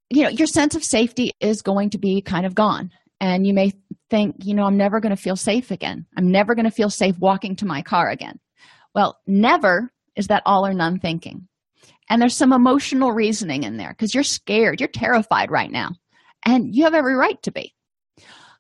you 0.10 0.24
know 0.24 0.30
your 0.30 0.48
sense 0.48 0.76
of 0.76 0.84
safety 0.84 1.32
is 1.40 1.62
going 1.62 1.90
to 1.90 1.98
be 1.98 2.22
kind 2.22 2.46
of 2.46 2.56
gone 2.56 2.92
and 3.22 3.48
you 3.48 3.54
may 3.54 3.72
think 4.10 4.36
you 4.44 4.54
know 4.54 4.66
i'm 4.66 4.76
never 4.76 5.00
going 5.00 5.16
to 5.16 5.22
feel 5.22 5.38
safe 5.38 5.72
again. 5.72 6.06
I'm 6.18 6.30
never 6.30 6.54
going 6.54 6.66
to 6.66 6.72
feel 6.72 6.90
safe 6.90 7.18
walking 7.20 7.56
to 7.58 7.66
my 7.66 7.82
car 7.82 8.10
again. 8.10 8.38
Well 8.94 9.18
never 9.26 9.94
is 10.18 10.28
that 10.28 10.44
all 10.46 10.66
or 10.66 10.74
none 10.74 11.00
thinking. 11.00 11.48
And 12.10 12.22
there's 12.22 12.36
some 12.36 12.52
emotional 12.52 13.14
reasoning 13.14 13.64
in 13.64 13.78
there 13.78 13.92
because 13.92 14.14
you're 14.14 14.26
scared. 14.26 14.82
You're 14.82 14.90
terrified 14.90 15.50
right 15.50 15.72
now. 15.72 15.92
And 16.46 16.76
you 16.76 16.84
have 16.84 16.94
every 16.94 17.16
right 17.16 17.42
to 17.44 17.52
be. 17.52 17.74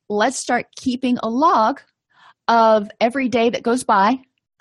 Let's 0.07 0.37
start 0.37 0.67
keeping 0.77 1.17
a 1.21 1.29
log 1.29 1.81
of 2.47 2.89
every 3.01 3.27
day 3.27 3.49
that 3.49 3.63
goes 3.63 3.83
by 3.83 4.19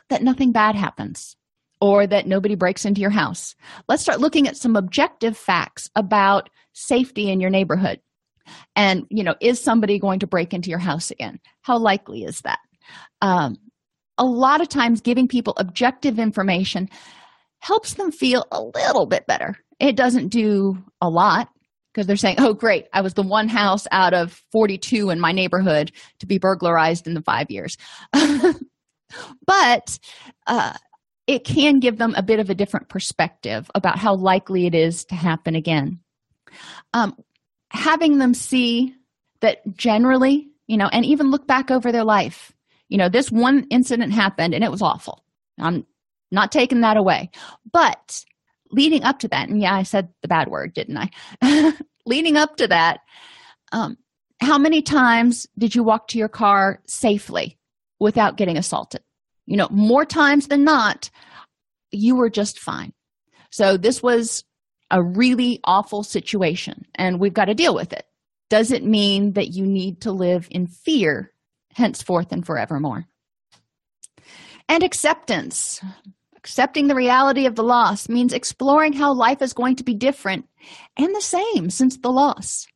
that 0.08 0.22
nothing 0.22 0.50
bad 0.50 0.74
happens 0.74 1.36
or 1.80 2.06
that 2.06 2.26
nobody 2.26 2.56
breaks 2.56 2.84
into 2.84 3.00
your 3.00 3.10
house. 3.10 3.54
Let's 3.88 4.02
start 4.02 4.20
looking 4.20 4.48
at 4.48 4.56
some 4.56 4.74
objective 4.74 5.36
facts 5.36 5.88
about 5.94 6.50
safety 6.72 7.30
in 7.30 7.40
your 7.40 7.50
neighborhood 7.50 8.00
and 8.76 9.06
you 9.10 9.22
know 9.24 9.34
is 9.40 9.60
somebody 9.60 9.98
going 9.98 10.20
to 10.20 10.26
break 10.26 10.54
into 10.54 10.70
your 10.70 10.78
house 10.78 11.10
again? 11.10 11.40
How 11.62 11.78
likely 11.78 12.24
is 12.24 12.40
that? 12.42 12.58
Um, 13.22 13.56
a 14.18 14.24
lot 14.24 14.60
of 14.60 14.68
times 14.68 15.00
giving 15.00 15.28
people 15.28 15.54
objective 15.56 16.18
information 16.18 16.88
helps 17.60 17.94
them 17.94 18.12
feel 18.12 18.46
a 18.50 18.62
little 18.62 19.06
bit 19.06 19.26
better. 19.26 19.56
It 19.78 19.96
doesn't 19.96 20.28
do 20.28 20.82
a 21.00 21.08
lot 21.08 21.48
because 21.92 22.06
they're 22.06 22.16
saying 22.16 22.36
oh 22.38 22.54
great. 22.54 22.86
I 22.92 23.00
was 23.00 23.14
the 23.14 23.22
one 23.22 23.48
house 23.48 23.86
out 23.90 24.14
of 24.14 24.42
42 24.52 25.10
in 25.10 25.20
my 25.20 25.32
neighborhood 25.32 25.92
to 26.20 26.26
be 26.26 26.38
burglarized 26.38 27.06
in 27.06 27.14
the 27.14 27.22
five 27.22 27.50
years. 27.50 27.76
But 29.46 29.98
uh, 30.46 30.74
it 31.26 31.44
can 31.44 31.80
give 31.80 31.98
them 31.98 32.14
a 32.16 32.22
bit 32.22 32.40
of 32.40 32.50
a 32.50 32.54
different 32.54 32.88
perspective 32.88 33.70
about 33.74 33.98
how 33.98 34.14
likely 34.14 34.66
it 34.66 34.74
is 34.74 35.04
to 35.06 35.14
happen 35.14 35.54
again. 35.54 36.00
Um, 36.92 37.16
having 37.70 38.18
them 38.18 38.34
see 38.34 38.94
that 39.40 39.60
generally, 39.76 40.48
you 40.66 40.76
know, 40.76 40.88
and 40.92 41.04
even 41.04 41.30
look 41.30 41.46
back 41.46 41.70
over 41.70 41.92
their 41.92 42.04
life, 42.04 42.52
you 42.88 42.98
know, 42.98 43.08
this 43.08 43.30
one 43.30 43.66
incident 43.70 44.12
happened 44.12 44.54
and 44.54 44.64
it 44.64 44.70
was 44.70 44.82
awful. 44.82 45.24
I'm 45.58 45.86
not 46.30 46.52
taking 46.52 46.80
that 46.82 46.96
away. 46.96 47.30
But 47.70 48.24
leading 48.70 49.04
up 49.04 49.20
to 49.20 49.28
that, 49.28 49.48
and 49.48 49.60
yeah, 49.60 49.74
I 49.74 49.84
said 49.84 50.08
the 50.22 50.28
bad 50.28 50.48
word, 50.48 50.74
didn't 50.74 50.98
I? 50.98 51.72
leading 52.06 52.36
up 52.36 52.56
to 52.56 52.68
that, 52.68 53.00
um, 53.72 53.96
how 54.40 54.58
many 54.58 54.82
times 54.82 55.46
did 55.58 55.74
you 55.74 55.82
walk 55.82 56.08
to 56.08 56.18
your 56.18 56.28
car 56.28 56.80
safely 56.86 57.58
without 57.98 58.36
getting 58.36 58.56
assaulted? 58.56 59.02
You 59.46 59.56
know, 59.56 59.68
more 59.70 60.04
times 60.04 60.48
than 60.48 60.64
not, 60.64 61.10
you 61.90 62.16
were 62.16 62.30
just 62.30 62.58
fine. 62.58 62.92
So 63.50 63.76
this 63.76 64.02
was 64.02 64.44
a 64.90 65.02
really 65.02 65.60
awful 65.64 66.02
situation 66.02 66.86
and 66.94 67.20
we've 67.20 67.34
got 67.34 67.46
to 67.46 67.54
deal 67.54 67.74
with 67.74 67.92
it. 67.92 68.04
Does 68.48 68.72
it 68.72 68.84
mean 68.84 69.34
that 69.34 69.50
you 69.50 69.64
need 69.64 70.00
to 70.02 70.12
live 70.12 70.48
in 70.50 70.66
fear 70.66 71.32
henceforth 71.72 72.32
and 72.32 72.44
forevermore? 72.44 73.06
And 74.68 74.82
acceptance. 74.82 75.80
Accepting 76.36 76.88
the 76.88 76.94
reality 76.94 77.46
of 77.46 77.54
the 77.54 77.62
loss 77.62 78.08
means 78.08 78.32
exploring 78.32 78.92
how 78.92 79.12
life 79.12 79.42
is 79.42 79.52
going 79.52 79.76
to 79.76 79.84
be 79.84 79.94
different 79.94 80.46
and 80.96 81.14
the 81.14 81.20
same 81.20 81.70
since 81.70 81.98
the 81.98 82.10
loss. 82.10 82.66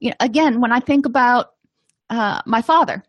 You 0.00 0.10
know, 0.10 0.16
again, 0.18 0.60
when 0.60 0.72
I 0.72 0.80
think 0.80 1.06
about 1.06 1.50
uh, 2.10 2.42
my 2.46 2.62
father, 2.62 3.04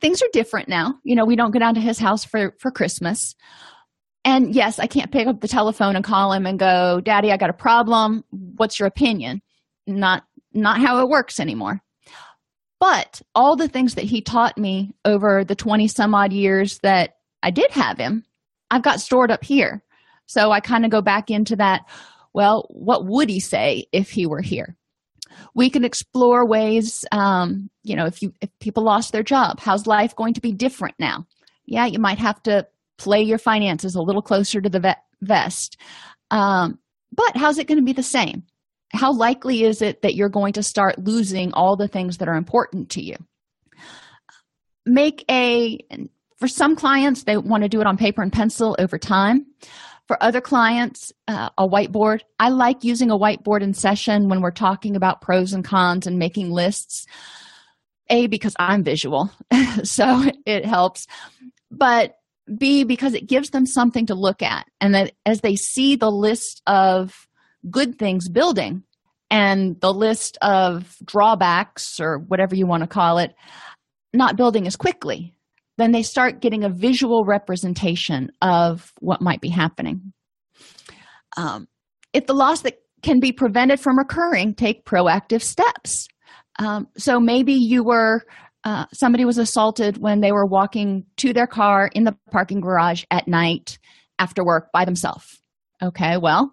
things 0.00 0.22
are 0.22 0.28
different 0.32 0.68
now. 0.68 0.94
You 1.02 1.16
know, 1.16 1.24
we 1.24 1.36
don't 1.36 1.50
go 1.50 1.58
down 1.58 1.74
to 1.74 1.80
his 1.80 1.98
house 1.98 2.24
for 2.24 2.54
for 2.60 2.70
Christmas, 2.70 3.34
and 4.24 4.54
yes 4.54 4.78
i 4.78 4.86
can't 4.86 5.10
pick 5.12 5.26
up 5.26 5.40
the 5.40 5.48
telephone 5.48 5.96
and 5.96 6.04
call 6.04 6.32
him 6.32 6.46
and 6.46 6.58
go 6.58 7.00
daddy 7.00 7.32
i 7.32 7.36
got 7.36 7.50
a 7.50 7.54
problem. 7.54 8.24
What's 8.30 8.78
your 8.78 8.86
opinion? 8.86 9.42
Not 9.86 10.24
not 10.52 10.80
how 10.80 11.00
it 11.00 11.08
works 11.08 11.40
anymore. 11.40 11.80
But 12.78 13.22
all 13.34 13.56
the 13.56 13.68
things 13.68 13.94
that 13.94 14.04
he 14.04 14.20
taught 14.20 14.58
me 14.58 14.94
over 15.04 15.44
the 15.44 15.54
20 15.54 15.88
some 15.88 16.14
odd 16.14 16.32
years 16.32 16.78
that 16.82 17.16
i 17.42 17.50
did 17.50 17.70
have 17.70 17.98
him 17.98 18.24
i've 18.70 18.82
got 18.82 19.00
stored 19.00 19.30
up 19.30 19.44
here. 19.44 19.82
So 20.26 20.50
i 20.50 20.60
kind 20.60 20.84
of 20.84 20.90
go 20.90 21.02
back 21.02 21.30
into 21.30 21.56
that 21.56 21.82
well 22.32 22.66
what 22.70 23.06
would 23.06 23.28
he 23.28 23.40
say 23.40 23.86
if 23.92 24.10
he 24.10 24.26
were 24.26 24.42
here? 24.42 24.76
We 25.54 25.70
can 25.70 25.84
explore 25.84 26.46
ways 26.46 27.04
um, 27.12 27.70
you 27.82 27.96
know 27.96 28.06
if 28.06 28.22
you 28.22 28.32
if 28.40 28.50
people 28.60 28.84
lost 28.84 29.12
their 29.12 29.22
job 29.22 29.58
how's 29.60 29.86
life 29.86 30.14
going 30.14 30.34
to 30.34 30.40
be 30.40 30.52
different 30.52 30.94
now? 30.98 31.26
Yeah 31.66 31.86
you 31.86 31.98
might 31.98 32.18
have 32.18 32.42
to 32.44 32.66
play 32.98 33.22
your 33.22 33.38
finances 33.38 33.94
a 33.94 34.02
little 34.02 34.22
closer 34.22 34.60
to 34.60 34.68
the 34.68 34.96
vest. 35.20 35.76
Um, 36.30 36.78
but 37.14 37.36
how's 37.36 37.58
it 37.58 37.66
going 37.66 37.78
to 37.78 37.84
be 37.84 37.92
the 37.92 38.02
same? 38.02 38.44
How 38.92 39.12
likely 39.12 39.64
is 39.64 39.82
it 39.82 40.02
that 40.02 40.14
you're 40.14 40.28
going 40.28 40.54
to 40.54 40.62
start 40.62 40.98
losing 40.98 41.52
all 41.52 41.76
the 41.76 41.88
things 41.88 42.18
that 42.18 42.28
are 42.28 42.36
important 42.36 42.90
to 42.90 43.02
you? 43.02 43.16
Make 44.84 45.24
a 45.30 45.78
for 46.38 46.48
some 46.48 46.74
clients 46.74 47.22
they 47.22 47.36
want 47.36 47.62
to 47.62 47.68
do 47.68 47.80
it 47.80 47.86
on 47.86 47.96
paper 47.96 48.20
and 48.22 48.32
pencil 48.32 48.74
over 48.78 48.98
time. 48.98 49.46
For 50.08 50.22
other 50.22 50.40
clients 50.40 51.12
uh, 51.28 51.50
a 51.56 51.66
whiteboard. 51.66 52.22
I 52.38 52.48
like 52.48 52.82
using 52.82 53.10
a 53.10 53.18
whiteboard 53.18 53.62
in 53.62 53.72
session 53.72 54.28
when 54.28 54.40
we're 54.40 54.50
talking 54.50 54.96
about 54.96 55.20
pros 55.20 55.52
and 55.52 55.64
cons 55.64 56.06
and 56.06 56.18
making 56.18 56.50
lists. 56.50 57.06
A 58.10 58.26
because 58.26 58.54
i'm 58.58 58.82
visual 58.82 59.30
so 59.84 60.24
it 60.44 60.66
helps. 60.66 61.06
But 61.70 62.16
b 62.58 62.84
because 62.84 63.14
it 63.14 63.26
gives 63.26 63.50
them 63.50 63.66
something 63.66 64.06
to 64.06 64.14
look 64.14 64.42
at. 64.42 64.66
And 64.80 64.94
that 64.94 65.12
as 65.26 65.40
they 65.40 65.56
see 65.56 65.96
the 65.96 66.10
list 66.10 66.62
of 66.66 67.28
good 67.70 67.98
things 67.98 68.28
building 68.28 68.82
and 69.30 69.80
the 69.80 69.92
list 69.92 70.38
of 70.42 70.96
drawbacks 71.04 72.00
or 72.00 72.18
whatever 72.18 72.54
you 72.54 72.66
want 72.66 72.82
to 72.82 72.88
call 72.88 73.18
it 73.18 73.34
not 74.12 74.36
building 74.36 74.66
as 74.66 74.76
quickly 74.76 75.32
then 75.78 75.92
they 75.92 76.02
start 76.02 76.40
getting 76.40 76.64
a 76.64 76.68
visual 76.68 77.24
representation 77.24 78.30
of 78.42 78.92
what 79.00 79.22
might 79.22 79.40
be 79.40 79.48
happening. 79.48 80.12
Um, 81.36 81.66
if 82.12 82.26
the 82.26 82.34
loss 82.34 82.62
that 82.62 82.78
can 83.02 83.20
be 83.20 83.32
prevented 83.32 83.80
from 83.80 83.98
occurring 83.98 84.54
take 84.54 84.84
proactive 84.84 85.42
steps. 85.42 86.08
Um, 86.58 86.86
so 86.96 87.18
maybe 87.18 87.54
you 87.54 87.82
were 87.82 88.24
uh, 88.64 88.86
somebody 88.92 89.24
was 89.24 89.38
assaulted 89.38 89.98
when 89.98 90.20
they 90.20 90.32
were 90.32 90.46
walking 90.46 91.04
to 91.16 91.32
their 91.32 91.46
car 91.46 91.90
in 91.94 92.04
the 92.04 92.16
parking 92.30 92.60
garage 92.60 93.04
at 93.10 93.26
night 93.26 93.78
after 94.18 94.44
work 94.44 94.70
by 94.72 94.84
themselves. 94.84 95.42
Okay 95.82 96.16
well 96.16 96.52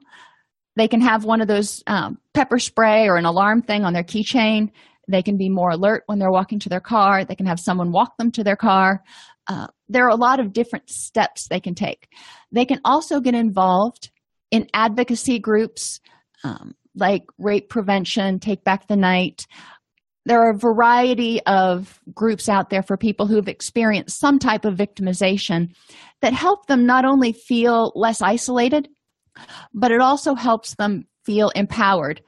they 0.80 0.88
can 0.88 1.02
have 1.02 1.26
one 1.26 1.42
of 1.42 1.50
those 1.50 1.84
um, 1.88 2.18
pepper 2.34 2.58
spray 2.58 3.10
or 3.10 3.18
an 3.18 3.26
alarm 3.26 3.62
thing 3.62 3.84
on 3.84 3.92
their 3.92 4.04
keychain. 4.04 4.72
They 5.10 5.22
can 5.22 5.36
be 5.36 5.50
more 5.50 5.72
alert 5.72 6.04
when 6.06 6.20
they're 6.20 6.32
walking 6.32 6.60
to 6.60 6.70
their 6.70 6.80
car. 6.80 7.26
They 7.26 7.36
can 7.36 7.48
have 7.48 7.60
someone 7.60 7.92
walk 7.92 8.16
them 8.18 8.32
to 8.32 8.46
their 8.46 8.56
car. 8.56 9.04
Uh, 9.48 9.68
there 9.90 10.06
are 10.06 10.10
a 10.10 10.16
lot 10.16 10.40
of 10.40 10.54
different 10.54 10.90
steps 10.90 11.48
they 11.48 11.60
can 11.60 11.76
take. 11.76 12.08
They 12.54 12.64
can 12.64 12.80
also 12.86 13.20
get 13.20 13.36
involved 13.36 14.10
in 14.52 14.70
advocacy 14.74 15.40
groups 15.40 16.00
um, 16.46 16.76
like 16.96 17.24
rape 17.38 17.70
prevention 17.70 18.40
take 18.40 18.64
back 18.64 18.88
the 18.88 18.96
night 18.96 19.48
there 20.30 20.44
are 20.44 20.52
a 20.52 20.58
variety 20.58 21.42
of 21.48 22.00
groups 22.14 22.48
out 22.48 22.70
there 22.70 22.84
for 22.84 22.98
people 22.98 23.26
who've 23.26 23.48
experienced 23.48 24.20
some 24.20 24.38
type 24.38 24.64
of 24.64 24.78
victimization 24.78 25.74
that 26.22 26.34
help 26.34 26.68
them 26.68 26.86
not 26.86 27.04
only 27.04 27.34
feel 27.34 27.92
less 27.96 28.22
isolated 28.22 28.88
but 29.74 29.92
it 29.92 30.02
also 30.02 30.36
helps 30.36 30.76
them 30.76 31.08
feel 31.24 31.50
empowered 31.50 32.22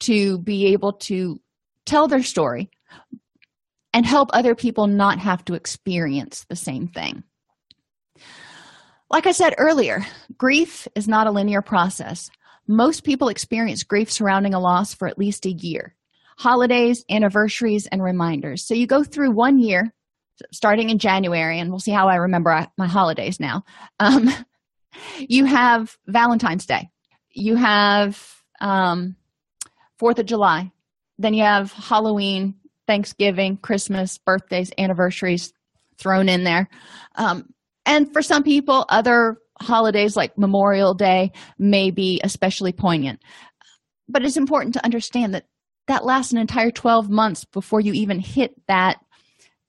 to 0.00 0.38
be 0.38 0.68
able 0.68 0.94
to 0.94 1.40
tell 1.84 2.08
their 2.08 2.22
story 2.22 2.70
and 3.92 4.06
help 4.06 4.30
other 4.32 4.54
people 4.54 4.86
not 4.86 5.18
have 5.18 5.44
to 5.44 5.54
experience 5.54 6.46
the 6.48 6.56
same 6.56 6.88
thing. 6.88 7.22
Like 9.10 9.26
I 9.26 9.32
said 9.32 9.54
earlier, 9.58 10.06
grief 10.38 10.88
is 10.94 11.06
not 11.06 11.26
a 11.26 11.30
linear 11.30 11.60
process. 11.60 12.30
Most 12.66 13.04
people 13.04 13.28
experience 13.28 13.82
grief 13.82 14.10
surrounding 14.10 14.54
a 14.54 14.60
loss 14.60 14.94
for 14.94 15.06
at 15.06 15.18
least 15.18 15.44
a 15.44 15.50
year 15.50 15.94
holidays, 16.42 17.04
anniversaries, 17.08 17.86
and 17.86 18.02
reminders. 18.02 18.66
So 18.66 18.74
you 18.74 18.88
go 18.88 19.04
through 19.04 19.30
one 19.30 19.60
year 19.60 19.94
starting 20.52 20.90
in 20.90 20.98
January, 20.98 21.60
and 21.60 21.70
we'll 21.70 21.78
see 21.78 21.92
how 21.92 22.08
I 22.08 22.16
remember 22.16 22.66
my 22.76 22.88
holidays 22.88 23.38
now. 23.38 23.64
Um, 24.00 24.28
you 25.18 25.44
have 25.44 25.96
Valentine's 26.08 26.66
Day, 26.66 26.90
you 27.30 27.54
have 27.54 28.20
um, 28.60 29.14
Fourth 30.00 30.18
of 30.18 30.26
July, 30.26 30.72
then 31.16 31.32
you 31.32 31.44
have 31.44 31.70
Halloween, 31.72 32.56
Thanksgiving, 32.88 33.56
Christmas, 33.56 34.18
birthdays, 34.18 34.72
anniversaries 34.76 35.52
thrown 35.96 36.28
in 36.28 36.42
there. 36.42 36.68
Um, 37.14 37.54
and 37.86 38.12
for 38.12 38.20
some 38.20 38.42
people, 38.42 38.84
other 38.88 39.36
holidays 39.60 40.16
like 40.16 40.36
Memorial 40.36 40.94
Day 40.94 41.30
may 41.56 41.92
be 41.92 42.20
especially 42.24 42.72
poignant. 42.72 43.22
But 44.08 44.24
it's 44.24 44.36
important 44.36 44.74
to 44.74 44.84
understand 44.84 45.34
that 45.34 45.44
that 45.92 46.06
lasts 46.06 46.32
an 46.32 46.38
entire 46.38 46.70
12 46.70 47.10
months 47.10 47.44
before 47.44 47.78
you 47.78 47.92
even 47.92 48.18
hit 48.18 48.54
that 48.66 48.98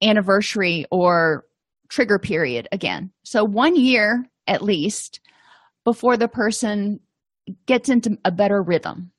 anniversary 0.01 0.85
or 0.89 1.43
trigger 1.89 2.17
period 2.17 2.65
again. 2.71 3.11
So, 3.23 3.43
one 3.43 3.75
year 3.75 4.25
at 4.47 4.61
least 4.61 5.19
before 5.83 6.15
the 6.15 6.29
person 6.29 7.01
gets 7.65 7.89
into 7.89 8.17
a 8.23 8.31
better 8.31 8.63
rhythm. 8.63 9.11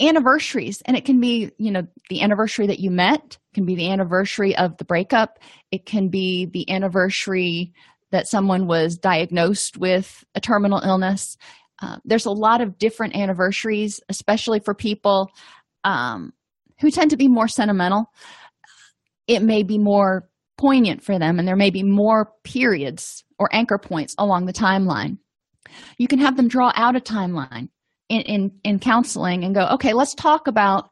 Anniversaries 0.00 0.82
and 0.84 0.96
it 0.98 1.06
can 1.06 1.18
be 1.18 1.50
you 1.56 1.70
know 1.70 1.86
the 2.10 2.20
anniversary 2.20 2.66
that 2.66 2.80
you 2.80 2.90
met 2.90 3.38
can 3.54 3.64
be 3.64 3.74
the 3.74 3.90
anniversary 3.90 4.54
of 4.56 4.76
the 4.76 4.84
breakup. 4.84 5.38
It 5.70 5.86
can 5.86 6.08
be 6.08 6.44
the 6.44 6.68
anniversary 6.70 7.72
that 8.10 8.28
someone 8.28 8.66
was 8.66 8.98
diagnosed 8.98 9.78
with 9.78 10.24
a 10.34 10.40
terminal 10.40 10.80
illness. 10.80 11.38
Uh, 11.80 11.96
there's 12.04 12.26
a 12.26 12.30
lot 12.30 12.60
of 12.60 12.76
different 12.78 13.16
anniversaries 13.16 13.98
especially 14.10 14.60
for 14.60 14.74
people 14.74 15.30
um, 15.84 16.32
who 16.80 16.90
tend 16.90 17.10
to 17.10 17.16
be 17.16 17.28
more 17.28 17.48
sentimental 17.48 18.06
it 19.26 19.42
may 19.42 19.62
be 19.62 19.78
more 19.78 20.28
poignant 20.58 21.02
for 21.02 21.18
them 21.18 21.38
and 21.38 21.46
there 21.46 21.56
may 21.56 21.70
be 21.70 21.82
more 21.82 22.32
periods 22.44 23.24
or 23.38 23.48
anchor 23.52 23.78
points 23.78 24.14
along 24.18 24.46
the 24.46 24.52
timeline. 24.52 25.18
You 25.98 26.08
can 26.08 26.18
have 26.18 26.36
them 26.36 26.48
draw 26.48 26.72
out 26.74 26.96
a 26.96 27.00
timeline 27.00 27.68
in, 28.08 28.20
in, 28.22 28.52
in 28.62 28.78
counseling 28.78 29.44
and 29.44 29.54
go, 29.54 29.66
okay, 29.72 29.92
let's 29.92 30.14
talk 30.14 30.46
about 30.46 30.90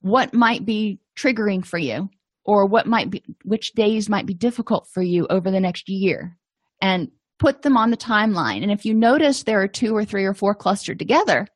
what 0.00 0.32
might 0.32 0.64
be 0.64 1.00
triggering 1.18 1.64
for 1.64 1.78
you 1.78 2.08
or 2.44 2.66
what 2.66 2.86
might 2.86 3.10
be 3.10 3.22
which 3.44 3.72
days 3.72 4.08
might 4.08 4.26
be 4.26 4.34
difficult 4.34 4.88
for 4.92 5.02
you 5.02 5.26
over 5.28 5.50
the 5.50 5.60
next 5.60 5.88
year 5.88 6.36
and 6.80 7.10
put 7.38 7.62
them 7.62 7.76
on 7.76 7.90
the 7.90 7.96
timeline. 7.96 8.62
And 8.62 8.70
if 8.70 8.84
you 8.84 8.94
notice 8.94 9.42
there 9.42 9.60
are 9.60 9.68
two 9.68 9.94
or 9.94 10.04
three 10.04 10.24
or 10.24 10.34
four 10.34 10.54
clustered 10.54 10.98
together 10.98 11.46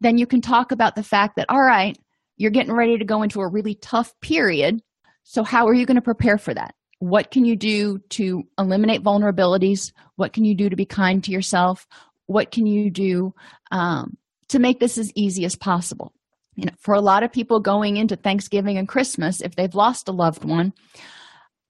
then 0.00 0.18
you 0.18 0.26
can 0.26 0.40
talk 0.40 0.70
about 0.70 0.96
the 0.96 1.02
fact 1.02 1.36
that 1.36 1.46
all 1.48 1.62
right 1.62 1.96
you're 2.36 2.50
getting 2.50 2.72
ready 2.72 2.98
to 2.98 3.04
go 3.04 3.22
into 3.22 3.40
a 3.40 3.48
really 3.48 3.74
tough 3.74 4.12
period. 4.20 4.82
So 5.22 5.42
how 5.42 5.66
are 5.66 5.74
you 5.74 5.86
going 5.86 5.96
to 5.96 6.02
prepare 6.02 6.38
for 6.38 6.54
that? 6.54 6.74
What 6.98 7.30
can 7.30 7.44
you 7.44 7.56
do 7.56 7.98
to 8.10 8.44
eliminate 8.58 9.02
vulnerabilities? 9.02 9.92
What 10.16 10.32
can 10.32 10.44
you 10.44 10.54
do 10.54 10.68
to 10.68 10.76
be 10.76 10.86
kind 10.86 11.22
to 11.24 11.30
yourself? 11.30 11.86
What 12.26 12.50
can 12.50 12.66
you 12.66 12.90
do 12.90 13.34
um, 13.70 14.16
to 14.48 14.58
make 14.58 14.80
this 14.80 14.98
as 14.98 15.12
easy 15.14 15.44
as 15.44 15.56
possible? 15.56 16.12
You 16.56 16.66
know 16.66 16.72
for 16.78 16.94
a 16.94 17.00
lot 17.00 17.24
of 17.24 17.32
people 17.32 17.58
going 17.58 17.96
into 17.96 18.14
thanksgiving 18.14 18.78
and 18.78 18.86
christmas 18.86 19.40
if 19.40 19.56
they've 19.56 19.74
lost 19.74 20.08
a 20.08 20.12
loved 20.12 20.44
one 20.44 20.72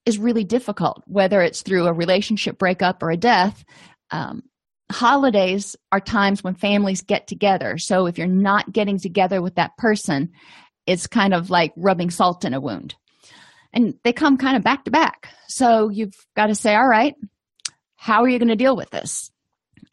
is 0.04 0.18
really 0.18 0.44
difficult 0.44 1.02
whether 1.06 1.40
it's 1.40 1.62
through 1.62 1.86
a 1.86 1.92
relationship 1.92 2.58
breakup 2.58 3.02
or 3.02 3.10
a 3.10 3.16
death 3.16 3.64
um, 4.10 4.42
holidays 4.92 5.76
are 5.90 6.00
times 6.00 6.44
when 6.44 6.54
families 6.54 7.02
get 7.02 7.26
together. 7.26 7.78
So 7.78 8.06
if 8.06 8.18
you're 8.18 8.26
not 8.26 8.72
getting 8.72 8.98
together 8.98 9.40
with 9.40 9.54
that 9.56 9.76
person 9.76 10.30
it's 10.86 11.06
kind 11.06 11.34
of 11.34 11.50
like 11.50 11.72
rubbing 11.76 12.10
salt 12.10 12.44
in 12.44 12.54
a 12.54 12.60
wound. 12.60 12.94
And 13.72 13.94
they 14.04 14.12
come 14.12 14.36
kind 14.36 14.56
of 14.56 14.62
back 14.62 14.84
to 14.84 14.90
back. 14.90 15.28
So 15.48 15.88
you've 15.88 16.14
got 16.36 16.46
to 16.46 16.54
say 16.54 16.74
all 16.74 16.86
right 16.86 17.14
how 17.96 18.22
are 18.22 18.28
you 18.28 18.38
going 18.38 18.48
to 18.48 18.56
deal 18.56 18.76
with 18.76 18.90
this? 18.90 19.30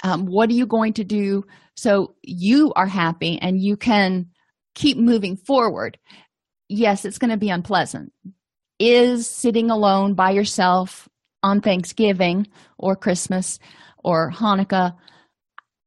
Um, 0.04 0.26
what 0.26 0.50
are 0.50 0.54
you 0.54 0.66
going 0.66 0.94
to 0.94 1.06
do 1.06 1.46
so 1.76 2.16
you 2.22 2.74
are 2.74 2.88
happy 2.88 3.40
and 3.40 3.58
you 3.58 3.78
can 3.78 4.28
keep 4.76 4.98
moving 4.98 5.38
forward? 5.38 5.98
Yes 6.68 7.06
it's 7.06 7.18
going 7.18 7.32
to 7.32 7.38
be 7.38 7.50
unpleasant. 7.50 8.12
Is 8.80 9.30
sitting 9.30 9.70
alone 9.72 10.16
by 10.16 10.32
yourself 10.32 11.08
on 11.44 11.62
thanksgiving 11.62 12.48
or 12.78 12.96
christmas 12.96 13.58
or 14.04 14.32
hanukkah 14.32 14.96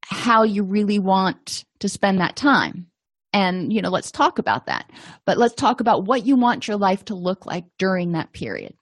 how 0.07 0.43
you 0.43 0.63
really 0.63 0.99
want 0.99 1.65
to 1.81 1.89
spend 1.89 2.21
that 2.21 2.37
time. 2.37 2.87
And 3.33 3.73
you 3.73 3.83
know 3.83 3.91
let's 3.91 4.13
talk 4.13 4.39
about 4.39 4.67
that. 4.67 4.91
But 5.27 5.39
let's 5.39 5.55
talk 5.55 5.81
about 5.81 6.05
what 6.05 6.27
you 6.27 6.37
want 6.37 6.69
your 6.69 6.77
life 6.77 7.05
to 7.07 7.15
look 7.15 7.47
like 7.47 7.65
during 7.79 8.13
that 8.13 8.33
period. 8.33 8.75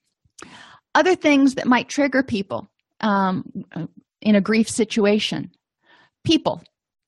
Other 0.94 1.14
things 1.14 1.54
that 1.54 1.66
might 1.66 1.88
trigger 1.88 2.22
people 2.22 2.70
um, 3.00 3.44
in 4.20 4.34
a 4.34 4.40
grief 4.40 4.68
situation. 4.68 5.50
People. 6.24 6.62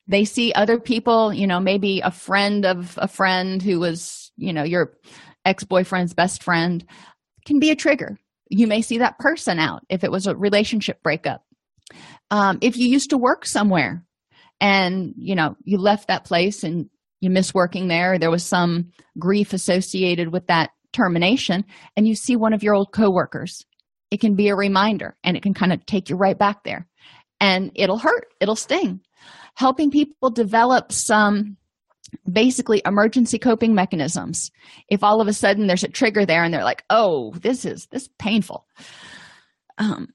They 0.06 0.24
see 0.24 0.52
other 0.52 0.78
people 0.80 1.32
you 1.32 1.46
know 1.46 1.60
maybe 1.60 2.00
a 2.00 2.10
friend 2.10 2.64
of 2.64 2.98
a 3.00 3.08
friend 3.08 3.62
who 3.62 3.80
was 3.80 4.32
you 4.36 4.52
know 4.52 4.62
your 4.62 4.94
ex-boyfriend's 5.44 6.14
best 6.14 6.42
friend 6.42 6.84
can 7.44 7.58
be 7.58 7.70
a 7.70 7.76
trigger. 7.76 8.18
You 8.48 8.66
may 8.66 8.80
see 8.80 8.98
that 8.98 9.18
person 9.18 9.58
out 9.58 9.84
if 9.88 10.04
it 10.04 10.10
was 10.10 10.26
a 10.26 10.36
relationship 10.36 11.02
breakup 11.02 11.43
um, 12.30 12.58
if 12.60 12.76
you 12.76 12.88
used 12.88 13.10
to 13.10 13.18
work 13.18 13.46
somewhere 13.46 14.04
and 14.60 15.14
you 15.16 15.34
know 15.34 15.56
you 15.64 15.78
left 15.78 16.08
that 16.08 16.24
place 16.24 16.64
and 16.64 16.88
you 17.20 17.30
miss 17.30 17.54
working 17.54 17.88
there 17.88 18.18
there 18.18 18.30
was 18.30 18.44
some 18.44 18.90
grief 19.18 19.52
associated 19.52 20.32
with 20.32 20.46
that 20.46 20.70
termination 20.92 21.64
and 21.96 22.06
you 22.06 22.14
see 22.14 22.36
one 22.36 22.52
of 22.52 22.62
your 22.62 22.74
old 22.74 22.92
coworkers 22.92 23.64
it 24.14 24.20
can 24.20 24.36
be 24.36 24.46
a 24.46 24.54
reminder 24.54 25.16
and 25.24 25.36
it 25.36 25.42
can 25.42 25.54
kind 25.54 25.72
of 25.72 25.84
take 25.86 26.08
you 26.08 26.14
right 26.14 26.38
back 26.38 26.62
there. 26.62 26.86
And 27.40 27.72
it'll 27.74 27.98
hurt 27.98 28.32
it'll 28.40 28.54
sting. 28.54 29.00
Helping 29.56 29.90
people 29.90 30.30
develop 30.30 30.92
some 30.92 31.56
basically 32.30 32.80
emergency 32.86 33.40
coping 33.40 33.74
mechanisms. 33.74 34.52
If 34.88 35.02
all 35.02 35.20
of 35.20 35.26
a 35.26 35.32
sudden 35.32 35.66
there's 35.66 35.82
a 35.82 35.88
trigger 35.88 36.24
there 36.24 36.44
and 36.44 36.54
they're 36.54 36.62
like 36.62 36.84
oh 36.90 37.32
this 37.32 37.64
is 37.64 37.86
this 37.86 38.04
is 38.04 38.08
painful. 38.16 38.68
Um, 39.78 40.13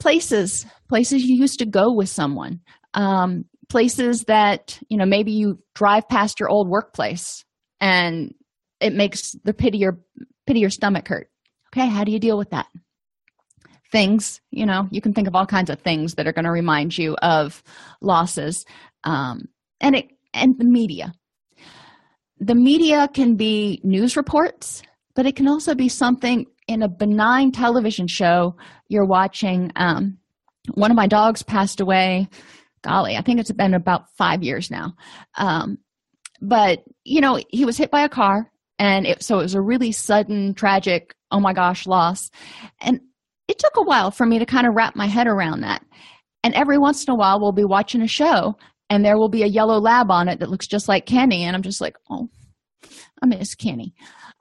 places 0.00 0.66
places 0.88 1.24
you 1.24 1.36
used 1.36 1.58
to 1.58 1.66
go 1.66 1.92
with 1.92 2.08
someone 2.08 2.60
um, 2.94 3.44
places 3.68 4.24
that 4.24 4.78
you 4.88 4.96
know 4.96 5.06
maybe 5.06 5.32
you 5.32 5.58
drive 5.74 6.08
past 6.08 6.40
your 6.40 6.48
old 6.48 6.68
workplace 6.68 7.44
and 7.80 8.34
it 8.80 8.94
makes 8.94 9.32
the 9.44 9.54
pit 9.54 9.74
of 9.74 9.80
your 9.80 9.98
pit 10.46 10.56
of 10.56 10.60
your 10.60 10.70
stomach 10.70 11.08
hurt. 11.08 11.28
Okay 11.72 11.86
how 11.86 12.04
do 12.04 12.12
you 12.12 12.18
deal 12.18 12.38
with 12.38 12.50
that? 12.50 12.66
Things 13.92 14.40
you 14.50 14.66
know 14.66 14.88
you 14.90 15.00
can 15.00 15.12
think 15.12 15.28
of 15.28 15.34
all 15.34 15.46
kinds 15.46 15.70
of 15.70 15.80
things 15.80 16.14
that 16.14 16.26
are 16.26 16.32
going 16.32 16.44
to 16.44 16.50
remind 16.50 16.96
you 16.96 17.16
of 17.22 17.62
losses 18.00 18.64
um, 19.04 19.42
and 19.80 19.96
it 19.96 20.06
and 20.34 20.58
the 20.58 20.64
media. 20.64 21.12
The 22.40 22.54
media 22.54 23.08
can 23.12 23.36
be 23.36 23.80
news 23.82 24.16
reports 24.16 24.82
but 25.14 25.26
it 25.26 25.34
can 25.34 25.48
also 25.48 25.74
be 25.74 25.88
something 25.88 26.46
in 26.68 26.82
a 26.82 26.88
benign 26.88 27.50
television 27.50 28.06
show 28.06 28.54
you're 28.88 29.06
watching 29.06 29.72
um, 29.74 30.18
one 30.74 30.90
of 30.90 30.96
my 30.96 31.06
dogs 31.06 31.42
passed 31.42 31.80
away. 31.80 32.28
Golly 32.82 33.16
i 33.16 33.22
think 33.22 33.40
it's 33.40 33.50
been 33.50 33.74
about 33.74 34.04
five 34.16 34.44
years 34.44 34.70
now. 34.70 34.94
Um, 35.36 35.78
but 36.40 36.84
you 37.02 37.20
know 37.20 37.40
he 37.48 37.64
was 37.64 37.76
hit 37.76 37.90
by 37.90 38.02
a 38.02 38.08
car 38.08 38.52
and 38.78 39.04
it, 39.04 39.22
so 39.24 39.40
it 39.40 39.42
was 39.42 39.54
a 39.54 39.60
really 39.60 39.90
sudden 39.90 40.54
tragic 40.54 41.16
oh 41.32 41.40
my 41.40 41.52
gosh 41.52 41.86
loss. 41.86 42.30
And 42.80 43.00
it 43.48 43.58
took 43.58 43.76
a 43.76 43.82
while 43.82 44.10
for 44.10 44.26
me 44.26 44.38
to 44.38 44.46
kind 44.46 44.66
of 44.66 44.74
wrap 44.74 44.94
my 44.94 45.06
head 45.06 45.26
around 45.26 45.62
that. 45.62 45.84
And 46.44 46.54
every 46.54 46.78
once 46.78 47.04
in 47.04 47.12
a 47.12 47.16
while 47.16 47.40
we'll 47.40 47.52
be 47.52 47.64
watching 47.64 48.02
a 48.02 48.06
show 48.06 48.56
and 48.88 49.04
there 49.04 49.18
will 49.18 49.28
be 49.28 49.42
a 49.42 49.46
yellow 49.46 49.78
lab 49.80 50.10
on 50.10 50.28
it 50.28 50.38
that 50.38 50.50
looks 50.50 50.68
just 50.68 50.88
like 50.88 51.04
kenny. 51.04 51.42
And 51.42 51.56
i'm 51.56 51.62
just 51.62 51.80
like 51.80 51.96
oh 52.10 52.28
i 53.22 53.26
miss 53.26 53.56
kenny. 53.56 53.94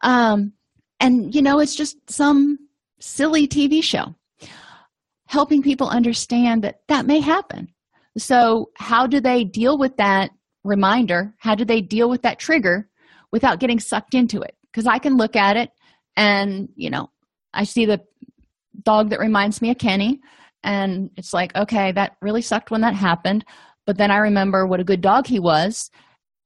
Um, 0.03 0.53
and 0.99 1.33
you 1.33 1.41
know 1.41 1.59
it's 1.59 1.75
just 1.75 1.97
some 2.09 2.57
silly 2.99 3.47
tv 3.47 3.83
show 3.83 4.15
helping 5.27 5.61
people 5.61 5.89
understand 5.89 6.63
that 6.63 6.79
that 6.87 7.05
may 7.05 7.19
happen. 7.19 7.67
So 8.17 8.71
how 8.75 9.05
do 9.05 9.19
they 9.19 9.43
deal 9.43 9.77
with 9.77 9.95
that 9.97 10.31
reminder? 10.63 11.33
How 11.37 11.53
do 11.53 11.63
they 11.63 11.81
deal 11.81 12.09
with 12.09 12.23
that 12.23 12.39
trigger 12.39 12.89
without 13.31 13.59
getting 13.59 13.79
sucked 13.79 14.15
into 14.15 14.41
it? 14.41 14.55
Because 14.71 14.87
i 14.87 14.97
can 14.97 15.17
look 15.17 15.35
at 15.35 15.57
it 15.57 15.71
and 16.15 16.69
you 16.75 16.89
know 16.89 17.09
i 17.53 17.63
see 17.63 17.85
the 17.85 17.99
dog 18.83 19.09
that 19.09 19.19
reminds 19.19 19.59
me 19.61 19.71
of 19.71 19.77
kenny 19.79 20.19
and 20.63 21.09
it's 21.17 21.33
like 21.33 21.55
okay 21.55 21.91
that 21.91 22.15
really 22.21 22.41
sucked 22.41 22.71
when 22.71 22.81
that 22.81 22.93
happened. 22.93 23.45
But 23.85 23.97
then 23.97 24.11
i 24.11 24.17
remember 24.17 24.67
what 24.67 24.79
a 24.79 24.83
good 24.83 25.01
dog 25.01 25.27
he 25.27 25.39
was 25.39 25.89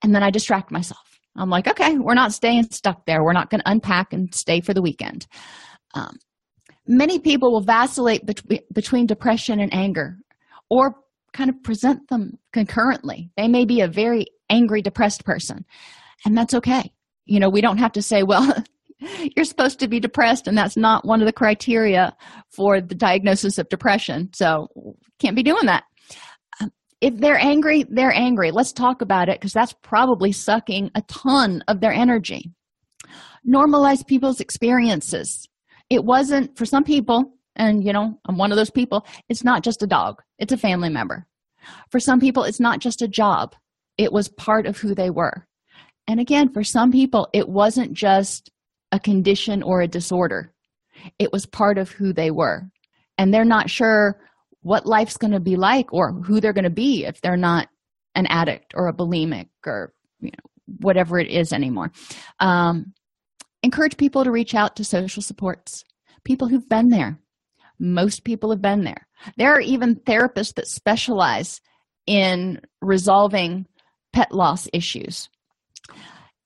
and 0.04 0.14
then 0.16 0.24
i 0.24 0.30
distract 0.30 0.72
myself 0.72 1.11
i'm 1.36 1.50
like 1.50 1.68
okay 1.68 1.98
we're 1.98 2.14
not 2.14 2.34
staying 2.34 2.70
stuck 2.72 3.06
there. 3.06 3.24
We're 3.24 3.34
not 3.34 3.50
going 3.50 3.62
to 3.62 3.70
unpack 3.70 4.14
and 4.14 4.34
stay 4.34 4.62
for 4.62 4.74
the 4.74 4.82
weekend. 4.82 5.28
Um, 5.94 6.18
many 6.88 7.20
people 7.20 7.52
will 7.52 7.62
vacillate 7.62 8.26
bet- 8.26 8.74
between 8.74 9.06
depression 9.06 9.60
and 9.60 9.74
anger 9.74 10.18
or 10.70 10.96
kind 11.34 11.50
of 11.50 11.62
present 11.64 12.10
them 12.10 12.38
concurrently. 12.52 13.30
They 13.38 13.48
may 13.48 13.66
be 13.66 13.82
a 13.82 13.88
very 13.88 14.26
angry 14.50 14.82
depressed 14.82 15.26
person 15.26 15.66
and 16.26 16.38
that's 16.38 16.54
okay. 16.54 16.92
You 17.26 17.40
know 17.40 17.50
we 17.50 17.62
don't 17.62 17.78
have 17.78 17.94
to 17.94 18.02
say 18.02 18.24
well 18.24 18.64
you're 19.36 19.46
supposed 19.46 19.80
to 19.80 19.88
be 19.88 20.00
depressed 20.00 20.48
and 20.48 20.58
that's 20.58 20.78
not 20.78 21.06
one 21.06 21.22
of 21.22 21.26
the 21.26 21.34
criteria 21.34 22.16
for 22.50 22.82
the 22.82 22.96
diagnosis 22.96 23.58
of 23.58 23.70
depression. 23.70 24.30
So 24.34 24.68
can't 25.20 25.36
be 25.36 25.44
doing 25.44 25.66
that 25.68 25.84
if 27.02 27.18
they're 27.18 27.40
angry 27.40 27.86
they're 27.90 28.14
angry. 28.14 28.52
Let's 28.52 28.72
talk 28.72 29.02
about 29.02 29.28
it 29.28 29.40
because 29.40 29.54
that's 29.54 29.74
probably 29.82 30.32
sucking 30.32 30.92
a 30.96 31.02
ton 31.04 31.64
of 31.68 31.82
their 31.82 31.92
energy. 31.92 32.52
Normalize 33.48 34.06
people's 34.06 34.40
experiences. 34.40 35.48
It 35.90 36.06
wasn't 36.06 36.58
for 36.58 36.66
some 36.66 36.84
people 36.84 37.34
and 37.58 37.84
you 37.84 37.92
know 37.92 38.18
i'm 38.30 38.38
one 38.38 38.52
of 38.52 38.56
those 38.56 38.70
people 38.70 39.06
it's 39.28 39.44
not 39.44 39.62
just 39.62 39.84
a 39.84 39.88
dog 39.88 40.22
it's 40.40 40.54
a 40.54 40.58
family 40.58 40.90
member. 40.90 41.26
For 41.90 42.00
some 42.00 42.20
people 42.20 42.44
it's 42.44 42.60
not 42.60 42.80
just 42.80 43.02
a 43.02 43.08
job 43.08 43.56
it 43.98 44.14
was 44.14 44.30
part 44.30 44.66
of 44.66 44.78
who 44.78 44.96
they 44.96 45.10
were. 45.10 45.48
And 46.08 46.20
again 46.20 46.54
for 46.54 46.64
some 46.64 46.92
people 46.92 47.28
it 47.34 47.50
wasn't 47.50 47.94
just 47.94 48.52
a 48.92 49.00
condition 49.00 49.64
or 49.64 49.82
a 49.82 49.88
disorder. 49.88 50.54
It 51.18 51.32
was 51.32 51.46
part 51.46 51.78
of 51.78 51.90
who 51.90 52.14
they 52.14 52.30
were. 52.30 52.70
And 53.18 53.34
they're 53.34 53.46
not 53.46 53.70
sure 53.70 54.20
what 54.62 54.86
life's 54.86 55.18
going 55.18 55.32
to 55.32 55.40
be 55.40 55.56
like 55.56 55.92
or 55.94 56.12
who 56.12 56.40
they're 56.40 56.54
going 56.54 56.64
to 56.64 56.70
be 56.70 57.06
if 57.06 57.22
they're 57.22 57.38
not 57.38 57.68
an 58.16 58.26
addict 58.28 58.74
or 58.76 58.88
a 58.88 58.94
bulimic 58.94 59.48
or 59.66 59.94
you 60.20 60.30
know 60.30 60.50
whatever 60.80 61.20
it 61.20 61.28
is 61.28 61.52
anymore 61.52 61.92
um, 62.40 62.94
encourage 63.64 63.98
people 63.98 64.24
to 64.24 64.32
reach 64.32 64.56
out 64.56 64.76
to 64.76 64.84
social 64.84 65.22
supports 65.22 65.84
people 66.24 66.48
who've 66.48 66.70
been 66.70 66.90
there 66.90 67.20
most 67.80 68.24
people 68.24 68.52
have 68.52 68.62
been 68.62 68.84
there 68.84 69.08
there 69.38 69.54
are 69.54 69.62
even 69.62 69.96
therapists 69.96 70.54
that 70.56 70.68
specialize 70.68 71.62
in 72.08 72.60
resolving 72.82 73.66
pet 74.14 74.32
loss 74.32 74.68
issues 74.74 75.30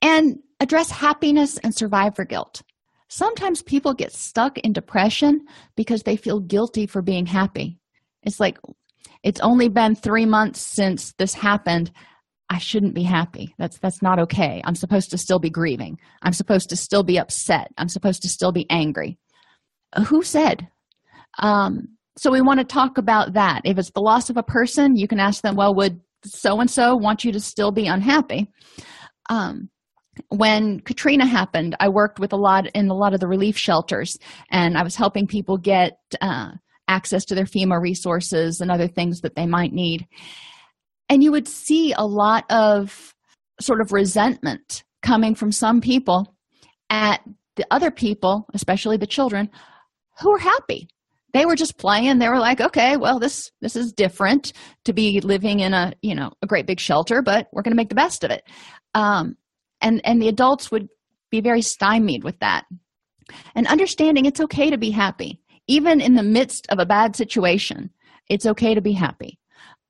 and 0.02 0.40
address 0.60 0.92
happiness 0.92 1.58
and 1.58 1.74
survivor 1.74 2.26
guilt. 2.26 2.62
Sometimes 3.08 3.62
people 3.62 3.94
get 3.94 4.14
stuck 4.14 4.58
in 4.60 4.74
depression 4.74 5.46
because 5.76 6.04
they 6.04 6.16
feel 6.16 6.40
guilty 6.40 6.86
for 6.86 7.02
being 7.02 7.26
happy. 7.26 7.80
It's 8.26 8.40
like, 8.40 8.58
it's 9.24 9.40
only 9.42 9.70
been 9.70 9.96
three 9.96 10.26
months 10.26 10.60
since 10.62 11.14
this 11.18 11.34
happened. 11.34 11.92
I 12.50 12.60
shouldn't 12.60 12.94
be 12.94 13.04
happy. 13.04 13.56
That's 13.58 13.80
that's 13.80 14.02
not 14.04 14.20
okay. 14.20 14.62
I'm 14.66 14.76
supposed 14.76 15.10
to 15.12 15.18
still 15.18 15.40
be 15.40 15.50
grieving. 15.50 15.98
I'm 16.22 16.34
supposed 16.34 16.70
to 16.70 16.76
still 16.76 17.04
be 17.04 17.18
upset. 17.18 17.72
I'm 17.78 17.90
supposed 17.90 18.22
to 18.22 18.30
still 18.30 18.52
be 18.52 18.70
angry. 18.70 19.18
Who 20.08 20.22
said? 20.22 20.68
Um, 21.40 21.88
so 22.18 22.32
we 22.32 22.42
want 22.42 22.60
to 22.60 22.66
talk 22.66 22.98
about 22.98 23.34
that. 23.34 23.62
If 23.66 23.78
it's 23.78 23.92
the 23.92 24.00
loss 24.00 24.30
of 24.30 24.38
a 24.38 24.44
person, 24.44 24.96
you 24.96 25.08
can 25.08 25.20
ask 25.20 25.42
them, 25.42 25.56
well, 25.56 25.74
would 25.76 26.00
so 26.24 26.60
and 26.60 26.70
so 26.70 26.96
want 26.96 27.24
you 27.24 27.32
to 27.32 27.40
still 27.40 27.72
be 27.72 27.88
unhappy? 27.88 28.48
Um, 29.30 29.70
when 30.30 30.80
katrina 30.80 31.26
happened 31.26 31.76
i 31.80 31.90
worked 31.90 32.20
with 32.20 32.32
a 32.32 32.38
lot 32.38 32.68
in 32.68 32.90
a 32.90 32.94
lot 32.94 33.14
of 33.14 33.20
the 33.20 33.28
relief 33.28 33.58
shelters 33.58 34.18
and 34.50 34.78
i 34.78 34.84
was 34.84 34.96
helping 34.96 35.28
people 35.28 35.58
get 35.58 35.98
uh, 36.22 36.52
access 36.88 37.26
to 37.26 37.36
their 37.36 37.46
fema 37.46 37.82
resources 37.82 38.62
and 38.62 38.70
other 38.70 38.88
things 38.88 39.22
that 39.22 39.36
they 39.36 39.46
might 39.46 39.74
need. 39.74 40.08
And 41.10 41.24
you 41.24 41.32
would 41.32 41.48
see 41.48 41.94
a 41.94 42.06
lot 42.06 42.46
of 42.50 43.16
sort 43.60 43.82
of 43.82 43.92
resentment 43.92 44.84
coming 45.02 45.36
from 45.36 45.52
some 45.52 45.82
people 45.82 46.36
at 46.90 47.22
the 47.56 47.66
other 47.72 47.92
people 47.92 48.48
especially 48.54 48.98
the 48.98 49.08
children 49.08 49.50
who 50.20 50.32
were 50.32 50.40
happy. 50.40 50.90
They 51.34 51.46
were 51.46 51.56
just 51.56 51.78
playing. 51.78 52.20
They 52.20 52.30
were 52.30 52.40
like 52.40 52.62
okay 52.62 52.98
well 52.98 53.20
this 53.20 53.52
this 53.62 53.76
is 53.76 53.94
different 53.94 54.54
to 54.86 54.94
be 54.94 55.22
living 55.22 55.60
in 55.60 55.74
a 55.74 55.94
you 56.02 56.16
know 56.16 56.32
a 56.42 56.48
great 56.48 56.66
big 56.66 56.80
shelter 56.80 57.22
but 57.22 57.48
we're 57.52 57.62
going 57.62 57.72
to 57.72 57.78
make 57.78 57.90
the 57.90 57.96
best 57.96 58.24
of 58.24 58.32
it. 58.32 58.44
Um, 58.94 59.38
and 59.82 60.02
and 60.06 60.22
the 60.22 60.28
adults 60.28 60.72
would 60.72 60.90
be 61.32 61.42
very 61.42 61.62
stymied 61.62 62.24
with 62.24 62.40
that. 62.40 62.66
And 63.56 63.68
understanding 63.68 64.26
it's 64.26 64.42
okay 64.42 64.70
to 64.70 64.78
be 64.78 64.92
happy 64.92 65.42
even 65.68 66.02
in 66.02 66.16
the 66.16 66.24
midst 66.24 66.68
of 66.70 66.80
a 66.80 66.86
bad 66.86 67.16
situation 67.16 67.90
it's 68.28 68.46
okay 68.46 68.74
to 68.74 68.82
be 68.82 68.94
happy. 68.94 69.38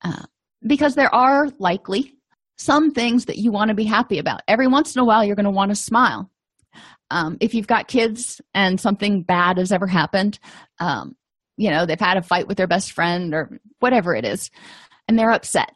Uh, 0.03 0.23
because 0.67 0.95
there 0.95 1.13
are 1.13 1.49
likely 1.57 2.15
some 2.57 2.91
things 2.91 3.25
that 3.25 3.37
you 3.37 3.51
want 3.51 3.69
to 3.69 3.75
be 3.75 3.85
happy 3.85 4.19
about. 4.19 4.41
Every 4.47 4.67
once 4.67 4.95
in 4.95 5.01
a 5.01 5.05
while 5.05 5.23
you're 5.23 5.35
going 5.35 5.45
to 5.45 5.51
want 5.51 5.71
to 5.71 5.75
smile. 5.75 6.29
Um, 7.11 7.37
if 7.39 7.53
you've 7.53 7.67
got 7.67 7.87
kids 7.87 8.41
and 8.53 8.79
something 8.79 9.23
bad 9.23 9.57
has 9.57 9.71
ever 9.71 9.87
happened 9.87 10.39
um, 10.79 11.15
you 11.55 11.69
know 11.69 11.85
they've 11.85 11.99
had 11.99 12.17
a 12.17 12.21
fight 12.21 12.47
with 12.47 12.57
their 12.57 12.67
best 12.67 12.91
friend 12.91 13.33
or 13.33 13.59
whatever 13.79 14.15
it 14.15 14.25
is 14.25 14.49
and 15.07 15.17
they're 15.17 15.31
upset 15.31 15.71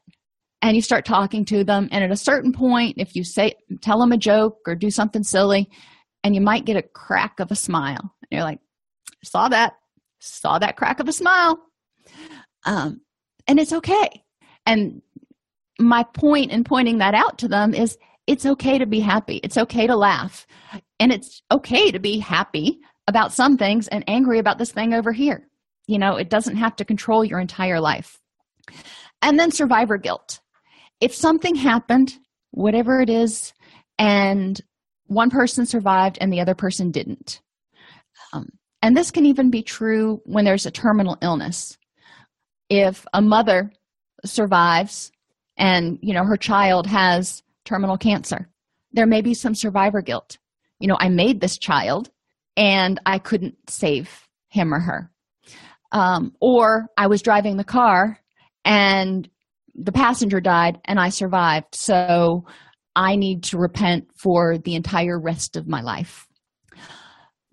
and 0.61 0.75
you 0.75 0.81
start 0.81 1.05
talking 1.05 1.45
to 1.45 1.63
them 1.63 1.87
and 1.91 2.03
at 2.03 2.11
a 2.11 2.17
certain 2.17 2.51
point 2.51 2.95
if 2.97 3.15
you 3.15 3.23
say 3.23 3.53
tell 3.81 3.99
them 3.99 4.11
a 4.11 4.17
joke 4.17 4.57
or 4.65 4.75
do 4.75 4.89
something 4.89 5.23
silly 5.23 5.69
and 6.23 6.35
you 6.35 6.41
might 6.41 6.65
get 6.65 6.77
a 6.77 6.81
crack 6.81 7.39
of 7.39 7.51
a 7.51 7.55
smile. 7.55 7.99
And 8.01 8.29
you're 8.31 8.43
like 8.43 8.59
saw 9.23 9.49
that 9.49 9.73
saw 10.19 10.59
that 10.59 10.77
crack 10.77 10.99
of 10.99 11.07
a 11.07 11.13
smile. 11.13 11.59
Um, 12.65 13.01
and 13.47 13.59
it's 13.59 13.73
okay. 13.73 14.23
And 14.65 15.01
my 15.79 16.03
point 16.03 16.51
in 16.51 16.63
pointing 16.63 16.99
that 16.99 17.15
out 17.15 17.39
to 17.39 17.47
them 17.47 17.73
is 17.73 17.97
it's 18.27 18.45
okay 18.45 18.77
to 18.77 18.85
be 18.85 18.99
happy. 18.99 19.37
It's 19.37 19.57
okay 19.57 19.87
to 19.87 19.95
laugh. 19.95 20.45
And 20.99 21.11
it's 21.11 21.41
okay 21.51 21.91
to 21.91 21.99
be 21.99 22.19
happy 22.19 22.79
about 23.07 23.33
some 23.33 23.57
things 23.57 23.87
and 23.87 24.03
angry 24.07 24.37
about 24.37 24.59
this 24.59 24.71
thing 24.71 24.93
over 24.93 25.11
here. 25.11 25.47
You 25.87 25.97
know 25.97 26.17
it 26.17 26.29
doesn't 26.29 26.57
have 26.57 26.75
to 26.75 26.85
control 26.85 27.25
your 27.25 27.39
entire 27.39 27.79
life. 27.79 28.19
And 29.23 29.39
then 29.39 29.51
survivor 29.51 29.97
guilt. 29.97 30.39
If 31.01 31.15
something 31.15 31.55
happened, 31.55 32.13
whatever 32.51 33.01
it 33.01 33.09
is, 33.09 33.53
and 33.97 34.59
one 35.07 35.31
person 35.31 35.65
survived 35.65 36.19
and 36.21 36.31
the 36.31 36.41
other 36.41 36.53
person 36.53 36.91
didn't, 36.91 37.41
um, 38.31 38.49
And 38.81 38.95
this 38.95 39.11
can 39.11 39.25
even 39.25 39.49
be 39.49 39.61
true 39.61 40.21
when 40.25 40.45
there's 40.45 40.65
a 40.65 40.71
terminal 40.71 41.17
illness. 41.21 41.77
If 42.69 43.05
a 43.13 43.21
mother 43.21 43.71
survives 44.25 45.11
and, 45.57 45.97
you 46.01 46.13
know, 46.13 46.23
her 46.23 46.37
child 46.37 46.87
has 46.87 47.43
terminal 47.65 47.97
cancer, 47.97 48.49
there 48.91 49.05
may 49.05 49.21
be 49.21 49.33
some 49.33 49.55
survivor 49.55 50.01
guilt. 50.01 50.37
You 50.79 50.87
know, 50.87 50.97
I 50.99 51.09
made 51.09 51.41
this 51.41 51.57
child 51.57 52.09
and 52.55 52.99
I 53.05 53.19
couldn't 53.19 53.55
save 53.69 54.27
him 54.49 54.73
or 54.73 54.79
her. 54.79 55.11
Um, 55.91 56.33
or 56.39 56.87
I 56.97 57.07
was 57.07 57.21
driving 57.21 57.57
the 57.57 57.63
car 57.63 58.19
and 58.63 59.27
the 59.75 59.91
passenger 59.91 60.39
died 60.39 60.79
and 60.85 60.99
I 60.99 61.09
survived. 61.09 61.73
So 61.73 62.45
I 62.95 63.15
need 63.15 63.43
to 63.45 63.57
repent 63.57 64.07
for 64.15 64.57
the 64.57 64.75
entire 64.75 65.19
rest 65.19 65.55
of 65.55 65.67
my 65.67 65.81
life. 65.81 66.28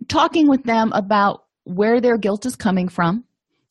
Talking 0.08 0.48
with 0.48 0.64
them 0.64 0.92
about 0.92 1.44
where 1.64 2.00
their 2.00 2.16
guilt 2.16 2.46
is 2.46 2.56
coming 2.56 2.88
from. 2.88 3.24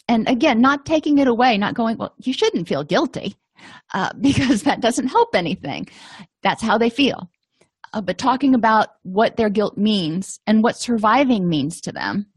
And 0.08 0.28
again, 0.28 0.62
not 0.62 0.86
taking 0.86 1.18
it 1.18 1.28
away, 1.28 1.58
not 1.58 1.74
going, 1.74 1.98
well, 1.98 2.14
you 2.20 2.34
shouldn't 2.34 2.68
feel 2.68 2.84
guilty 2.84 3.36
uh, 3.94 4.12
because 4.22 4.64
that 4.64 4.82
doesn't 4.82 5.08
help 5.08 5.34
anything. 5.34 5.88
That's 6.44 6.62
how 6.62 6.78
they 6.78 6.90
feel. 6.90 7.30
Uh, 7.94 8.02
but 8.02 8.18
talking 8.18 8.54
about 8.54 8.90
what 9.04 9.38
their 9.38 9.50
guilt 9.50 9.78
means 9.78 10.40
and 10.46 10.62
what 10.62 10.78
surviving 10.78 11.48
means 11.48 11.80
to 11.82 11.92
them 11.92 12.28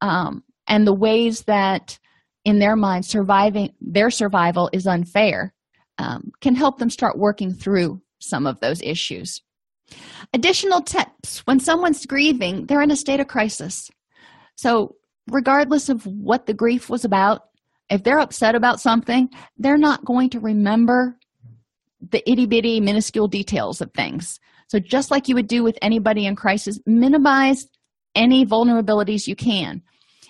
um, 0.00 0.42
and 0.66 0.86
the 0.86 0.94
ways 0.94 1.42
that 1.42 1.98
in 2.44 2.58
their 2.58 2.76
mind 2.76 3.04
surviving 3.04 3.72
their 3.80 4.10
survival 4.10 4.68
is 4.72 4.86
unfair 4.86 5.54
um, 5.98 6.32
can 6.40 6.54
help 6.54 6.78
them 6.78 6.90
start 6.90 7.18
working 7.18 7.52
through 7.52 8.00
some 8.18 8.46
of 8.46 8.58
those 8.60 8.82
issues 8.82 9.40
additional 10.32 10.80
tips. 10.80 11.40
When 11.46 11.60
someone's 11.60 12.04
grieving 12.06 12.66
they're 12.66 12.82
in 12.82 12.90
a 12.90 12.96
state 12.96 13.20
of 13.20 13.28
crisis. 13.28 13.90
So 14.56 14.96
regardless 15.30 15.88
of 15.88 16.06
what 16.06 16.46
the 16.46 16.54
grief 16.54 16.88
was 16.88 17.04
about 17.04 17.42
if 17.90 18.02
they're 18.02 18.18
upset 18.18 18.54
about 18.54 18.80
something 18.80 19.28
they're 19.56 19.78
not 19.78 20.04
going 20.04 20.30
to 20.30 20.40
remember 20.40 21.16
the 22.10 22.28
itty-bitty 22.30 22.80
minuscule 22.80 23.28
details 23.28 23.80
of 23.80 23.92
things. 23.92 24.38
So 24.68 24.78
just 24.78 25.10
like 25.10 25.28
you 25.28 25.34
would 25.34 25.48
do 25.48 25.62
with 25.62 25.78
anybody 25.82 26.26
in 26.26 26.36
crisis 26.36 26.78
minimize 26.86 27.66
any 28.14 28.44
vulnerabilities 28.46 29.26
you 29.26 29.36
can. 29.36 29.82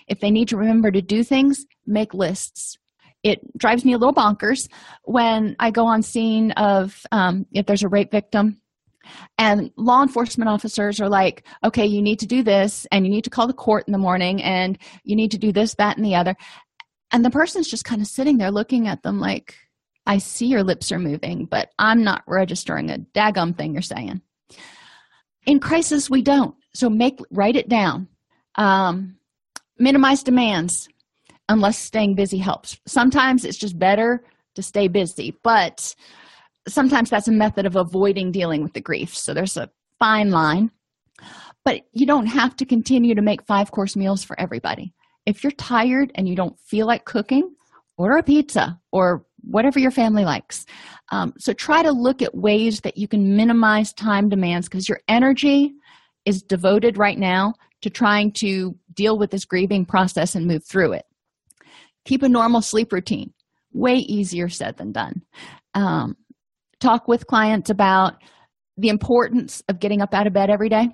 If 0.07 0.19
they 0.19 0.31
need 0.31 0.47
to 0.49 0.57
remember 0.57 0.91
to 0.91 1.01
do 1.01 1.23
things 1.23 1.65
make 1.85 2.13
lists. 2.13 2.77
It 3.23 3.39
drives 3.57 3.83
me 3.83 3.93
a 3.93 3.97
little 3.97 4.13
bonkers 4.13 4.69
when 5.03 5.55
i 5.59 5.71
go 5.71 5.85
on 5.85 6.01
scene 6.01 6.51
of 6.51 7.05
um, 7.11 7.45
if 7.51 7.65
there's 7.65 7.83
a 7.83 7.89
rape 7.89 8.11
victim 8.11 8.61
and 9.37 9.71
law 9.77 10.01
enforcement 10.01 10.49
officers 10.49 10.99
are 10.99 11.09
like 11.09 11.45
okay 11.63 11.85
you 11.85 12.01
need 12.01 12.19
to 12.19 12.27
do 12.27 12.43
this 12.43 12.85
and 12.91 13.05
you 13.05 13.11
need 13.11 13.23
to 13.23 13.29
call 13.29 13.47
the 13.47 13.53
court 13.53 13.83
in 13.87 13.91
the 13.91 13.97
morning 13.97 14.41
and 14.43 14.77
you 15.03 15.15
need 15.15 15.31
to 15.31 15.37
do 15.37 15.51
this 15.51 15.75
that 15.75 15.97
and 15.97 16.05
the 16.05 16.15
other. 16.15 16.35
And 17.11 17.25
the 17.25 17.31
person's 17.31 17.69
just 17.69 17.85
kind 17.85 18.01
of 18.01 18.07
sitting 18.07 18.37
there 18.37 18.51
looking 18.51 18.87
at 18.87 19.03
them 19.03 19.19
like 19.19 19.55
i 20.05 20.17
see 20.17 20.47
your 20.47 20.63
lips 20.63 20.91
are 20.91 20.99
moving 20.99 21.45
but 21.45 21.69
i'm 21.77 22.03
not 22.03 22.23
registering 22.27 22.89
a 22.89 22.99
daggum 23.13 23.57
thing 23.57 23.73
you're 23.73 23.81
saying. 23.81 24.21
In 25.45 25.59
crisis 25.59 26.09
we 26.09 26.21
don't. 26.21 26.55
So 26.73 26.89
make 26.89 27.19
write 27.31 27.55
it 27.55 27.69
down. 27.69 28.07
Um, 28.55 29.17
minimize 29.77 30.23
demands 30.23 30.87
unless 31.47 31.77
staying 31.77 32.15
busy 32.15 32.37
helps. 32.37 32.79
Sometimes 32.85 33.45
it's 33.45 33.57
just 33.57 33.79
better 33.79 34.23
to 34.55 34.61
stay 34.61 34.87
busy, 34.87 35.35
but 35.43 35.95
sometimes 36.67 37.09
that's 37.09 37.27
a 37.27 37.31
method 37.31 37.65
of 37.65 37.75
avoiding 37.75 38.31
dealing 38.31 38.63
with 38.63 38.73
the 38.73 38.81
grief. 38.81 39.15
So 39.15 39.33
there's 39.33 39.57
a 39.57 39.69
fine 39.97 40.31
line. 40.31 40.71
But 41.65 41.81
you 41.91 42.05
don't 42.05 42.27
have 42.27 42.55
to 42.57 42.65
continue 42.65 43.15
to 43.15 43.21
make 43.21 43.45
five 43.45 43.71
course 43.71 43.95
meals 43.95 44.23
for 44.23 44.39
everybody. 44.39 44.93
If 45.25 45.43
you're 45.43 45.51
tired 45.51 46.11
and 46.15 46.27
you 46.27 46.35
don't 46.35 46.57
feel 46.59 46.87
like 46.87 47.05
cooking, 47.05 47.53
order 47.97 48.17
a 48.17 48.23
pizza 48.23 48.79
or 48.91 49.25
whatever 49.41 49.79
your 49.79 49.91
family 49.91 50.25
likes. 50.25 50.65
Um, 51.11 51.33
so 51.37 51.53
try 51.53 51.83
to 51.83 51.91
look 51.91 52.21
at 52.21 52.35
ways 52.35 52.81
that 52.81 52.97
you 52.97 53.07
can 53.07 53.35
minimize 53.35 53.93
time 53.93 54.29
demands 54.29 54.67
because 54.67 54.87
your 54.87 55.01
energy 55.07 55.73
is 56.25 56.41
devoted 56.41 56.97
right 56.97 57.17
now 57.17 57.53
to 57.81 57.89
trying 57.89 58.31
to 58.33 58.75
deal 58.93 59.17
with 59.17 59.31
this 59.31 59.45
grieving 59.45 59.85
process 59.85 60.35
and 60.35 60.47
move 60.47 60.63
through 60.65 60.93
it 60.93 61.05
keep 62.05 62.23
a 62.23 62.29
normal 62.29 62.61
sleep 62.61 62.91
routine 62.91 63.33
way 63.71 63.95
easier 63.95 64.49
said 64.49 64.77
than 64.77 64.91
done 64.91 65.21
um, 65.75 66.15
talk 66.79 67.07
with 67.07 67.27
clients 67.27 67.69
about 67.69 68.15
the 68.77 68.89
importance 68.89 69.61
of 69.67 69.79
getting 69.79 70.01
up 70.01 70.13
out 70.13 70.27
of 70.27 70.33
bed 70.33 70.49
every 70.49 70.69
day 70.69 70.89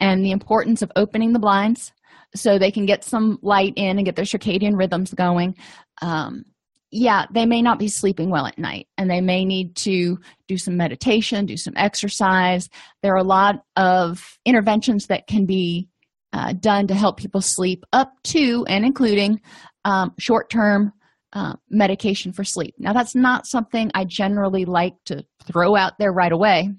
and 0.00 0.24
the 0.24 0.32
importance 0.32 0.82
of 0.82 0.90
opening 0.96 1.32
the 1.32 1.38
blinds 1.38 1.92
so 2.34 2.58
they 2.58 2.70
can 2.70 2.86
get 2.86 3.04
some 3.04 3.38
light 3.42 3.72
in 3.76 3.98
and 3.98 4.04
get 4.04 4.16
their 4.16 4.24
circadian 4.24 4.76
rhythms 4.76 5.12
going. 5.14 5.54
Um, 6.02 6.44
yeah 6.90 7.26
they 7.32 7.46
may 7.46 7.62
not 7.62 7.78
be 7.78 7.88
sleeping 7.88 8.30
well 8.30 8.46
at 8.46 8.58
night 8.58 8.88
and 8.98 9.10
they 9.10 9.20
may 9.20 9.44
need 9.44 9.76
to 9.76 10.18
do 10.48 10.58
some 10.58 10.76
meditation 10.76 11.46
do 11.46 11.56
some 11.56 11.74
exercise. 11.76 12.68
There 13.02 13.12
are 13.14 13.18
a 13.18 13.24
lot 13.24 13.64
of 13.76 14.38
interventions 14.44 15.06
that 15.06 15.26
can 15.26 15.46
be 15.46 15.88
uh, 16.32 16.52
done 16.54 16.86
to 16.88 16.94
help 16.94 17.16
people 17.16 17.40
sleep 17.40 17.84
up 17.92 18.12
to 18.24 18.64
and 18.68 18.84
including 18.84 19.40
um, 19.84 20.12
short 20.18 20.50
term 20.50 20.92
uh, 21.32 21.54
medication 21.68 22.32
for 22.32 22.44
sleep. 22.44 22.74
Now, 22.78 22.92
that's 22.92 23.14
not 23.14 23.46
something 23.46 23.90
I 23.94 24.04
generally 24.04 24.64
like 24.64 24.94
to 25.06 25.24
throw 25.44 25.76
out 25.76 25.98
there 25.98 26.12
right 26.12 26.32
away 26.32 26.70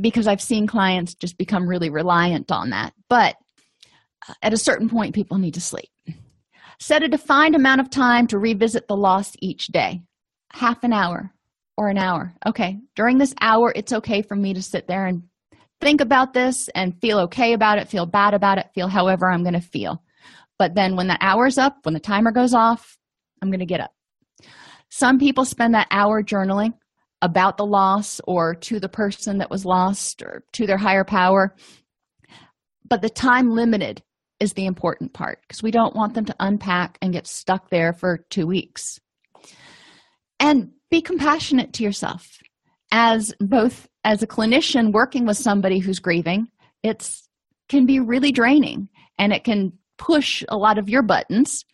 because 0.00 0.26
I've 0.26 0.42
seen 0.42 0.66
clients 0.66 1.14
just 1.14 1.38
become 1.38 1.68
really 1.68 1.90
reliant 1.90 2.52
on 2.52 2.70
that. 2.70 2.92
But 3.08 3.36
uh, 4.28 4.34
at 4.42 4.52
a 4.52 4.58
certain 4.58 4.88
point, 4.88 5.14
people 5.14 5.38
need 5.38 5.54
to 5.54 5.60
sleep. 5.60 5.88
Set 6.78 7.02
a 7.02 7.08
defined 7.08 7.54
amount 7.54 7.80
of 7.80 7.90
time 7.90 8.26
to 8.28 8.38
revisit 8.38 8.86
the 8.86 8.96
loss 8.96 9.32
each 9.40 9.68
day 9.68 10.02
half 10.52 10.84
an 10.84 10.92
hour 10.92 11.32
or 11.76 11.88
an 11.88 11.98
hour. 11.98 12.34
Okay, 12.46 12.78
during 12.94 13.18
this 13.18 13.34
hour, 13.40 13.72
it's 13.74 13.92
okay 13.92 14.22
for 14.22 14.36
me 14.36 14.54
to 14.54 14.62
sit 14.62 14.86
there 14.86 15.06
and 15.06 15.22
think 15.80 16.00
about 16.00 16.32
this 16.32 16.68
and 16.74 16.98
feel 17.00 17.18
okay 17.20 17.52
about 17.52 17.78
it, 17.78 17.88
feel 17.88 18.06
bad 18.06 18.34
about 18.34 18.58
it, 18.58 18.70
feel 18.74 18.88
however 18.88 19.30
I'm 19.30 19.42
going 19.42 19.54
to 19.54 19.60
feel. 19.60 20.02
But 20.58 20.74
then 20.74 20.96
when 20.96 21.06
the 21.06 21.18
hour's 21.20 21.58
up, 21.58 21.78
when 21.82 21.94
the 21.94 22.00
timer 22.00 22.32
goes 22.32 22.54
off, 22.54 22.96
I'm 23.42 23.50
going 23.50 23.60
to 23.60 23.66
get 23.66 23.80
up. 23.80 23.92
Some 24.90 25.18
people 25.18 25.44
spend 25.44 25.74
that 25.74 25.88
hour 25.90 26.22
journaling 26.22 26.74
about 27.22 27.56
the 27.56 27.66
loss 27.66 28.20
or 28.26 28.54
to 28.54 28.78
the 28.78 28.88
person 28.88 29.38
that 29.38 29.50
was 29.50 29.64
lost 29.64 30.22
or 30.22 30.44
to 30.52 30.66
their 30.66 30.76
higher 30.76 31.04
power. 31.04 31.54
But 32.88 33.02
the 33.02 33.10
time 33.10 33.50
limited 33.50 34.02
is 34.38 34.52
the 34.52 34.66
important 34.66 35.12
part 35.12 35.40
because 35.42 35.62
we 35.62 35.70
don't 35.70 35.96
want 35.96 36.14
them 36.14 36.24
to 36.26 36.36
unpack 36.38 36.98
and 37.00 37.12
get 37.12 37.26
stuck 37.26 37.70
there 37.70 37.92
for 37.92 38.18
two 38.30 38.46
weeks. 38.46 39.00
And 40.38 40.70
be 40.90 41.00
compassionate 41.00 41.72
to 41.74 41.82
yourself. 41.82 42.38
As 42.92 43.34
both 43.40 43.88
as 44.04 44.22
a 44.22 44.26
clinician 44.26 44.92
working 44.92 45.26
with 45.26 45.36
somebody 45.36 45.78
who's 45.78 45.98
grieving, 45.98 46.48
it's 46.82 47.28
can 47.68 47.86
be 47.86 47.98
really 47.98 48.30
draining 48.30 48.88
and 49.18 49.32
it 49.32 49.42
can 49.42 49.72
push 49.98 50.44
a 50.48 50.56
lot 50.56 50.78
of 50.78 50.88
your 50.88 51.02
buttons 51.02 51.64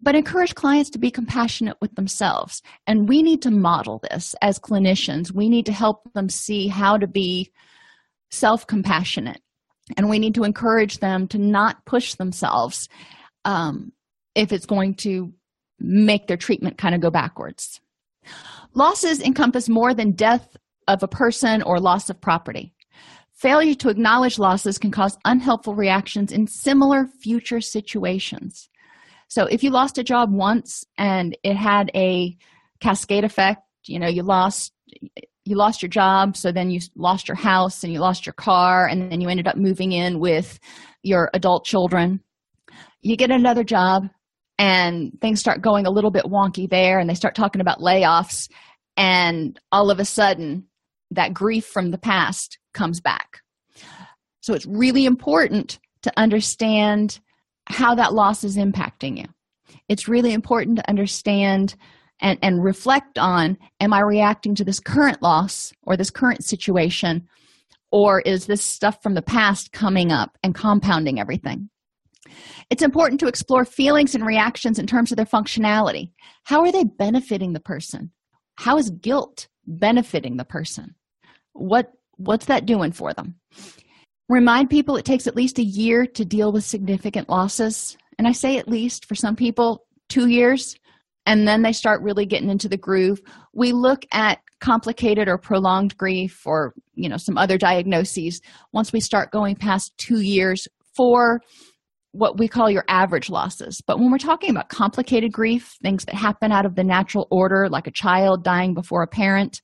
but 0.00 0.14
encourage 0.14 0.54
clients 0.54 0.90
to 0.90 0.98
be 0.98 1.10
compassionate 1.10 1.76
with 1.80 1.94
themselves. 1.94 2.62
And 2.86 3.08
we 3.08 3.22
need 3.22 3.42
to 3.42 3.50
model 3.50 4.00
this 4.10 4.34
as 4.42 4.58
clinicians. 4.58 5.32
We 5.32 5.48
need 5.48 5.66
to 5.66 5.72
help 5.72 6.12
them 6.12 6.28
see 6.28 6.68
how 6.68 6.98
to 6.98 7.06
be 7.06 7.50
self-compassionate. 8.30 9.40
And 9.96 10.10
we 10.10 10.18
need 10.18 10.34
to 10.34 10.44
encourage 10.44 10.98
them 10.98 11.28
to 11.28 11.38
not 11.38 11.84
push 11.86 12.14
themselves 12.14 12.88
um, 13.44 13.92
if 14.34 14.52
it's 14.52 14.66
going 14.66 14.94
to 14.96 15.32
make 15.78 16.26
their 16.26 16.36
treatment 16.36 16.78
kind 16.78 16.94
of 16.94 17.00
go 17.00 17.10
backwards. 17.10 17.80
Losses 18.74 19.22
encompass 19.22 19.68
more 19.68 19.94
than 19.94 20.12
death 20.12 20.56
of 20.88 21.02
a 21.02 21.08
person 21.08 21.62
or 21.62 21.80
loss 21.80 22.10
of 22.10 22.20
property. 22.20 22.74
Failure 23.32 23.74
to 23.74 23.88
acknowledge 23.88 24.38
losses 24.38 24.78
can 24.78 24.90
cause 24.90 25.18
unhelpful 25.24 25.74
reactions 25.74 26.32
in 26.32 26.46
similar 26.46 27.06
future 27.06 27.60
situations. 27.60 28.68
So, 29.28 29.46
if 29.46 29.62
you 29.62 29.70
lost 29.70 29.98
a 29.98 30.04
job 30.04 30.32
once 30.32 30.84
and 30.96 31.36
it 31.42 31.56
had 31.56 31.90
a 31.94 32.36
cascade 32.80 33.24
effect, 33.24 33.62
you 33.86 33.98
know, 33.98 34.08
you 34.08 34.22
lost 34.22 34.72
you 35.46 35.54
lost 35.54 35.80
your 35.80 35.88
job, 35.88 36.36
so 36.36 36.50
then 36.50 36.70
you 36.70 36.80
lost 36.96 37.28
your 37.28 37.36
house 37.36 37.84
and 37.84 37.92
you 37.92 38.00
lost 38.00 38.26
your 38.26 38.32
car, 38.32 38.86
and 38.86 39.10
then 39.10 39.20
you 39.20 39.28
ended 39.28 39.46
up 39.46 39.56
moving 39.56 39.92
in 39.92 40.18
with 40.18 40.58
your 41.02 41.30
adult 41.34 41.64
children. 41.64 42.20
You 43.00 43.16
get 43.16 43.30
another 43.30 43.62
job, 43.62 44.08
and 44.58 45.12
things 45.20 45.38
start 45.38 45.62
going 45.62 45.86
a 45.86 45.90
little 45.90 46.10
bit 46.10 46.24
wonky 46.24 46.68
there, 46.68 46.98
and 46.98 47.08
they 47.08 47.14
start 47.14 47.36
talking 47.36 47.60
about 47.60 47.78
layoffs, 47.78 48.50
and 48.96 49.58
all 49.70 49.90
of 49.90 50.00
a 50.00 50.04
sudden, 50.04 50.66
that 51.12 51.32
grief 51.32 51.64
from 51.64 51.92
the 51.92 51.98
past 51.98 52.58
comes 52.74 53.00
back. 53.00 53.40
So 54.40 54.54
it's 54.54 54.66
really 54.66 55.06
important 55.06 55.78
to 56.02 56.12
understand 56.16 57.20
how 57.68 57.94
that 57.94 58.14
loss 58.14 58.44
is 58.44 58.56
impacting 58.56 59.18
you. 59.18 59.26
It's 59.88 60.08
really 60.08 60.32
important 60.32 60.78
to 60.78 60.88
understand 60.88 61.74
and, 62.20 62.38
and 62.42 62.64
reflect 62.64 63.18
on 63.18 63.58
am 63.80 63.92
I 63.92 64.00
reacting 64.00 64.54
to 64.56 64.64
this 64.64 64.80
current 64.80 65.22
loss 65.22 65.72
or 65.82 65.96
this 65.96 66.10
current 66.10 66.44
situation, 66.44 67.28
or 67.90 68.20
is 68.20 68.46
this 68.46 68.64
stuff 68.64 69.02
from 69.02 69.14
the 69.14 69.22
past 69.22 69.72
coming 69.72 70.12
up 70.12 70.38
and 70.42 70.54
compounding 70.54 71.20
everything? 71.20 71.68
It's 72.70 72.82
important 72.82 73.20
to 73.20 73.28
explore 73.28 73.64
feelings 73.64 74.14
and 74.14 74.26
reactions 74.26 74.78
in 74.78 74.86
terms 74.86 75.12
of 75.12 75.16
their 75.16 75.26
functionality. 75.26 76.10
How 76.44 76.62
are 76.62 76.72
they 76.72 76.84
benefiting 76.84 77.52
the 77.52 77.60
person? 77.60 78.10
How 78.56 78.78
is 78.78 78.90
guilt 78.90 79.48
benefiting 79.66 80.36
the 80.36 80.44
person? 80.44 80.94
What 81.52 81.92
what's 82.16 82.46
that 82.46 82.66
doing 82.66 82.92
for 82.92 83.12
them? 83.12 83.36
Remind 84.28 84.70
people 84.70 84.96
it 84.96 85.04
takes 85.04 85.26
at 85.26 85.36
least 85.36 85.58
a 85.58 85.64
year 85.64 86.04
to 86.06 86.24
deal 86.24 86.52
with 86.52 86.64
significant 86.64 87.28
losses. 87.28 87.96
And 88.18 88.26
I 88.26 88.32
say 88.32 88.58
at 88.58 88.68
least 88.68 89.06
for 89.06 89.14
some 89.14 89.36
people, 89.36 89.86
two 90.08 90.28
years, 90.28 90.76
and 91.26 91.46
then 91.46 91.62
they 91.62 91.72
start 91.72 92.02
really 92.02 92.26
getting 92.26 92.50
into 92.50 92.68
the 92.68 92.76
groove. 92.76 93.20
We 93.52 93.72
look 93.72 94.04
at 94.12 94.38
complicated 94.60 95.28
or 95.28 95.38
prolonged 95.38 95.96
grief 95.98 96.46
or 96.46 96.72
you 96.94 97.08
know 97.08 97.18
some 97.18 97.36
other 97.36 97.58
diagnoses 97.58 98.40
once 98.72 98.92
we 98.92 99.00
start 99.00 99.30
going 99.30 99.54
past 99.54 99.92
two 99.98 100.20
years 100.20 100.66
for 100.96 101.40
what 102.12 102.38
we 102.38 102.48
call 102.48 102.70
your 102.70 102.84
average 102.88 103.28
losses. 103.28 103.82
But 103.86 103.98
when 103.98 104.10
we're 104.10 104.18
talking 104.18 104.50
about 104.50 104.70
complicated 104.70 105.32
grief, 105.32 105.76
things 105.82 106.06
that 106.06 106.14
happen 106.14 106.50
out 106.50 106.64
of 106.64 106.74
the 106.74 106.84
natural 106.84 107.28
order, 107.30 107.68
like 107.68 107.86
a 107.86 107.90
child 107.92 108.42
dying 108.42 108.72
before 108.72 109.02
a 109.02 109.06
parent, 109.06 109.60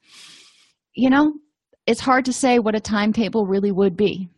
you 0.95 1.09
know, 1.09 1.33
it's 1.87 2.01
hard 2.01 2.27
to 2.27 2.33
say 2.33 2.59
what 2.59 2.75
a 2.75 2.81
timetable 2.81 3.47
really 3.47 3.73
would 3.73 3.97
be. 3.97 4.29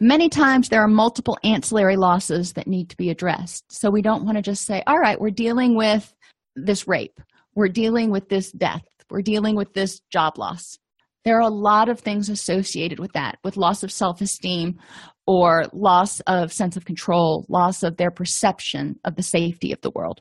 Many 0.00 0.28
times 0.28 0.68
there 0.68 0.82
are 0.82 0.88
multiple 0.88 1.38
ancillary 1.44 1.96
losses 1.96 2.52
that 2.54 2.66
need 2.66 2.90
to 2.90 2.96
be 2.96 3.10
addressed. 3.10 3.64
So 3.70 3.90
we 3.90 4.02
don't 4.02 4.24
want 4.24 4.36
to 4.36 4.42
just 4.42 4.66
say, 4.66 4.82
all 4.86 4.98
right, 4.98 5.20
we're 5.20 5.30
dealing 5.30 5.76
with 5.76 6.14
this 6.56 6.86
rape, 6.86 7.20
we're 7.54 7.68
dealing 7.68 8.10
with 8.10 8.28
this 8.28 8.52
death, 8.52 8.84
we're 9.10 9.22
dealing 9.22 9.56
with 9.56 9.72
this 9.74 10.00
job 10.10 10.38
loss. 10.38 10.78
There 11.24 11.36
are 11.38 11.40
a 11.40 11.48
lot 11.48 11.88
of 11.88 12.00
things 12.00 12.28
associated 12.28 12.98
with 12.98 13.12
that, 13.14 13.38
with 13.42 13.56
loss 13.56 13.82
of 13.82 13.90
self 13.90 14.20
esteem 14.20 14.78
or 15.26 15.64
loss 15.72 16.20
of 16.20 16.52
sense 16.52 16.76
of 16.76 16.84
control, 16.84 17.46
loss 17.48 17.82
of 17.82 17.96
their 17.96 18.10
perception 18.10 18.96
of 19.04 19.16
the 19.16 19.22
safety 19.22 19.72
of 19.72 19.80
the 19.80 19.90
world. 19.94 20.20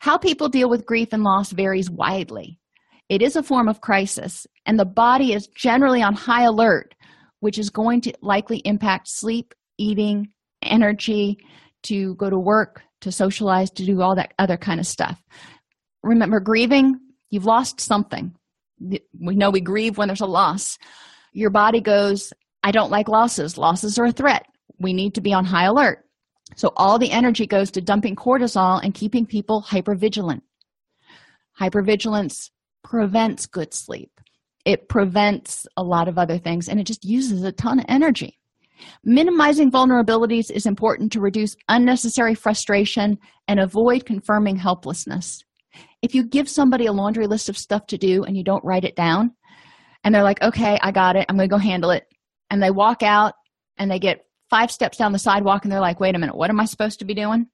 How 0.00 0.18
people 0.18 0.48
deal 0.48 0.68
with 0.68 0.84
grief 0.84 1.08
and 1.12 1.22
loss 1.22 1.52
varies 1.52 1.90
widely. 1.90 2.58
It 3.08 3.22
is 3.22 3.36
a 3.36 3.42
form 3.42 3.68
of 3.68 3.80
crisis, 3.80 4.46
and 4.66 4.78
the 4.78 4.84
body 4.84 5.32
is 5.32 5.46
generally 5.46 6.02
on 6.02 6.14
high 6.14 6.44
alert, 6.44 6.94
which 7.42 7.58
is 7.58 7.70
going 7.70 8.00
to 8.00 8.12
likely 8.22 8.58
impact 8.58 9.08
sleep, 9.08 9.52
eating, 9.76 10.28
energy, 10.62 11.36
to 11.82 12.14
go 12.14 12.30
to 12.30 12.38
work, 12.38 12.82
to 13.00 13.10
socialize, 13.10 13.68
to 13.68 13.84
do 13.84 14.00
all 14.00 14.14
that 14.14 14.32
other 14.38 14.56
kind 14.56 14.78
of 14.78 14.86
stuff. 14.86 15.20
Remember, 16.04 16.38
grieving, 16.38 17.00
you've 17.30 17.44
lost 17.44 17.80
something. 17.80 18.32
We 18.78 19.34
know 19.34 19.50
we 19.50 19.60
grieve 19.60 19.98
when 19.98 20.06
there's 20.06 20.20
a 20.20 20.26
loss. 20.26 20.78
Your 21.32 21.50
body 21.50 21.80
goes, 21.80 22.32
I 22.62 22.70
don't 22.70 22.92
like 22.92 23.08
losses. 23.08 23.58
Losses 23.58 23.98
are 23.98 24.06
a 24.06 24.12
threat. 24.12 24.46
We 24.78 24.92
need 24.92 25.14
to 25.14 25.20
be 25.20 25.32
on 25.32 25.44
high 25.44 25.64
alert. 25.64 26.06
So 26.54 26.72
all 26.76 26.96
the 27.00 27.10
energy 27.10 27.48
goes 27.48 27.72
to 27.72 27.80
dumping 27.80 28.14
cortisol 28.14 28.80
and 28.84 28.94
keeping 28.94 29.26
people 29.26 29.62
hypervigilant. 29.62 30.42
Hypervigilance 31.60 32.50
prevents 32.84 33.46
good 33.46 33.74
sleep. 33.74 34.11
It 34.64 34.88
prevents 34.88 35.66
a 35.76 35.82
lot 35.82 36.08
of 36.08 36.18
other 36.18 36.38
things 36.38 36.68
and 36.68 36.78
it 36.78 36.84
just 36.84 37.04
uses 37.04 37.42
a 37.42 37.52
ton 37.52 37.80
of 37.80 37.86
energy. 37.88 38.38
Minimizing 39.04 39.70
vulnerabilities 39.70 40.50
is 40.50 40.66
important 40.66 41.12
to 41.12 41.20
reduce 41.20 41.56
unnecessary 41.68 42.34
frustration 42.34 43.18
and 43.48 43.60
avoid 43.60 44.04
confirming 44.04 44.56
helplessness. 44.56 45.42
If 46.02 46.14
you 46.14 46.24
give 46.24 46.48
somebody 46.48 46.86
a 46.86 46.92
laundry 46.92 47.26
list 47.26 47.48
of 47.48 47.56
stuff 47.56 47.86
to 47.88 47.98
do 47.98 48.24
and 48.24 48.36
you 48.36 48.44
don't 48.44 48.64
write 48.64 48.84
it 48.84 48.96
down, 48.96 49.34
and 50.04 50.14
they're 50.14 50.24
like, 50.24 50.42
okay, 50.42 50.78
I 50.82 50.90
got 50.90 51.16
it, 51.16 51.26
I'm 51.28 51.36
going 51.36 51.48
to 51.48 51.54
go 51.54 51.58
handle 51.58 51.90
it, 51.90 52.04
and 52.50 52.62
they 52.62 52.70
walk 52.70 53.02
out 53.02 53.34
and 53.78 53.90
they 53.90 53.98
get 53.98 54.26
five 54.50 54.70
steps 54.70 54.98
down 54.98 55.12
the 55.12 55.18
sidewalk 55.18 55.64
and 55.64 55.72
they're 55.72 55.80
like, 55.80 56.00
wait 56.00 56.14
a 56.14 56.18
minute, 56.18 56.36
what 56.36 56.50
am 56.50 56.60
I 56.60 56.66
supposed 56.66 56.98
to 56.98 57.04
be 57.04 57.14
doing? 57.14 57.46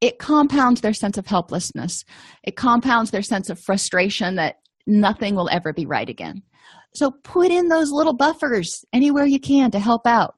It 0.00 0.18
compounds 0.18 0.80
their 0.80 0.92
sense 0.92 1.18
of 1.18 1.26
helplessness. 1.26 2.04
It 2.44 2.54
compounds 2.54 3.10
their 3.10 3.22
sense 3.22 3.50
of 3.50 3.58
frustration 3.58 4.36
that 4.36 4.56
nothing 4.88 5.34
will 5.34 5.48
ever 5.50 5.72
be 5.72 5.86
right 5.86 6.08
again. 6.08 6.42
So 6.94 7.12
put 7.22 7.50
in 7.50 7.68
those 7.68 7.92
little 7.92 8.14
buffers 8.14 8.84
anywhere 8.92 9.26
you 9.26 9.38
can 9.38 9.70
to 9.70 9.78
help 9.78 10.06
out. 10.06 10.34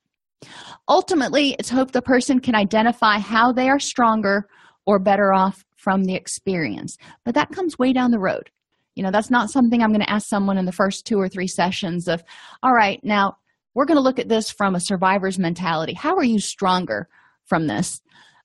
Ultimately, 0.89 1.55
it's 1.59 1.71
hope 1.71 1.93
the 1.93 2.03
person 2.03 2.41
can 2.41 2.55
identify 2.55 3.19
how 3.19 3.53
they 3.53 3.69
are 3.69 3.79
stronger 3.79 4.49
or 4.87 4.99
better 4.99 5.33
off 5.33 5.65
from 5.77 6.05
the 6.05 6.15
experience. 6.15 6.97
But 7.25 7.35
that 7.35 7.51
comes 7.51 7.79
way 7.79 7.93
down 7.93 8.11
the 8.11 8.19
road. 8.19 8.51
You 8.97 9.03
know, 9.03 9.11
that's 9.11 9.31
not 9.31 9.51
something 9.51 9.83
I'm 9.83 9.93
going 9.93 10.01
to 10.01 10.11
ask 10.11 10.29
someone 10.29 10.59
in 10.59 10.67
the 10.67 10.73
first 10.73 11.07
two 11.07 11.19
or 11.19 11.29
three 11.29 11.47
sessions 11.47 12.09
of, 12.09 12.23
all 12.63 12.75
right, 12.75 13.01
now 13.03 13.37
we're 13.75 13.85
going 13.85 13.97
to 13.97 14.03
look 14.03 14.19
at 14.19 14.29
this 14.29 14.51
from 14.51 14.75
a 14.75 14.81
survivor's 14.81 15.39
mentality 15.39 15.95
how 15.95 16.17
are 16.17 16.25
you 16.25 16.39
stronger 16.39 17.09
from 17.45 17.67
this 17.67 18.01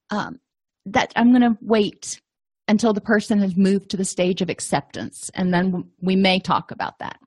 um, 0.10 0.39
that 0.86 1.12
i'm 1.16 1.32
going 1.32 1.41
to 1.41 1.58
wait 1.62 2.22
until 2.68 2.93
the 2.93 3.01
person 3.01 3.39
has 3.39 3.55
moved 3.55 3.89
to 3.89 3.97
the 3.97 4.05
stage 4.05 4.41
of 4.41 4.49
acceptance 4.49 5.30
and 5.34 5.53
then 5.53 5.86
we 6.01 6.16
may 6.16 6.39
talk 6.39 6.72
about 6.72 6.99
that. 6.99 7.18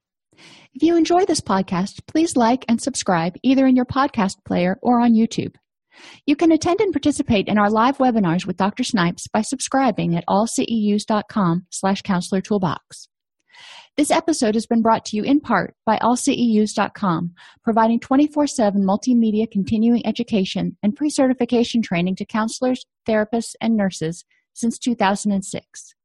If 0.73 0.83
you 0.83 0.95
enjoy 0.95 1.25
this 1.25 1.41
podcast 1.41 2.01
please 2.07 2.35
like 2.35 2.65
and 2.67 2.81
subscribe 2.81 3.35
either 3.43 3.65
in 3.65 3.75
your 3.75 3.85
podcast 3.85 4.43
player 4.45 4.77
or 4.81 4.99
on 4.99 5.13
youtube. 5.13 5.55
You 6.25 6.35
can 6.35 6.51
attend 6.51 6.79
and 6.79 6.93
participate 6.93 7.47
in 7.47 7.57
our 7.57 7.69
live 7.69 7.97
webinars 7.97 8.45
with 8.45 8.57
dr 8.57 8.83
snipes 8.83 9.27
by 9.27 9.41
subscribing 9.41 10.15
at 10.15 10.25
AllCEUs.com 10.27 11.65
slash 11.69 12.01
counselor 12.01 12.41
toolbox. 12.41 13.09
This 13.99 14.11
episode 14.11 14.55
has 14.55 14.65
been 14.65 14.81
brought 14.81 15.03
to 15.07 15.17
you 15.17 15.23
in 15.23 15.41
part 15.41 15.75
by 15.85 15.97
AllCEUs.com, 15.97 17.33
providing 17.65 17.99
24 17.99 18.47
7 18.47 18.81
multimedia 18.81 19.49
continuing 19.51 20.05
education 20.07 20.77
and 20.81 20.95
pre 20.95 21.09
certification 21.09 21.81
training 21.81 22.15
to 22.15 22.25
counselors, 22.25 22.85
therapists, 23.05 23.55
and 23.59 23.75
nurses 23.75 24.23
since 24.59 24.77
2006. 24.77 25.95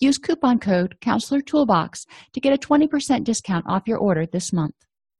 Use 0.00 0.18
coupon 0.18 0.58
code 0.58 1.00
Counselor 1.00 1.40
Toolbox 1.40 2.06
to 2.32 2.40
get 2.40 2.52
a 2.52 2.58
20% 2.58 3.24
discount 3.24 3.64
off 3.68 3.86
your 3.86 3.98
order 3.98 4.26
this 4.26 4.52
month. 4.52 4.74